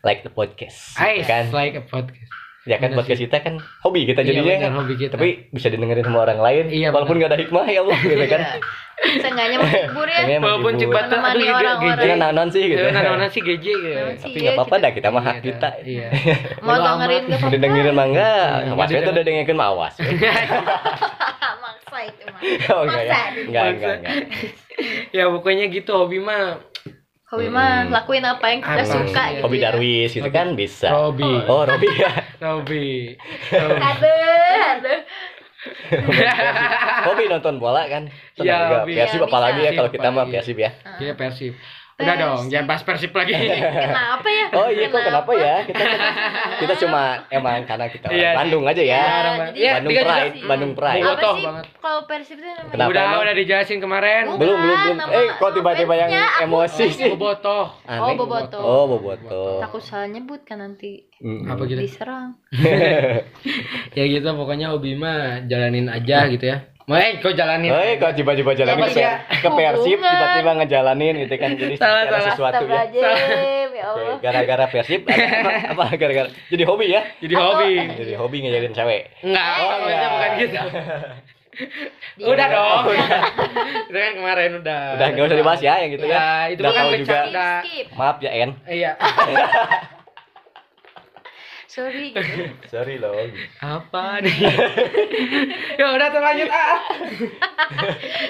like 0.00 0.24
the 0.24 0.32
podcast 0.32 0.96
Ice 0.96 1.28
kan 1.28 1.52
like 1.52 1.76
a 1.76 1.84
podcast. 1.84 2.32
Ya 2.64 2.80
kan 2.80 2.88
bener 2.90 2.98
podcast 3.04 3.20
kita 3.20 3.36
kan 3.44 3.54
hobi 3.84 4.08
kita 4.08 4.24
Iya, 4.24 4.28
jadinya 4.32 4.54
bener, 4.56 4.64
kan. 4.64 4.72
hobi 4.80 4.94
kita. 4.96 5.14
tapi 5.20 5.30
bisa 5.52 5.68
didengerin 5.68 6.04
sama 6.04 6.24
orang 6.24 6.40
lain 6.40 6.64
Iya, 6.72 6.88
walaupun 6.96 7.20
nggak 7.20 7.30
ada 7.30 7.38
hikmah 7.40 7.64
ya 7.68 7.80
Allah 7.84 7.98
gitu 8.00 8.24
kan. 8.24 8.40
Iya. 8.40 8.56
Seenggaknya 8.94 9.58
menghibur 9.58 10.06
ya. 10.08 10.20
Walaupun 10.40 10.72
cibat 10.80 11.04
aduh 11.10 11.34
gitu 11.34 11.50
orang-orang. 11.50 11.98
Kita 11.98 12.16
nanon 12.16 12.48
sih 12.48 12.62
gitu. 12.72 12.80
Ya, 12.80 12.90
nah, 12.94 13.28
sih 13.28 13.42
GJ 13.42 13.66
gitu. 13.68 14.00
Tapi 14.22 14.36
iya, 14.38 14.42
nggak 14.48 14.54
apa-apa 14.56 14.74
dah 14.80 14.90
kita 14.96 15.08
mah 15.12 15.22
hak 15.22 15.36
Iya, 15.36 15.44
kita. 15.44 15.68
Iya. 15.84 16.08
mau 16.64 16.76
dengerin 16.78 17.22
gak 17.26 17.36
apa-apa? 17.36 17.50
Udah 17.52 17.60
dengerin 17.60 17.94
mah 17.94 18.06
enggak. 18.08 18.48
Iya, 18.54 18.72
awas 18.72 18.88
jadi 18.88 19.00
itu 19.02 19.10
udah 19.12 19.24
dengerin 19.26 19.56
mah 19.58 19.68
awas. 19.74 19.94
Maksa 21.64 21.98
itu 22.08 22.22
mah. 22.24 22.40
Oh 22.72 22.80
enggak 22.86 23.02
ya? 23.04 23.12
Maksa. 23.12 23.40
enggak 23.44 23.64
enggak 23.76 23.94
enggak. 24.00 24.16
Ya 25.14 25.30
pokoknya 25.30 25.70
gitu 25.70 25.94
hobi 25.94 26.18
mah 26.18 26.58
hobi 27.34 27.46
mah 27.48 27.70
Hmm. 27.80 27.92
lakuin 27.92 28.24
apa 28.24 28.46
yang 28.48 28.60
kita 28.60 28.80
Apa 28.80 28.88
suka 28.88 29.22
gitu 29.30 29.42
hobi 29.42 29.56
ya. 29.56 29.62
Darwis 29.66 30.10
gitu 30.12 30.30
kan 30.30 30.48
bisa 30.54 30.88
hobi. 30.88 31.26
oh 31.44 31.62
Robi 31.62 31.88
ya 31.92 32.12
Hobi. 32.46 33.18
Hobi. 33.50 33.82
aduh 33.82 34.62
aduh 34.70 35.00
hobi 37.04 37.24
nonton 37.26 37.56
bola 37.56 37.84
kan 37.86 38.08
Iya, 38.36 38.82
hobi. 38.82 38.92
Persib 38.94 39.20
Ya, 39.20 39.26
apalagi 39.26 39.60
ya 39.62 39.70
kalau 39.72 39.88
kita 39.88 40.08
mah. 40.08 40.26
Persib 40.26 40.56
ya 40.56 40.70
Iya 40.98 41.12
Persib. 41.14 41.54
Udah 41.94 42.16
dong, 42.16 42.50
jangan 42.50 42.66
bahas 42.66 42.82
Persib 42.82 43.10
lagi. 43.10 43.38
kenapa 43.86 44.26
ya 44.26 44.46
oh 44.52 44.66
iya 44.66 44.86
kok 44.88 44.98
kenapa 45.00 45.30
ya 45.32 45.54
kita 45.62 45.84
kita 46.58 46.74
cuma 46.76 47.02
emang 47.28 47.62
karena 47.62 47.86
kita 47.86 48.06
orang 48.06 48.16
Iya 48.16 48.28
sih. 48.28 48.36
Bandung 48.36 48.64
aja 48.64 48.82
ya 48.82 48.98
jadi- 48.98 49.54
Ya, 49.56 49.70
Bandung 49.76 49.94
Pride 49.96 50.34
sih. 50.34 50.42
Bandung 50.44 50.72
Pride 50.74 50.98
Bobotoh 51.00 51.14
apa 51.14 51.30
sih 51.32 51.46
banget. 51.46 51.64
kalau 51.78 52.00
persib 52.04 52.36
itu 52.36 52.46
namanya 52.46 52.66
Kenapa 52.68 52.90
udah 52.90 53.02
emang? 53.04 53.22
udah 53.22 53.34
dijelasin 53.36 53.78
kemarin. 53.78 54.22
Bukan, 54.26 54.38
belum 54.38 54.56
belum 54.58 54.78
belum 54.80 54.96
nama- 54.96 55.14
eh 55.14 55.28
kok 55.32 55.50
tiba-tiba 55.52 55.94
yang 55.96 56.10
emosi 56.42 56.84
sih 56.88 57.04
Bobotoh. 57.08 57.64
Aneh. 57.84 58.00
oh 58.00 58.12
boboto 58.16 58.58
oh 58.58 58.84
boboto 58.88 59.42
takut 59.60 59.78
salah 59.80 60.08
nyebut 60.08 60.42
kan 60.42 60.58
nanti 60.60 61.06
Mm. 61.16 61.46
Apa 61.46 61.62
gitu? 61.64 61.78
diserang 61.78 62.36
Ya 63.96 64.04
gitu 64.04 64.28
pokoknya 64.30 64.68
hobi 64.68 64.92
mah 64.94 65.46
jalanin 65.46 65.86
aja 65.88 66.26
gitu 66.26 66.42
ya. 66.44 66.66
Mau 66.84 67.00
eh 67.00 67.16
kok 67.16 67.32
jalanin. 67.32 67.72
Oh, 67.72 67.80
kok 67.96 68.12
tiba-tiba 68.12 68.52
jalan 68.52 68.76
Apa 68.76 68.86
ke, 68.86 69.00
ya? 69.00 69.24
ke 69.24 69.48
Persib 69.48 69.98
tiba-tiba 69.98 70.50
ngejalanin 70.54 71.14
gitu 71.24 71.34
kan 71.34 71.56
jadi 71.56 71.74
Salah, 71.80 72.02
salah. 72.06 72.20
sesuatu 72.28 72.64
ya. 72.68 72.82
Ya 72.92 73.10
gara-gara 74.20 74.64
Persib 74.68 75.00
apa, 75.04 75.50
apa 75.72 75.84
gara-gara 75.96 76.28
jadi 76.46 76.64
hobi 76.64 76.92
ya? 76.92 77.00
Jadi 77.18 77.34
Aku- 77.34 77.44
hobi. 77.56 77.72
Jadi 77.90 78.12
hobi 78.14 78.36
ngejalin 78.38 78.72
cewek. 78.72 79.02
Enggak, 79.20 79.48
Eh, 79.48 79.60
oh, 79.60 79.72
enggak. 79.80 80.08
bukan 80.12 80.30
gitu. 80.36 80.58
Udah 82.26 82.46
dong. 82.50 82.82
Itu 83.86 83.96
kan 83.96 84.12
kemarin 84.14 84.50
udah. 84.60 84.80
Udah 84.94 85.06
nggak 85.08 85.24
usah 85.24 85.38
dibahas 85.38 85.60
ya 85.62 85.74
yang 85.78 85.90
gitu 85.90 86.04
Ya, 86.04 86.12
kan. 86.14 86.46
itu 86.50 86.60
Udah 86.60 86.70
kan 86.70 86.82
tahu 86.84 86.92
juga. 87.00 87.20
Maaf 87.96 88.16
ya 88.20 88.30
En. 88.34 88.50
Iya. 88.66 88.92
sorry 91.74 92.14
gitu. 92.14 92.22
Sorry 92.70 92.96
loh. 92.96 93.18
Apa 93.58 94.18
nih? 94.20 94.30
ya 95.78 95.86
udah 95.88 96.06
tuh 96.08 96.22
lanjut 96.24 96.46
ah. 96.48 96.78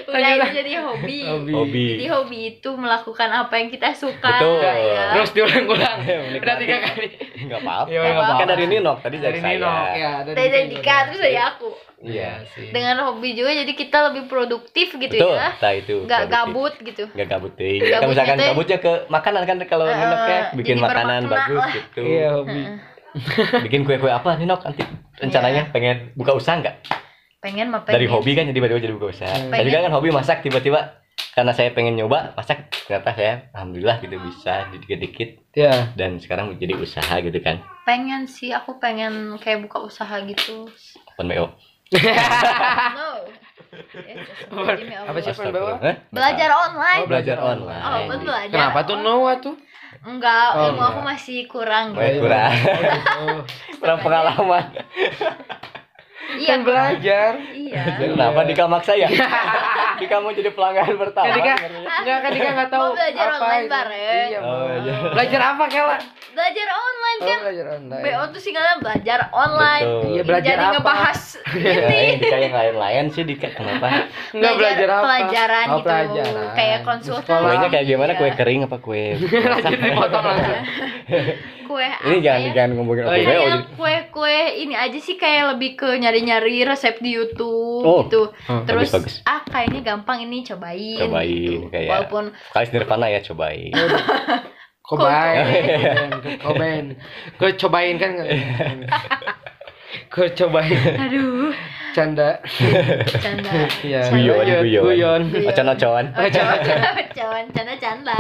udah 0.06 0.28
itu 0.30 0.48
jadi 0.54 0.72
hobi 0.80 1.18
Hobi. 1.22 1.52
Hobi. 1.52 1.84
jadi 1.94 2.06
hobi 2.10 2.38
itu 2.50 2.70
melakukan 2.72 3.28
apa 3.28 3.54
yang 3.54 3.68
kita 3.68 3.92
suka 3.92 4.32
Betul. 4.34 4.64
ya. 4.64 5.12
Terus 5.12 5.30
diulang-ulang. 5.32 5.98
Udah 6.34 6.54
tiga 6.56 6.76
kali. 6.82 7.06
Enggak 7.38 7.60
apa-apa. 7.60 7.88
Ya, 7.88 8.00
nggak 8.00 8.14
apa-apa. 8.16 8.34
Kan 8.34 8.48
dari 8.48 8.64
Ninok 8.66 8.98
tadi 8.98 9.16
dari, 9.18 9.38
Dari 9.38 9.40
saya. 9.40 9.54
Nino, 9.54 9.74
ya. 9.94 10.12
dari 10.24 10.36
dari 10.46 10.66
Dika 10.70 10.96
terus 11.06 11.20
dari 11.20 11.38
aku 11.38 11.70
Iya. 12.04 12.44
sih. 12.46 12.68
dengan 12.68 13.00
hobi 13.02 13.32
juga 13.32 13.48
jadi 13.54 13.72
kita 13.72 14.12
lebih 14.12 14.28
produktif 14.28 14.92
gitu 14.92 15.08
Betul. 15.10 15.40
ya 15.40 15.56
Nah 15.56 15.72
itu. 15.72 16.04
nggak 16.04 16.20
produktif. 16.22 16.36
gabut 16.36 16.74
gitu 16.82 17.04
Nggak 17.10 17.28
gabut 17.30 17.52
deh. 17.54 17.76
Kalau 17.82 18.06
misalkan 18.06 18.36
teh- 18.36 18.48
gabutnya 18.50 18.78
ke 18.78 18.92
makanan 19.08 19.42
kan 19.42 19.56
kalau 19.64 19.84
Eh, 19.86 19.96
Ninok 19.96 20.20
ya 20.22 20.40
bikin 20.52 20.76
jadi 20.76 20.84
makanan 20.84 21.20
bagus 21.26 21.56
lah. 21.58 21.72
gitu. 21.72 22.00
Iya, 22.02 22.28
hobi. 22.34 22.62
Bikin 23.62 23.82
kue-kue 23.82 24.08
apa 24.08 24.34
Ninok 24.34 24.62
nanti 24.62 24.82
rencananya 25.16 25.70
pengen 25.70 26.10
buka 26.12 26.32
usaha 26.32 26.56
nggak? 26.56 26.76
pengen 27.38 27.68
mah 27.68 27.84
pengen 27.84 27.94
dari 27.94 28.08
hobi 28.08 28.32
kan 28.32 28.48
jadi 28.48 28.56
tiba-tiba 28.56 28.80
jadi 28.80 28.94
buka 28.94 29.12
usaha. 29.12 29.28
Hmm. 29.28 29.52
Saya 29.52 29.62
juga 29.62 29.76
Pengen. 29.76 29.84
kan 29.84 29.92
hobi 29.92 30.08
masak 30.10 30.40
tiba-tiba 30.40 30.80
karena 31.30 31.52
saya 31.52 31.68
pengen 31.70 31.92
nyoba 31.94 32.32
masak 32.32 32.72
ternyata 32.80 33.12
saya 33.12 33.32
alhamdulillah 33.52 34.00
gitu 34.00 34.16
bisa 34.18 34.64
dikit-dikit 34.70 35.30
Ya. 35.52 35.92
dan 35.92 36.16
sekarang 36.16 36.56
jadi 36.56 36.72
usaha 36.74 37.14
gitu 37.20 37.36
kan. 37.38 37.60
pengen 37.84 38.24
sih 38.24 38.48
aku 38.48 38.78
pengen 38.78 39.36
kayak 39.36 39.60
buka 39.60 39.78
usaha 39.78 40.18
gitu 40.20 40.64
Open 41.12 41.28
BO. 41.28 41.46
no 42.96 43.08
Eh, 43.94 44.16
Apa, 45.04 45.18
sih. 45.20 45.30
Open 45.30 45.52
BO? 45.52 45.68
Hah? 45.76 45.94
belajar 46.08 46.48
online 46.50 47.00
Oh, 47.00 47.06
belajar 47.06 47.36
online. 47.36 47.82
oh 47.84 48.00
belajar 48.16 48.48
Kenapa 48.50 48.78
tuh 48.82 48.96
no 48.96 49.14
tuh? 49.36 49.54
Enggak 50.04 50.48
Oh, 50.52 50.68
ilmu 50.68 50.80
aku 50.80 50.92
enggak. 50.94 51.08
masih 51.10 51.38
kurang 51.44 51.86
gitu. 51.92 52.20
kurang. 52.20 52.52
Oh, 53.18 53.38
Kurang 53.80 53.98
pengalaman. 54.00 54.64
iya 56.34 56.48
kan 56.50 56.60
belajar. 56.62 57.30
iya 57.52 57.82
Kenapa 57.96 58.40
Dika 58.42 58.64
maksa 58.64 58.92
ya? 58.92 59.06
Dika 59.94 60.18
mau 60.18 60.30
jadi 60.30 60.50
pelanggan 60.50 60.96
pertama. 60.96 61.30
Dika, 61.30 61.54
sebenarnya. 61.54 61.88
enggak 61.96 62.18
kan 62.18 62.30
Dika 62.32 62.48
enggak 62.50 62.70
tahu 62.70 62.82
Mau 62.82 62.94
belajar 62.94 63.24
apa 63.24 63.36
online 63.38 63.66
bareng. 63.66 64.26
Iya, 64.26 64.38
Oh, 64.40 64.50
mau. 64.50 64.66
iya. 64.78 64.94
Belajar 65.08 65.40
apa 65.46 65.64
Kela? 65.66 65.96
belajar 66.34 66.66
online 66.68 66.93
Oh, 67.16 67.24
kan 67.24 67.38
belajar 67.40 67.66
online. 67.72 68.02
BO 68.02 68.22
tuh 68.28 68.40
singkatnya 68.40 68.74
belajar 68.76 69.18
online. 69.30 69.86
Iya, 70.04 70.22
belajar 70.22 70.50
jadi 70.50 70.64
apa? 70.64 70.72
ngebahas 70.74 71.20
Nah, 71.54 71.94
yang 71.94 72.18
Dika 72.18 72.36
yang 72.36 72.54
lain-lain 72.54 73.04
sih 73.08 73.22
Dika 73.22 73.48
kenapa? 73.50 73.86
Enggak 74.30 74.52
belajar 74.56 74.88
apa? 74.88 75.00
pelajaran 75.00 75.66
Oh, 75.66 75.76
gitu 75.76 75.86
pelajaran. 75.86 76.46
kayak 76.52 76.78
Di 76.78 76.84
konsultan. 76.84 77.38
Kuenya 77.40 77.68
kayak 77.68 77.86
gimana? 77.86 78.10
Iya. 78.10 78.18
Kue 78.18 78.30
kering 78.32 78.60
apa 78.64 78.76
kue? 78.78 79.04
Lanjut 79.54 79.78
dipotong 79.78 80.24
langsung. 80.24 80.62
kue 81.68 81.88
Ini 82.02 82.16
jangan 82.20 82.40
ya? 82.42 82.50
jangan 82.52 82.70
ngomongin 82.74 83.02
Oh, 83.04 83.14
iya. 83.14 83.24
BO. 83.24 83.40
kayak 83.40 83.62
kue-kue 83.74 84.38
ini 84.58 84.74
aja 84.74 84.98
sih 84.98 85.14
kayak 85.14 85.54
lebih 85.54 85.70
ke 85.74 85.88
nyari-nyari 85.94 86.62
resep 86.62 86.98
di 86.98 87.10
YouTube 87.12 87.82
Oh. 87.82 88.02
gitu. 88.02 88.22
Hmm, 88.44 88.64
Terus 88.64 88.90
bagus, 88.90 89.14
ah 89.22 89.40
kayaknya 89.42 89.80
gampang 89.84 90.22
ini 90.22 90.42
cobain. 90.42 90.98
Cobain, 90.98 91.30
gitu. 91.30 91.68
kayak- 91.68 91.90
Walaupun 91.90 92.24
Kali 92.50 92.66
Nirvana 92.68 93.06
ya 93.08 93.20
cobain. 93.22 93.72
Kobain, 94.84 96.12
kobain, 96.44 96.86
Gue 97.40 97.56
cobain. 97.56 97.96
Kan? 97.96 98.12
Gue 100.12 100.28
cobain. 100.36 100.92
Aduh. 101.00 101.56
Canda. 101.96 102.36
Canda. 103.16 103.50
Iya. 103.80 104.10
Guyon, 104.12 104.44
Guyon. 104.66 104.82
Guyon. 104.84 105.22
Ocon-ocoan. 105.46 106.06
Oh, 106.12 106.26
canda, 106.28 106.56
canda, 106.60 107.40
canda, 107.54 107.74
canda. 107.80 108.18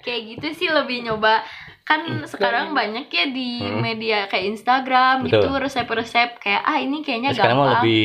kayak 0.00 0.20
gitu 0.34 0.46
sih 0.56 0.68
lebih 0.68 1.06
nyoba. 1.06 1.44
Kan 1.82 2.24
sekarang 2.24 2.72
banyak 2.72 3.06
ya 3.06 3.26
di 3.28 3.60
Hmm. 3.60 3.82
media 3.82 4.26
kayak 4.26 4.50
Instagram 4.50 5.26
Betul. 5.26 5.46
gitu 5.46 5.48
resep-resep 5.58 6.38
kayak 6.38 6.62
ah 6.62 6.78
ini 6.78 7.02
kayaknya 7.02 7.34
Sekarang 7.34 7.58
mah 7.58 7.66
gampang. 7.70 7.82
lebih 7.84 8.02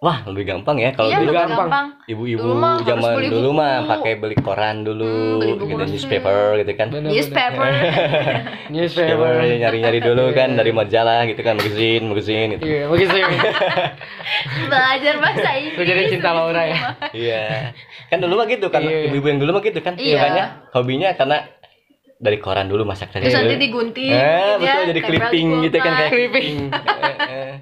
wah 0.00 0.24
lebih 0.24 0.48
gampang 0.48 0.80
ya 0.80 0.90
kalau 0.90 1.06
iya 1.06 1.20
dulu 1.20 1.28
lebih 1.28 1.40
gampang. 1.44 1.68
gampang 1.68 1.86
ibu-ibu 2.08 2.40
Dulu 2.42 2.80
zaman 2.82 3.12
beli 3.14 3.28
dulu 3.28 3.48
mah 3.52 3.72
pakai 3.84 4.12
beli 4.16 4.32
koran 4.34 4.76
dulu 4.80 5.04
Hmm, 5.04 5.38
beli 5.38 5.52
gitu 5.60 5.84
newspaper 5.92 6.40
gitu 6.56 6.72
kan 6.72 6.86
Bener, 6.88 7.10
newspaper 7.12 7.68
newspaper 8.72 9.28
Newspaper. 9.36 9.60
nyari-nyari 9.60 10.00
dulu 10.00 10.24
kan 10.32 10.48
dari 10.52 10.72
majalah 10.72 11.28
gitu 11.28 11.40
kan 11.40 11.54
magazine 11.54 12.04
magazine 12.06 12.48
gitu 12.56 12.64
Iya, 12.64 12.82
ya. 12.88 13.28
belajar 14.72 15.14
bahasa 15.20 15.48
Inggris 15.52 15.76
Lu 15.76 15.84
jadi 15.84 16.02
cinta 16.08 16.30
Laura 16.32 16.62
ya. 16.64 16.78
iya 17.12 17.44
kan 18.08 18.18
dulu 18.18 18.40
mah 18.40 18.48
gitu 18.48 18.66
kan 18.66 18.80
Iya. 18.80 19.04
ibu-ibu 19.06 19.26
yang 19.28 19.38
dulu 19.38 19.50
mah 19.52 19.62
gitu 19.62 19.80
kan 19.80 19.94
Iya. 19.94 20.16
makanya 20.16 20.44
hobinya 20.72 21.08
karena 21.12 21.44
dari 22.20 22.36
koran 22.36 22.68
dulu 22.68 22.84
masak 22.84 23.08
dari 23.10 23.24
terus 23.24 23.34
nanti 23.34 23.56
dulu. 23.56 23.64
digunting 23.64 24.12
Eh, 24.12 24.20
ya, 24.60 24.76
betul 24.76 24.84
jadi 24.86 24.92
tempel 24.92 24.92
di 24.92 25.00
clipping 25.02 25.46
gitu 25.64 25.76
kan 25.78 25.92
kayak 25.94 26.10
Clipping. 26.10 26.54
Eh, 27.00 27.16
eh. 27.30 27.52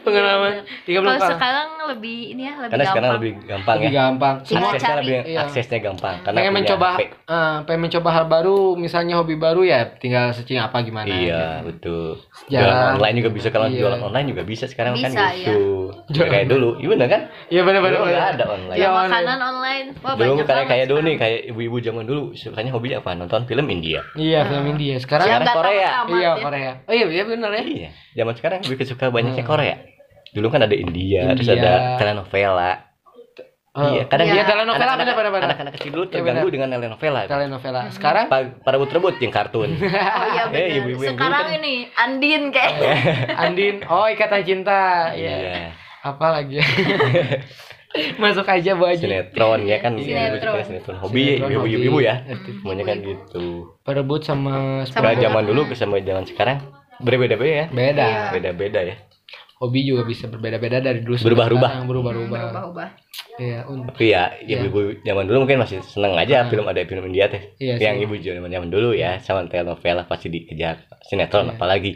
Pengalaman. 0.00 0.52
Tiga 0.82 0.98
kalau 0.98 1.20
sekarang 1.20 1.68
lebih 1.86 2.18
ini 2.32 2.42
ya 2.42 2.54
lebih 2.58 2.72
karena 2.72 2.84
sekarang 2.86 3.02
gampang 3.06 3.18
lebih 3.20 3.32
gampang 3.44 3.76
lebih 3.76 3.86
ya 3.86 4.00
gampang. 4.00 4.34
Aksesnya 4.40 4.80
cari. 4.80 4.98
lebih 4.98 5.16
Iya. 5.22 5.38
aksesnya 5.40 5.78
gampang 5.80 6.14
karena 6.20 6.36
pengen 6.36 6.52
mencoba 6.54 6.86
HP. 6.90 7.00
eh, 7.04 7.56
pengen 7.62 7.80
mencoba 7.80 8.08
hal 8.10 8.24
baru 8.26 8.56
misalnya 8.74 9.14
hobi 9.14 9.36
baru 9.36 9.60
ya 9.62 9.80
tinggal 9.94 10.32
searching 10.32 10.58
apa 10.58 10.76
gimana 10.80 11.06
Iya 11.06 11.62
betul. 11.62 12.18
Sejarah. 12.40 12.64
Jualan 12.64 12.86
online 12.96 13.16
juga 13.16 13.30
bisa 13.30 13.48
kalau 13.48 13.66
Iya. 13.68 13.78
jualan 13.78 14.00
online 14.02 14.26
juga 14.26 14.42
bisa 14.42 14.64
sekarang 14.66 14.92
kan 14.96 15.10
Bisa, 15.12 15.24
gitu. 15.36 15.60
Jualan- 16.08 16.32
Kayak 16.32 16.46
dulu, 16.48 16.68
iya 16.76 16.88
bener 16.88 17.08
kan? 17.08 17.22
iya 17.46 17.60
benar 17.60 17.80
benar 17.80 17.94
Dulu 17.94 18.06
nggak 18.08 18.26
ada 18.32 18.44
online. 18.48 18.76
Iya, 18.76 18.88
online. 18.88 19.10
makanan 19.12 19.38
online 19.40 19.86
wah 19.96 20.12
dulu 20.12 20.32
banyak 20.32 20.46
kayak 20.48 20.66
kayak 20.66 20.86
dulu 20.86 20.98
nih 20.98 21.06
sekarang. 21.12 21.20
kayak 21.36 21.50
ibu-ibu 21.50 21.76
zaman 21.78 22.04
dulu 22.04 22.22
sukanya 22.34 22.70
hobinya 22.72 22.96
apa? 22.98 23.10
Nonton 23.14 23.42
film 23.44 23.66
India. 23.68 23.99
Iya 24.14 24.40
film 24.44 24.64
India 24.68 24.94
sekarang 24.96 25.26
Yang 25.26 25.42
Sekarang 25.42 25.56
Korea. 25.56 25.86
tahu 25.86 26.04
amat 26.04 26.14
iya 26.14 26.28
ya. 26.28 26.34
Korea 26.38 26.72
oh 26.82 26.92
iya 26.92 27.06
iya 27.08 27.24
benar 27.24 27.50
ya 27.50 27.62
Iya. 27.62 27.88
Zaman 28.12 28.34
sekarang 28.34 28.58
lebih 28.62 28.84
suka 28.84 29.04
banyaknya 29.08 29.40
Hmm. 29.40 29.50
Korea. 29.50 29.74
Dulu 30.30 30.46
kan 30.48 30.60
ada 30.60 30.72
India, 30.72 31.26
terus 31.32 31.48
India. 31.48 31.58
ada 31.58 31.72
telenovela. 31.96 32.72
Oh, 33.70 33.86
Iya, 33.88 34.02
kadang 34.04 34.26
Iya, 34.26 34.34
dia 34.36 34.44
telenovela 34.44 34.82
anak-anak- 34.88 35.14
benar, 35.14 35.30
benar. 35.32 35.46
Anak-anak 35.46 35.72
kecil 35.74 35.90
dulu 35.92 36.04
Iya, 36.04 36.12
terganggu 36.12 36.38
benar. 36.40 36.52
dengan 36.52 36.68
telenovela. 36.72 37.20
telenovela 37.24 37.80
sekarang 37.88 38.26
Pa- 38.26 38.50
Para 38.60 38.74
rebut-rebut 38.76 39.14
yang 39.16 39.30
kartun. 39.30 39.70
oh 39.78 40.26
iya 40.28 40.42
Eh, 40.42 40.48
benar 40.48 40.76
ibu-ibu 40.76 41.02
yang 41.02 41.14
dulu 41.14 41.22
sekarang 41.22 41.44
kan- 41.44 41.56
ini 41.56 41.74
Andin 41.92 42.42
kayak 42.48 42.74
Andin 43.42 43.74
oh 43.84 44.06
ikatan 44.06 44.42
cinta 44.42 44.80
iya 45.12 45.34
Iya. 45.36 45.54
apa 46.02 46.26
lagi 46.32 46.58
masuk 48.16 48.46
aja 48.46 48.70
bu 48.74 48.86
aja 48.86 49.02
Sinetron 49.02 49.66
ya 49.66 49.76
kan 49.78 49.98
Sinetron. 49.98 50.06
ibu-ibu 50.30 50.38
suka 50.40 50.62
sinetron. 50.62 50.96
Hobi 51.02 51.22
Sinetron, 51.36 51.50
ibu-ibu 51.50 51.66
hobi. 51.66 51.88
ibu 51.88 51.98
ya. 52.00 52.14
Semuanya 52.62 52.84
kan 52.86 52.96
gitu. 53.02 53.44
perebut 53.82 54.20
sama 54.22 54.54
Sama 54.86 55.14
zaman 55.14 55.42
dulu 55.42 55.66
sama 55.74 55.98
zaman 55.98 56.22
sekarang 56.24 56.58
berbeda-beda 56.98 57.50
ya. 57.50 57.66
beda 57.68 58.06
Iya. 58.06 58.22
Beda-beda 58.30 58.80
ya. 58.84 58.96
hobi 59.60 59.84
juga 59.84 60.02
bisa 60.02 60.24
berbeda-beda 60.24 60.80
dari 60.80 61.04
dulu 61.04 61.20
sampai 61.20 61.36
Berubah-ubah. 61.36 61.72
berubah-ubah 61.84 62.40
berubah-ubah 62.48 62.88
iya 63.36 63.60
un- 63.68 63.84
Tapi 63.88 64.08
ya, 64.08 64.32
Iya. 64.40 64.56
ibu-ibu 64.64 65.04
zaman 65.04 65.24
dulu 65.28 65.36
mungkin 65.44 65.60
masih 65.60 65.84
seneng 65.84 66.16
aja 66.16 66.44
Hmm. 66.44 66.48
film 66.48 66.64
ada 66.64 66.80
film 66.80 67.04
India 67.04 67.28
teh. 67.28 67.52
Iya 67.56 67.76
yang 67.76 68.00
ibu 68.00 68.16
zaman 68.16 68.48
zaman 68.48 68.68
dulu 68.68 68.96
ya, 68.96 69.20
sama 69.20 69.44
telenovela 69.46 70.06
pasti 70.06 70.28
dikejar. 70.28 70.88
Sinetron 71.04 71.50
Iya. 71.50 71.54
apalagi. 71.56 71.92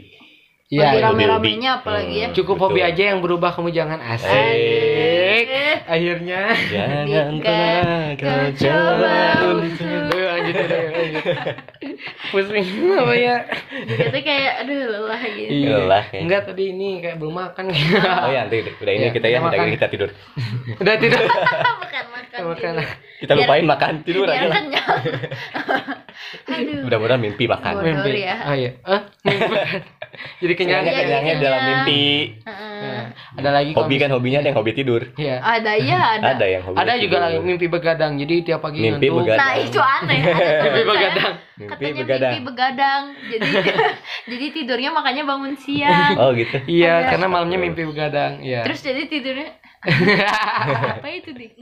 lagi 0.64 0.96
iya 0.96 1.06
rame-ramenya 1.06 1.70
apalagi 1.80 2.14
ya 2.18 2.28
Hmm. 2.28 2.34
cukup 2.34 2.56
Betul. 2.58 2.66
hobi 2.72 2.80
aja 2.82 3.02
yang 3.14 3.20
berubah 3.20 3.52
kamu 3.52 3.70
jangan 3.70 4.00
asik. 4.02 4.28
Akhirnya. 5.84 6.40
Jangan 6.72 7.32
pernah 7.40 8.16
kau 8.16 8.46
coba 8.56 9.14
untuk 9.54 10.14
lanjut 10.14 10.56
pusing 12.32 12.66
apa 12.94 13.14
ya 13.14 13.36
itu 13.86 14.18
kayak 14.20 14.52
aduh 14.64 14.78
lelah 14.90 15.22
gitu. 15.34 15.50
Iya. 15.52 15.76
Lah, 15.86 16.02
kayak- 16.10 16.22
enggak 16.26 16.40
tadi 16.50 16.64
ini 16.74 16.88
kayak 17.00 17.16
belum 17.22 17.34
makan. 17.34 17.64
Oh 17.70 18.30
ya, 18.30 18.40
nanti 18.46 18.56
udah 18.64 18.92
ini 18.92 19.04
Iya, 19.04 19.10
kita 19.14 19.26
ya, 19.30 19.38
kita 19.40 19.56
udah 19.56 19.68
kita 19.72 19.86
tidur. 19.92 20.10
udah 20.80 20.94
tidur. 20.98 21.20
Makan 21.84 22.04
makan 22.36 22.72
makan 22.74 22.96
Kita 23.14 23.30
Biar- 23.32 23.46
lupain 23.46 23.64
makan, 23.64 23.92
tidur 24.02 24.24
biar 24.24 24.34
aja 24.34 24.46
lah. 24.48 24.56
Mudah-mudahan 26.84 27.18
mimpi 27.18 27.44
makan. 27.44 27.72
Bodoh 27.74 27.84
mimpi 27.86 28.10
ya. 28.20 28.34
ah 28.38 28.54
iya 28.54 28.70
ah 28.82 29.00
mimpi 29.20 29.46
jadi 30.40 30.52
kenyang 30.54 30.80
Kenyangnya 30.80 31.00
kenyangnya 31.00 31.34
dalam 31.40 31.60
mimpi. 31.64 32.04
Heeh. 32.40 32.72
Nah, 32.84 33.04
ada 33.34 33.48
lagi 33.52 33.70
Hobi 33.72 33.96
kan 33.96 34.08
hobinya 34.10 34.38
ada 34.38 34.48
yang 34.48 34.56
hobi 34.56 34.72
tidur. 34.72 35.00
Iya. 35.14 35.36
ada 35.38 35.72
ya 35.74 35.98
ada 36.14 36.24
Ada 36.32 36.44
yang 36.48 36.62
hobi 36.64 36.76
Ada 36.76 36.92
juga 36.96 37.08
tidur. 37.08 37.20
lagi 37.24 37.36
mimpi 37.40 37.66
begadang. 37.68 38.12
Jadi 38.16 38.34
tiap 38.42 38.60
pagi 38.60 38.78
Mimpi 38.80 39.04
ngantuk. 39.04 39.16
begadang. 39.20 39.40
nah 39.40 39.52
itu 39.56 39.80
aneh 39.80 40.20
Mimpi 40.60 40.82
begadang. 40.84 41.32
Mimpi 41.54 41.70
katanya 41.70 41.94
begadang. 41.96 42.32
mimpi 42.32 42.44
begadang 42.44 43.02
jadi 43.24 43.46
jadi 44.26 44.44
tidurnya 44.52 44.90
makanya 44.90 45.22
bangun 45.24 45.54
siang 45.56 46.12
Oh 46.16 46.32
gitu. 46.32 46.56
Iya, 46.64 47.08
karena 47.08 47.26
malamnya 47.26 47.56
mimpi 47.56 47.82
begadang. 47.84 48.40
Iya. 48.40 48.62
terus 48.62 48.80
jadi 48.80 49.04
tidurnya 49.04 49.48
apa 49.84 51.08
itu 51.20 51.30
dik 51.36 51.52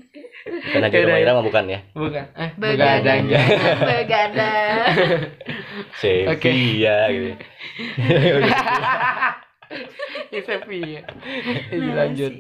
Karena 0.43 0.91
di 0.91 1.07
rumah 1.07 1.23
Ira 1.23 1.39
mah 1.39 1.45
bukan 1.47 1.65
ya. 1.71 1.81
bukan. 1.95 2.25
Eh, 2.35 2.51
begadang 2.59 3.31
begadang. 3.31 3.79
begadang 3.91 4.71
Oke. 6.31 6.51
Iya 6.51 6.97
gitu. 7.15 7.31
Sepi 10.43 10.81
ya. 10.99 11.03
Jadi 11.71 11.87
Nah, 11.87 11.95
lanjut. 12.05 12.33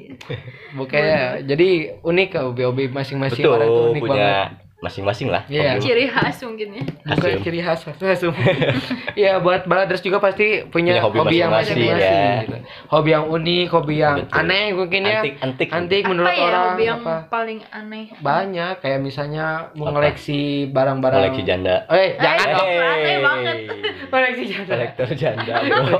Pokoknya 0.77 1.19
jadi 1.47 1.69
unik 2.03 2.29
ke 2.35 2.39
hobi-hobi 2.43 2.85
masing-masing 2.91 3.47
orang 3.47 3.69
tuh 3.71 3.87
unik 3.95 4.03
punya 4.03 4.15
banget. 4.15 4.49
Masing-masing 4.83 5.31
lah. 5.31 5.47
Iya. 5.47 5.79
hobi. 5.79 5.81
ciri 5.81 6.05
khas 6.05 6.43
mungkin 6.43 6.69
ya 6.75 6.83
Bukan 7.07 7.39
ciri 7.41 7.61
khas 7.61 7.87
asum. 7.87 8.35
Iya, 9.15 9.39
buat 9.39 9.63
baladers 9.65 10.01
juga 10.01 10.19
pasti 10.19 10.67
punya, 10.67 10.99
Punya 10.99 11.03
hobi 11.03 11.19
hobi, 11.21 11.37
yang 11.37 11.53
masing-masing, 11.53 11.95
ya. 11.95 12.43
gitu. 12.43 12.57
Hobi 12.89 13.11
yang 13.11 13.25
unik, 13.29 13.69
hobi 13.71 13.95
yang 13.97 14.17
Betul. 14.21 14.41
aneh 14.41 14.67
mungkin 14.73 15.01
ya. 15.05 15.21
Antik, 15.21 15.35
antik. 15.39 15.69
Antik 15.71 16.03
menurut 16.05 16.27
apa 16.27 16.35
ya 16.35 16.45
orang 16.45 16.65
hobi 16.67 16.83
yang 16.83 17.01
apa? 17.01 17.17
paling 17.29 17.61
aneh 17.71 18.05
Banyak 18.19 18.75
kayak 18.81 18.99
misalnya 18.99 19.47
mengoleksi 19.73 20.41
barang-barang 20.67 21.21
Koleksi 21.23 21.43
janda. 21.45 21.75
Eh, 21.87 22.19
jangan 22.19 22.43
Eh, 22.43 22.53
dong. 22.53 22.69
aneh 22.75 23.17
banget. 23.21 23.57
Koleksi 24.13 24.43
janda. 24.49 24.73
Kolektor 24.73 25.09
janda, 25.15 25.55
bro. 25.69 25.99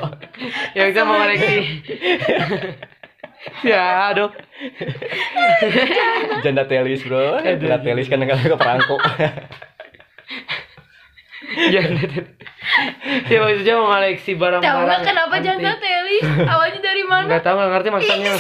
yang 0.73 0.87
bisa 0.91 1.03
mengoleksi. 1.05 1.57
ya, 3.63 3.83
aduh. 4.11 4.31
Janda 6.43 6.65
telis, 6.65 7.03
bro. 7.03 7.39
Janda 7.39 7.79
telis 7.79 8.07
kan 8.07 8.21
kalau 8.21 8.43
ke 8.43 8.57
perangko. 8.57 8.97
Janda. 11.69 12.07
ya 13.27 13.39
maksudnya 13.39 13.75
mengoleksi 13.77 14.33
tahu 14.33 14.41
barang-barang. 14.41 14.87
nggak 14.87 15.03
kenapa 15.05 15.35
antik. 15.35 15.45
janda 15.45 15.73
telis 15.77 16.25
awalnya 16.47 16.81
dari 16.81 17.03
mana 17.03 17.27
Nggak 17.27 17.43
tahu 17.43 17.55
nggak 17.55 17.71
ngerti 17.73 17.89
maksudnya. 17.91 18.33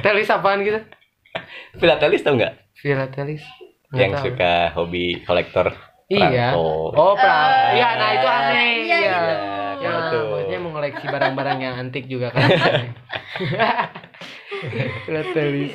telis 0.00 0.28
apaan 0.28 0.58
gitu? 0.60 0.80
Filatelis 1.76 2.20
tau 2.20 2.34
nggak? 2.34 2.54
Filatelis. 2.74 3.44
Nggak 3.88 4.00
Yang 4.00 4.12
tahu. 4.12 4.24
suka 4.26 4.52
hobi 4.74 5.04
kolektor 5.22 5.66
Iya. 6.08 6.58
perangko. 6.58 6.90
Oh, 6.90 7.14
pra. 7.14 7.70
Iya, 7.70 7.88
nah 7.94 8.10
itu 8.10 8.26
aneh. 8.26 8.70
Iya, 8.82 8.96
Iya. 8.98 9.14
itu. 9.14 9.34
Ya, 9.78 9.90
Betul. 9.94 10.22
maksudnya 10.26 10.58
mengoleksi 10.58 11.06
barang-barang 11.06 11.58
yang 11.60 11.74
antik 11.78 12.04
juga 12.04 12.34
kan. 12.34 12.50
Filatelis. 15.06 15.72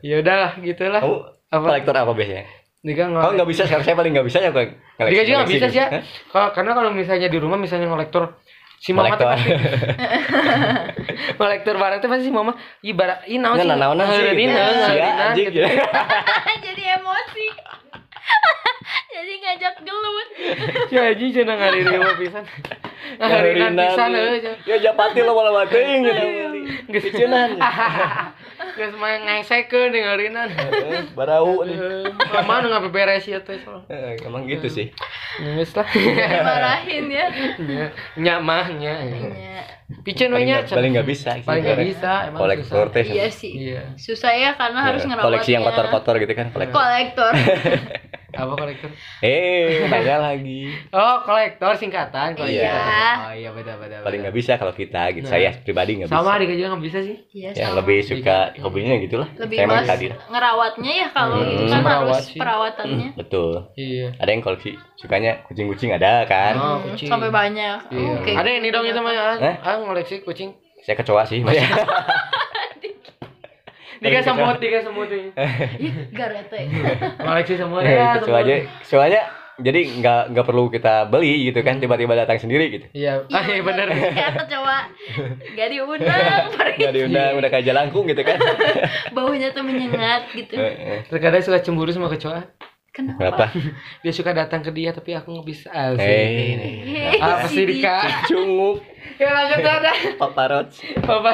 Ya 0.00 0.20
udahlah, 0.20 0.52
gitulah. 0.60 1.00
Kamu 1.00 1.16
Apa? 1.48 1.64
kolektor 1.70 1.94
apa 1.94 2.12
biasanya? 2.12 2.44
Dika 2.84 3.08
Kau 3.08 3.32
nggak 3.32 3.48
bisa, 3.48 3.64
saya 3.64 3.80
saya 3.80 3.96
paling 3.96 4.12
nggak 4.12 4.26
bisa 4.28 4.38
ya 4.38 4.52
kok. 4.52 4.76
Dika 5.00 5.22
juga 5.24 5.36
nggak 5.40 5.52
bisa 5.52 5.66
sih 5.72 5.80
ya. 5.80 5.86
Hah? 5.88 6.02
Kalau 6.28 6.48
karena 6.52 6.72
kalau 6.76 6.90
misalnya 6.92 7.28
di 7.32 7.38
rumah 7.40 7.56
misalnya 7.56 7.88
ngolektor 7.88 8.36
si 8.76 8.92
mama 8.92 9.16
tuh 9.16 9.24
Kolektor. 9.24 9.28
pasti 9.32 9.48
kolektor 11.40 11.74
barang 11.80 11.98
tuh 12.04 12.08
pasti 12.12 12.24
si 12.28 12.32
mama 12.34 12.52
ibarat 12.84 13.24
ini 13.24 13.40
naon 13.40 13.56
sih 13.56 13.64
Nggak 13.64 13.78
naon 13.80 13.96
sih. 13.96 14.04
Ngeureun, 14.04 14.52
anjing. 15.24 15.46
gitu. 15.48 15.60
jadi 16.68 16.82
emosi 17.00 17.44
jadi 19.14 19.32
ngajak 19.40 19.74
gelut 19.84 20.28
Ya 20.94 21.10
aji 21.10 21.26
cenah 21.34 21.56
ngariri 21.58 21.94
mah 22.02 22.14
pisan. 22.18 22.44
Ngarinan 23.18 23.72
pisan 23.76 24.10
euy. 24.14 24.40
Ya 24.66 24.76
japati 24.80 25.20
lo 25.22 25.34
malah 25.36 25.64
mating 25.64 26.04
gitu. 26.06 26.24
Geus 26.90 27.06
Cenan. 27.14 27.58
Geus 28.78 28.94
main 28.98 29.22
ngesekeun 29.24 29.94
ngarinan. 29.94 30.48
Barau 31.14 31.62
nih. 31.66 31.78
Mama 32.32 32.62
nu 32.62 32.68
ngabeberes 32.70 33.26
ieu 33.26 33.40
teh. 33.42 33.58
Eh, 33.90 34.18
Emang 34.24 34.46
gitu 34.46 34.66
sih. 34.70 34.90
Geus 35.40 35.72
lah. 35.74 35.86
dimarahin 35.90 37.06
ya 37.10 37.26
Nya 37.58 37.86
nya 38.18 38.34
mah 38.38 38.66
nya. 38.70 38.94
Iya. 39.84 40.00
We 40.00 40.12
Paling 40.16 40.48
nggak- 40.48 40.68
paling 40.70 40.92
nggak 40.96 41.08
bisa. 41.08 41.30
sih. 41.36 41.44
Paling 41.44 41.62
nggak 41.62 41.80
bisa 41.84 42.12
emang 42.24 42.40
Kolektor 42.40 42.84
susah. 42.88 42.94
teh. 42.94 43.04
iya 43.04 43.26
sih 43.28 43.52
Iya. 43.52 43.82
susah 44.00 44.32
ya 44.32 44.50
karena 44.56 44.80
harus 44.82 45.02
ngerawatnya 45.02 45.28
Koleksi 45.28 45.50
yang 45.52 45.62
kotor-kotor 45.62 46.14
gitu 46.18 46.32
kan. 46.32 46.46
Kolektor. 46.50 46.74
kolektor 46.74 47.32
Apa 48.44 48.54
kolektor? 48.56 48.90
Eh, 49.20 49.86
nanya 49.86 50.16
lagi. 50.22 50.62
Oh, 50.90 51.16
kolektor 51.20 51.72
singkatan 51.74 52.32
kolektor. 52.32 52.62
Iya. 52.62 52.78
Oh 53.20 53.32
iya 53.32 53.50
beda 53.50 53.72
beda. 53.74 53.96
Paling 54.00 54.20
nggak 54.20 54.34
bisa 54.34 54.52
kalau 54.54 54.70
kita 54.70 55.10
gitu. 55.10 55.24
Nah. 55.24 55.32
Saya 55.32 55.50
pribadi 55.56 55.90
nggak 55.96 56.08
bisa. 56.08 56.16
Sama 56.16 56.36
Dika 56.36 56.52
juga 56.52 56.68
nggak 56.70 56.84
bisa 56.84 56.98
sih. 57.00 57.16
iya 57.30 57.50
Ya 57.50 57.66
sama. 57.66 57.80
lebih 57.80 57.98
suka 58.00 58.36
hobinya 58.58 58.94
gitulah. 58.98 59.28
lebih 59.36 59.56
Saya 59.56 59.66
mas 59.66 59.86
tadi. 59.86 60.06
ngerawatnya 60.10 60.92
ya 60.94 61.08
kalau 61.10 61.36
Hmm. 61.36 61.50
itu 61.50 61.64
kan 61.64 61.80
Merawat 61.80 62.04
harus 62.06 62.24
sih. 62.26 62.38
perawatannya 62.38 63.08
Betul. 63.14 63.52
Iya. 63.74 64.06
Ada 64.16 64.30
yang 64.30 64.42
koleksi 64.42 64.70
sukanya 64.94 65.32
kucing-kucing 65.44 65.90
ada 65.90 66.24
kan. 66.24 66.52
Oh, 66.54 66.76
Hmm, 66.76 66.84
kucing. 66.90 67.08
sampai 67.08 67.28
banyak 67.28 67.78
Iya. 67.88 68.10
oke 68.14 68.32
Ada 68.32 68.48
ini 68.52 68.68
dong 68.68 68.84
itu 68.84 68.98
mah 68.98 69.14
ah 69.40 69.74
ngoleksi 69.76 70.20
kucing. 70.20 70.52
Saya 70.80 70.94
kecoa 70.94 71.24
sih. 71.24 71.40
Mas. 71.40 71.56
Tiga 74.04 74.20
semut, 74.20 74.56
tiga 74.58 74.78
semut 74.80 75.08
ini. 75.08 75.32
Ih, 75.80 75.94
garete. 76.10 76.60
Koleksi 77.24 77.54
semut 77.56 77.80
Eh, 77.80 77.90
ya. 77.90 78.14
kecoa 78.14 78.38
aja 78.38 78.54
semut. 78.54 78.84
soalnya 78.84 79.22
jadi 79.54 79.80
nggak 79.94 80.22
nggak 80.30 80.44
perlu 80.44 80.66
kita 80.66 81.06
beli 81.06 81.46
gitu 81.46 81.62
kan 81.62 81.78
tiba-tiba 81.78 82.12
datang 82.12 82.36
sendiri 82.36 82.68
gitu 82.70 82.86
Iya, 82.92 83.22
ah 83.28 83.44
iya 83.44 83.62
bener. 83.62 83.86
Ya 84.10 84.28
kecoa. 84.34 84.78
Gak 85.54 85.68
diundang, 85.70 86.42
pergi. 86.54 86.76
nggak 86.76 86.92
diundang 86.92 87.30
udah 87.34 87.48
kayak 87.48 87.64
jalangkung 87.64 88.04
gitu 88.04 88.20
kan 88.20 88.34
Baunya 89.10 89.48
tuh 89.48 89.62
menyengat 89.62 90.26
gitu. 90.30 90.54
Eh, 90.54 90.74
eh. 90.74 91.00
Terkadang 91.06 91.40
suka 91.40 91.58
cemburu 91.58 91.88
sama 91.88 92.10
kecoa. 92.10 92.50
kenapa 92.90 93.18
Kenapa? 93.20 93.44
Dia 94.02 94.10
suka 94.10 94.30
datang 94.30 94.60
ke 94.60 94.70
dia 94.70 94.90
tapi 94.90 95.10
aku 95.12 95.30
nggak 95.32 95.46
bisa. 95.46 95.66
Asik. 95.68 96.02
eh 96.02 97.14
Apa 97.16 97.46
sih 97.46 97.62
Dika? 97.64 98.26
cungup 98.26 98.82
Ya 99.14 99.30
lanjut 99.30 99.60
ada. 99.60 99.90
paparot 100.20 100.68
Apa? 101.00 101.32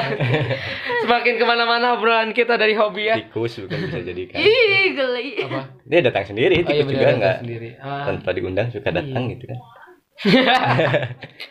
Semakin 1.01 1.33
ke 1.35 1.43
mana-mana 1.43 1.93
obrolan 1.93 2.29
kita 2.29 2.53
dari 2.53 2.73
hobi 2.73 3.07
ya. 3.07 3.17
tikus 3.17 3.57
bukan 3.59 3.77
bisa 3.81 3.99
jadi 4.01 4.23
kan 4.27 4.37
Ih, 4.37 4.85
geli. 4.91 5.27
Apa? 5.41 5.61
dia 5.81 5.99
datang 6.01 6.25
sendiri 6.25 6.55
Oh 6.57 6.63
iya 6.63 6.67
tikus 6.77 6.91
juga 6.91 7.01
datang 7.03 7.17
nggak 7.17 7.37
sendiri. 7.41 7.69
Ah. 7.77 8.05
tanpa 8.05 8.29
diundang 8.31 8.67
suka 8.69 8.89
datang 8.89 9.23
gitu 9.29 9.45
kan 9.45 9.59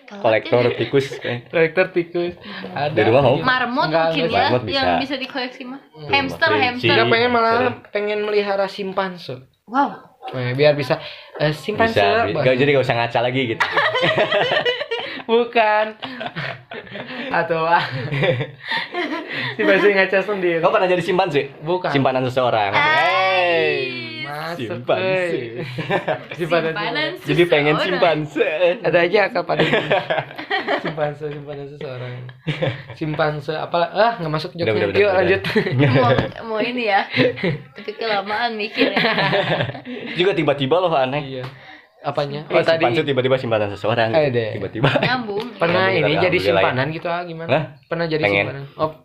Kalau 0.07 0.22
kolektor 0.22 0.62
tikus 0.76 1.07
kan 1.18 1.43
Kolektor 1.45 1.91
tikus. 1.91 2.39
Ada. 2.70 2.95
Di 2.95 3.03
rumah 3.03 3.20
mau? 3.20 3.37
Marmut 3.37 3.91
Enggak, 3.91 4.05
mungkin 4.09 4.22
enggak. 4.22 4.39
ya 4.39 4.47
Marmot 4.47 4.62
bisa. 4.62 4.76
yang 4.76 4.89
bisa 4.99 5.14
dikoleksi 5.16 5.62
mah. 5.64 5.81
Hmm. 5.91 6.07
Hamster, 6.09 6.51
hamster. 6.53 6.87
Kita 6.89 7.03
pengen 7.05 7.31
malah 7.31 7.59
pengen 7.91 8.18
melihara 8.22 8.66
simpanse. 8.66 9.43
Wow. 9.66 10.07
Eh, 10.31 10.55
biar 10.55 10.74
bisa 10.74 11.03
eh, 11.37 11.51
simpanse. 11.51 11.99
bisa 11.99 12.31
gak, 12.37 12.55
jadi 12.55 12.70
gak 12.70 12.85
usah 12.85 12.95
ngaca 12.95 13.20
lagi 13.20 13.41
gitu 13.51 13.64
Bukan. 15.26 15.86
Atau 17.30 17.62
ah. 17.66 17.84
simpanse 19.56 19.86
ngaca 19.94 20.18
sendiri. 20.24 20.58
kau 20.62 20.72
pernah 20.72 20.88
jadi 20.88 21.02
simpanse 21.02 21.42
Bukan. 21.62 21.90
simpanan 21.92 22.22
seseorang 22.26 22.72
hey 22.74 24.20
Masuk, 24.30 24.68
simpanse 24.70 25.02
eh. 25.02 25.66
Simpanan. 26.38 26.70
Simpanan 26.70 27.11
jadi 27.26 27.42
pengen 27.50 27.74
seseorang. 27.74 27.90
simpanse 27.90 28.48
Ada 28.86 28.98
aja 29.02 29.18
akal 29.26 29.42
pada 29.42 29.62
ini. 29.66 29.74
simpanse 30.84 31.24
simpanan 31.34 31.66
seseorang. 31.66 32.14
Simpanse 32.94 33.54
apa 33.58 33.90
ah 33.90 34.12
nggak 34.22 34.32
masuk 34.32 34.54
joknya. 34.54 34.70
udah, 34.70 34.86
udah, 34.86 35.00
Yuk 35.02 35.11
udah. 35.11 35.18
lanjut. 35.18 35.40
mau, 35.98 36.11
mau 36.46 36.61
ini 36.62 36.84
ya. 36.86 37.00
Tapi 37.74 37.90
kelamaan 37.98 38.54
mikirnya. 38.54 39.02
juga 40.14 40.30
tiba-tiba 40.38 40.76
loh 40.78 40.94
aneh 40.94 41.22
iya. 41.26 41.44
Apanya? 42.01 42.40
Eh, 42.42 42.55
Oh 42.55 42.64
tadi 42.64 42.80
simpanse 42.80 43.05
tiba-tiba 43.05 43.36
simpanan 43.36 43.68
seseorang 43.68 44.09
Eh, 44.11 44.26
gitu. 44.26 44.34
deh. 44.34 44.48
tiba-tiba 44.57 44.88
Nyambung. 44.98 45.46
pernah 45.61 45.84
ini 45.88 46.16
jadi 46.16 46.32
ya. 46.32 46.44
simpanan 46.48 46.86
gitu 46.88 47.07
ah 47.07 47.20
gimana? 47.22 47.48
Hah? 47.51 47.64
Pernah 47.84 48.07
jadi 48.07 48.22
Pengen. 48.22 48.44
simpanan. 48.46 48.64
Oh. 48.74 48.90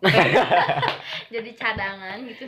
Jadi 1.26 1.50
cadangan 1.52 2.16
gitu. 2.22 2.44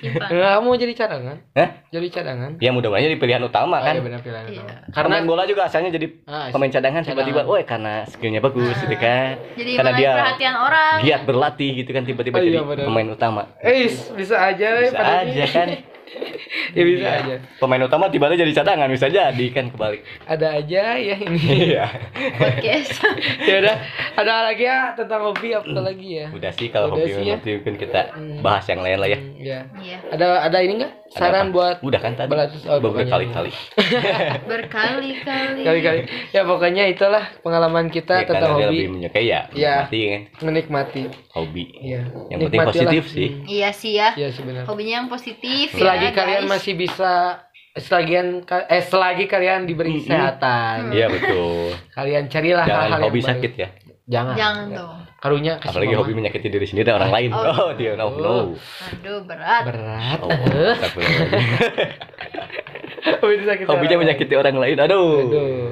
Simpan. 0.00 0.26
Enggak 0.26 0.54
mau 0.58 0.72
jadi 0.74 0.92
cadangan. 0.92 1.36
Hah? 1.52 1.68
Jadi 1.90 2.06
cadangan. 2.08 2.50
ya 2.56 2.70
mudah-mudahan 2.70 3.04
jadi 3.04 3.18
pilihan 3.18 3.42
utama 3.42 3.76
Oh, 3.76 3.84
kan 3.84 3.94
iya 3.94 4.02
benar 4.02 4.20
pilihan. 4.20 4.44
Iya. 4.44 4.58
utama. 4.58 4.72
karena 4.88 5.14
Karena 5.14 5.28
bola 5.28 5.42
juga 5.44 5.62
asalnya 5.64 5.90
jadi 5.90 6.06
Ah, 6.24 6.48
pemain 6.48 6.66
cadangan 6.66 6.80
cadangan. 6.98 7.08
tiba-tiba, 7.12 7.40
woi 7.44 7.62
karena 7.62 7.94
skillnya 8.06 8.40
bagus 8.40 8.72
gitu 8.78 8.96
kan, 8.96 9.36
Jadi 9.52 9.70
karena 9.74 9.92
dia 9.92 10.10
perhatian 10.16 10.54
orang. 10.56 10.96
giat 11.02 11.22
berlatih 11.22 11.70
gitu 11.76 11.90
kan 11.90 12.02
tiba-tiba 12.02 12.36
Oh, 12.36 12.42
jadi 12.42 12.56
iya, 12.56 12.64
benar. 12.64 12.84
pemain 12.84 13.08
utama. 13.10 13.42
Eh, 13.60 13.86
bisa 14.10 14.36
aja 14.40 14.66
eh, 14.72 14.82
Bisa 14.82 14.98
aja 14.98 15.44
kan, 15.46 15.68
ya 16.76 16.82
bisa 16.82 17.08
aja. 17.14 17.36
pemain 17.56 17.80
utama 17.80 18.06
tiba-tiba 18.06 18.38
jadi 18.38 18.52
cadangan 18.54 18.88
bisa 18.88 19.06
jadi 19.06 19.46
kan 19.50 19.68
kebalik. 19.68 20.02
Ada 20.24 20.58
aja 20.58 20.82
ya 20.94 21.14
ini. 21.16 21.40
Iya. 21.70 21.84
Podcast. 22.38 22.96
ya 23.48 23.54
udah, 23.58 23.76
ada 24.14 24.32
lagi 24.46 24.64
ya 24.64 24.92
tentang 24.92 25.20
hobi 25.24 25.48
apa 25.52 25.80
lagi 25.82 26.08
ya? 26.14 26.26
Udah 26.30 26.50
sih 26.50 26.68
kalau 26.68 26.90
Udah 26.90 26.98
hobi 26.98 27.10
sih 27.10 27.24
ya. 27.24 27.32
nanti 27.34 27.48
mungkin 27.54 27.74
kita 27.76 28.00
Hmm. 28.12 28.40
bahas 28.40 28.64
yang 28.66 28.80
lain 28.80 28.98
lah 28.98 29.08
ya. 29.08 29.18
Hmm, 29.18 29.34
ya. 29.36 29.58
Iya. 29.78 29.96
Ada 30.10 30.26
ada 30.44 30.58
ini 30.58 30.72
enggak? 30.76 30.92
Saran 31.08 31.46
apa? 31.46 31.52
buat 31.52 31.76
Udah 31.82 32.00
kan 32.00 32.12
tadi 32.14 32.28
Berlatih- 32.30 32.64
oh, 32.64 32.78
beberapa 32.78 33.04
pokoknya. 33.04 33.12
kali-kali. 33.12 33.52
Berkali-kali. 34.42 35.60
kali-kali. 35.62 36.00
Ya 36.30 36.42
pokoknya 36.42 36.84
itulah 36.88 37.24
pengalaman 37.40 37.88
kita 37.88 38.22
Ya, 38.22 38.26
tentang 38.26 38.56
hobi. 38.56 38.64
lebih 38.66 38.86
menyukai 38.90 39.26
ya, 39.26 39.48
Iya. 39.50 39.84
menikmati 39.84 40.00
kan 40.02 40.22
Menikmati. 40.42 41.02
hobi. 41.32 41.64
Iya. 41.78 42.00
Yang 42.28 42.38
penting 42.42 42.60
positif 42.66 43.02
sih. 43.08 43.28
Hmm. 43.30 43.44
Iya 43.46 43.68
sih 43.72 43.92
ya. 43.92 44.08
Iya 44.14 44.28
sebenarnya. 44.30 44.66
Hobinya 44.66 44.94
yang 44.98 45.08
positif 45.08 45.66
Selagi 46.02 46.04
ya, 46.04 46.12
kalian 46.12 46.42
guys. 46.42 46.52
masih 46.52 46.72
bisa 46.74 47.12
selagi 47.72 48.12
eh 48.68 48.82
selagi 48.82 49.24
kalian 49.24 49.60
diberi 49.64 49.94
Mm-mm. 49.94 50.04
kesehatan, 50.04 50.76
Iya 50.90 51.06
betul. 51.08 51.72
kalian 51.90 52.24
carilah 52.26 52.62
Jangan 52.62 52.84
hal-hal 52.84 53.02
hobi 53.02 53.08
yang 53.08 53.18
baru. 53.18 53.32
sakit 53.32 53.52
ya. 53.54 53.68
Jangan. 54.04 54.34
Jangan 54.34 54.66
dong. 54.72 54.98
Karunya 55.16 55.52
kasih 55.56 55.68
Apalagi 55.70 55.88
mama. 55.88 56.00
hobi 56.02 56.12
menyakiti 56.12 56.48
diri 56.48 56.66
sendiri 56.66 56.84
dan 56.84 56.96
orang 56.98 57.12
lain. 57.12 57.30
Oh. 57.30 57.44
Oh, 57.46 57.70
dia 57.72 57.92
no 57.94 58.06
no. 58.12 58.34
Aduh, 58.82 59.18
berat. 59.22 59.62
berat. 59.64 60.18
Oh, 60.20 60.28
hobi 63.22 63.34
disakiti 63.38 63.64
Hobinya 63.64 63.96
menyakiti 63.96 64.34
orang 64.34 64.56
lain. 64.58 64.76
Aduh. 64.76 65.08
lain. 65.08 65.30
Aduh. 65.30 65.62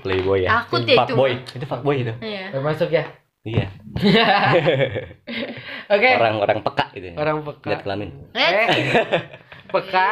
Playboy 0.00 0.38
ya. 0.40 0.48
Takut 0.62 0.80
ya 0.80 0.84
itu 0.88 0.96
Fuckboy. 1.02 1.32
mah. 1.34 1.52
Itu 1.52 1.64
fuckboy 1.66 1.96
itu. 2.00 2.12
Iya. 2.20 2.44
Termasuk 2.50 2.88
ya. 2.88 3.04
Iya. 3.40 3.66
Oke. 5.90 6.08
Orang-orang 6.14 6.58
peka 6.62 6.86
gitu. 6.92 7.06
ya. 7.10 7.14
Orang 7.16 7.36
Lihat 7.42 7.58
peka. 7.58 7.82
kelamin. 7.82 8.08
Eh. 8.32 8.54
Peka. 9.70 10.08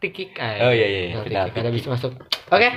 Kick. 0.00 0.30
Ah, 0.38 0.68
Oh, 0.68 0.72
iya, 0.72 0.86
iya, 0.86 1.00
iya. 1.08 1.14
Penalti 1.18 1.50
kick. 1.50 1.60
Ada 1.60 1.70
bisa 1.70 1.88
masuk. 1.90 2.12
Oke. 2.48 2.68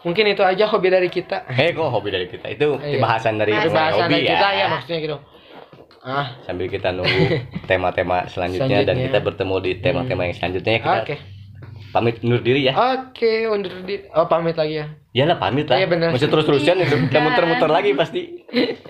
Mungkin 0.00 0.24
itu 0.28 0.40
aja 0.40 0.64
hobi 0.64 0.88
dari 0.88 1.08
kita. 1.12 1.44
Eh, 1.46 1.76
kok 1.76 1.84
hobi 1.84 2.08
dari 2.08 2.26
kita? 2.26 2.48
Itu 2.48 2.80
Iya. 2.80 2.98
bahasan 2.98 3.36
dari 3.36 3.52
rumah 3.52 3.68
Bahasan 3.68 4.08
hobi 4.08 4.14
dari 4.14 4.24
ya. 4.24 4.32
kita 4.32 4.48
ya 4.50 4.66
maksudnya 4.68 4.98
gitu. 4.98 5.16
Ah, 6.00 6.26
Sambil 6.42 6.72
kita 6.72 6.96
nunggu 6.96 7.44
tema-tema 7.68 8.24
selanjutnya, 8.26 8.80
dan 8.82 8.96
kita 8.96 9.20
bertemu 9.20 9.56
di 9.60 9.72
tema-tema 9.76 10.24
yang 10.24 10.32
selanjutnya 10.32 10.72
ya, 10.72 10.80
kita 10.80 11.00
oke. 11.04 11.16
Pamit 11.90 12.22
undur 12.22 12.40
diri 12.42 12.66
ya. 12.66 12.72
Oke, 12.74 13.46
undur 13.50 13.70
diri. 13.82 14.06
Oh, 14.14 14.26
pamit 14.30 14.54
lagi 14.54 14.80
ya. 14.80 14.86
Iyalah 15.10 15.36
pamit 15.42 15.66
lah. 15.66 15.78
Iya, 15.82 15.86
benar. 15.90 16.14
Masih 16.14 16.30
terus-terusan 16.30 16.86
itu. 16.86 16.96
Kita 17.10 17.18
Kan. 17.18 17.26
muter-muter 17.26 17.70
lagi 17.70 17.90
pasti. 17.98 18.22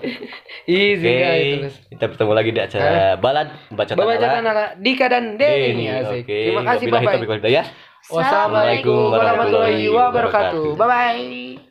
Easy 0.69 1.01
Oke. 1.01 1.17
guys 1.17 1.45
terus. 1.57 1.75
Kita 1.89 2.05
bertemu 2.13 2.31
lagi 2.37 2.49
di 2.53 2.61
acara 2.61 3.17
balad 3.17 3.47
baca 3.73 3.91
Bapak 3.97 4.15
Jatan 4.21 4.45
Ala 4.45 4.65
Dika 4.77 5.05
dan 5.09 5.35
Denny. 5.35 5.85
Asik. 5.89 6.29
Oke. 6.29 6.39
Terima 6.53 6.63
kasih 6.63 6.85
Bapak. 6.93 7.13
Wassalamualaikum 8.09 9.13
warahmatullahi 9.13 9.85
wabarakatuh. 9.89 10.77
Bye 10.77 10.87
bye. 10.89 11.70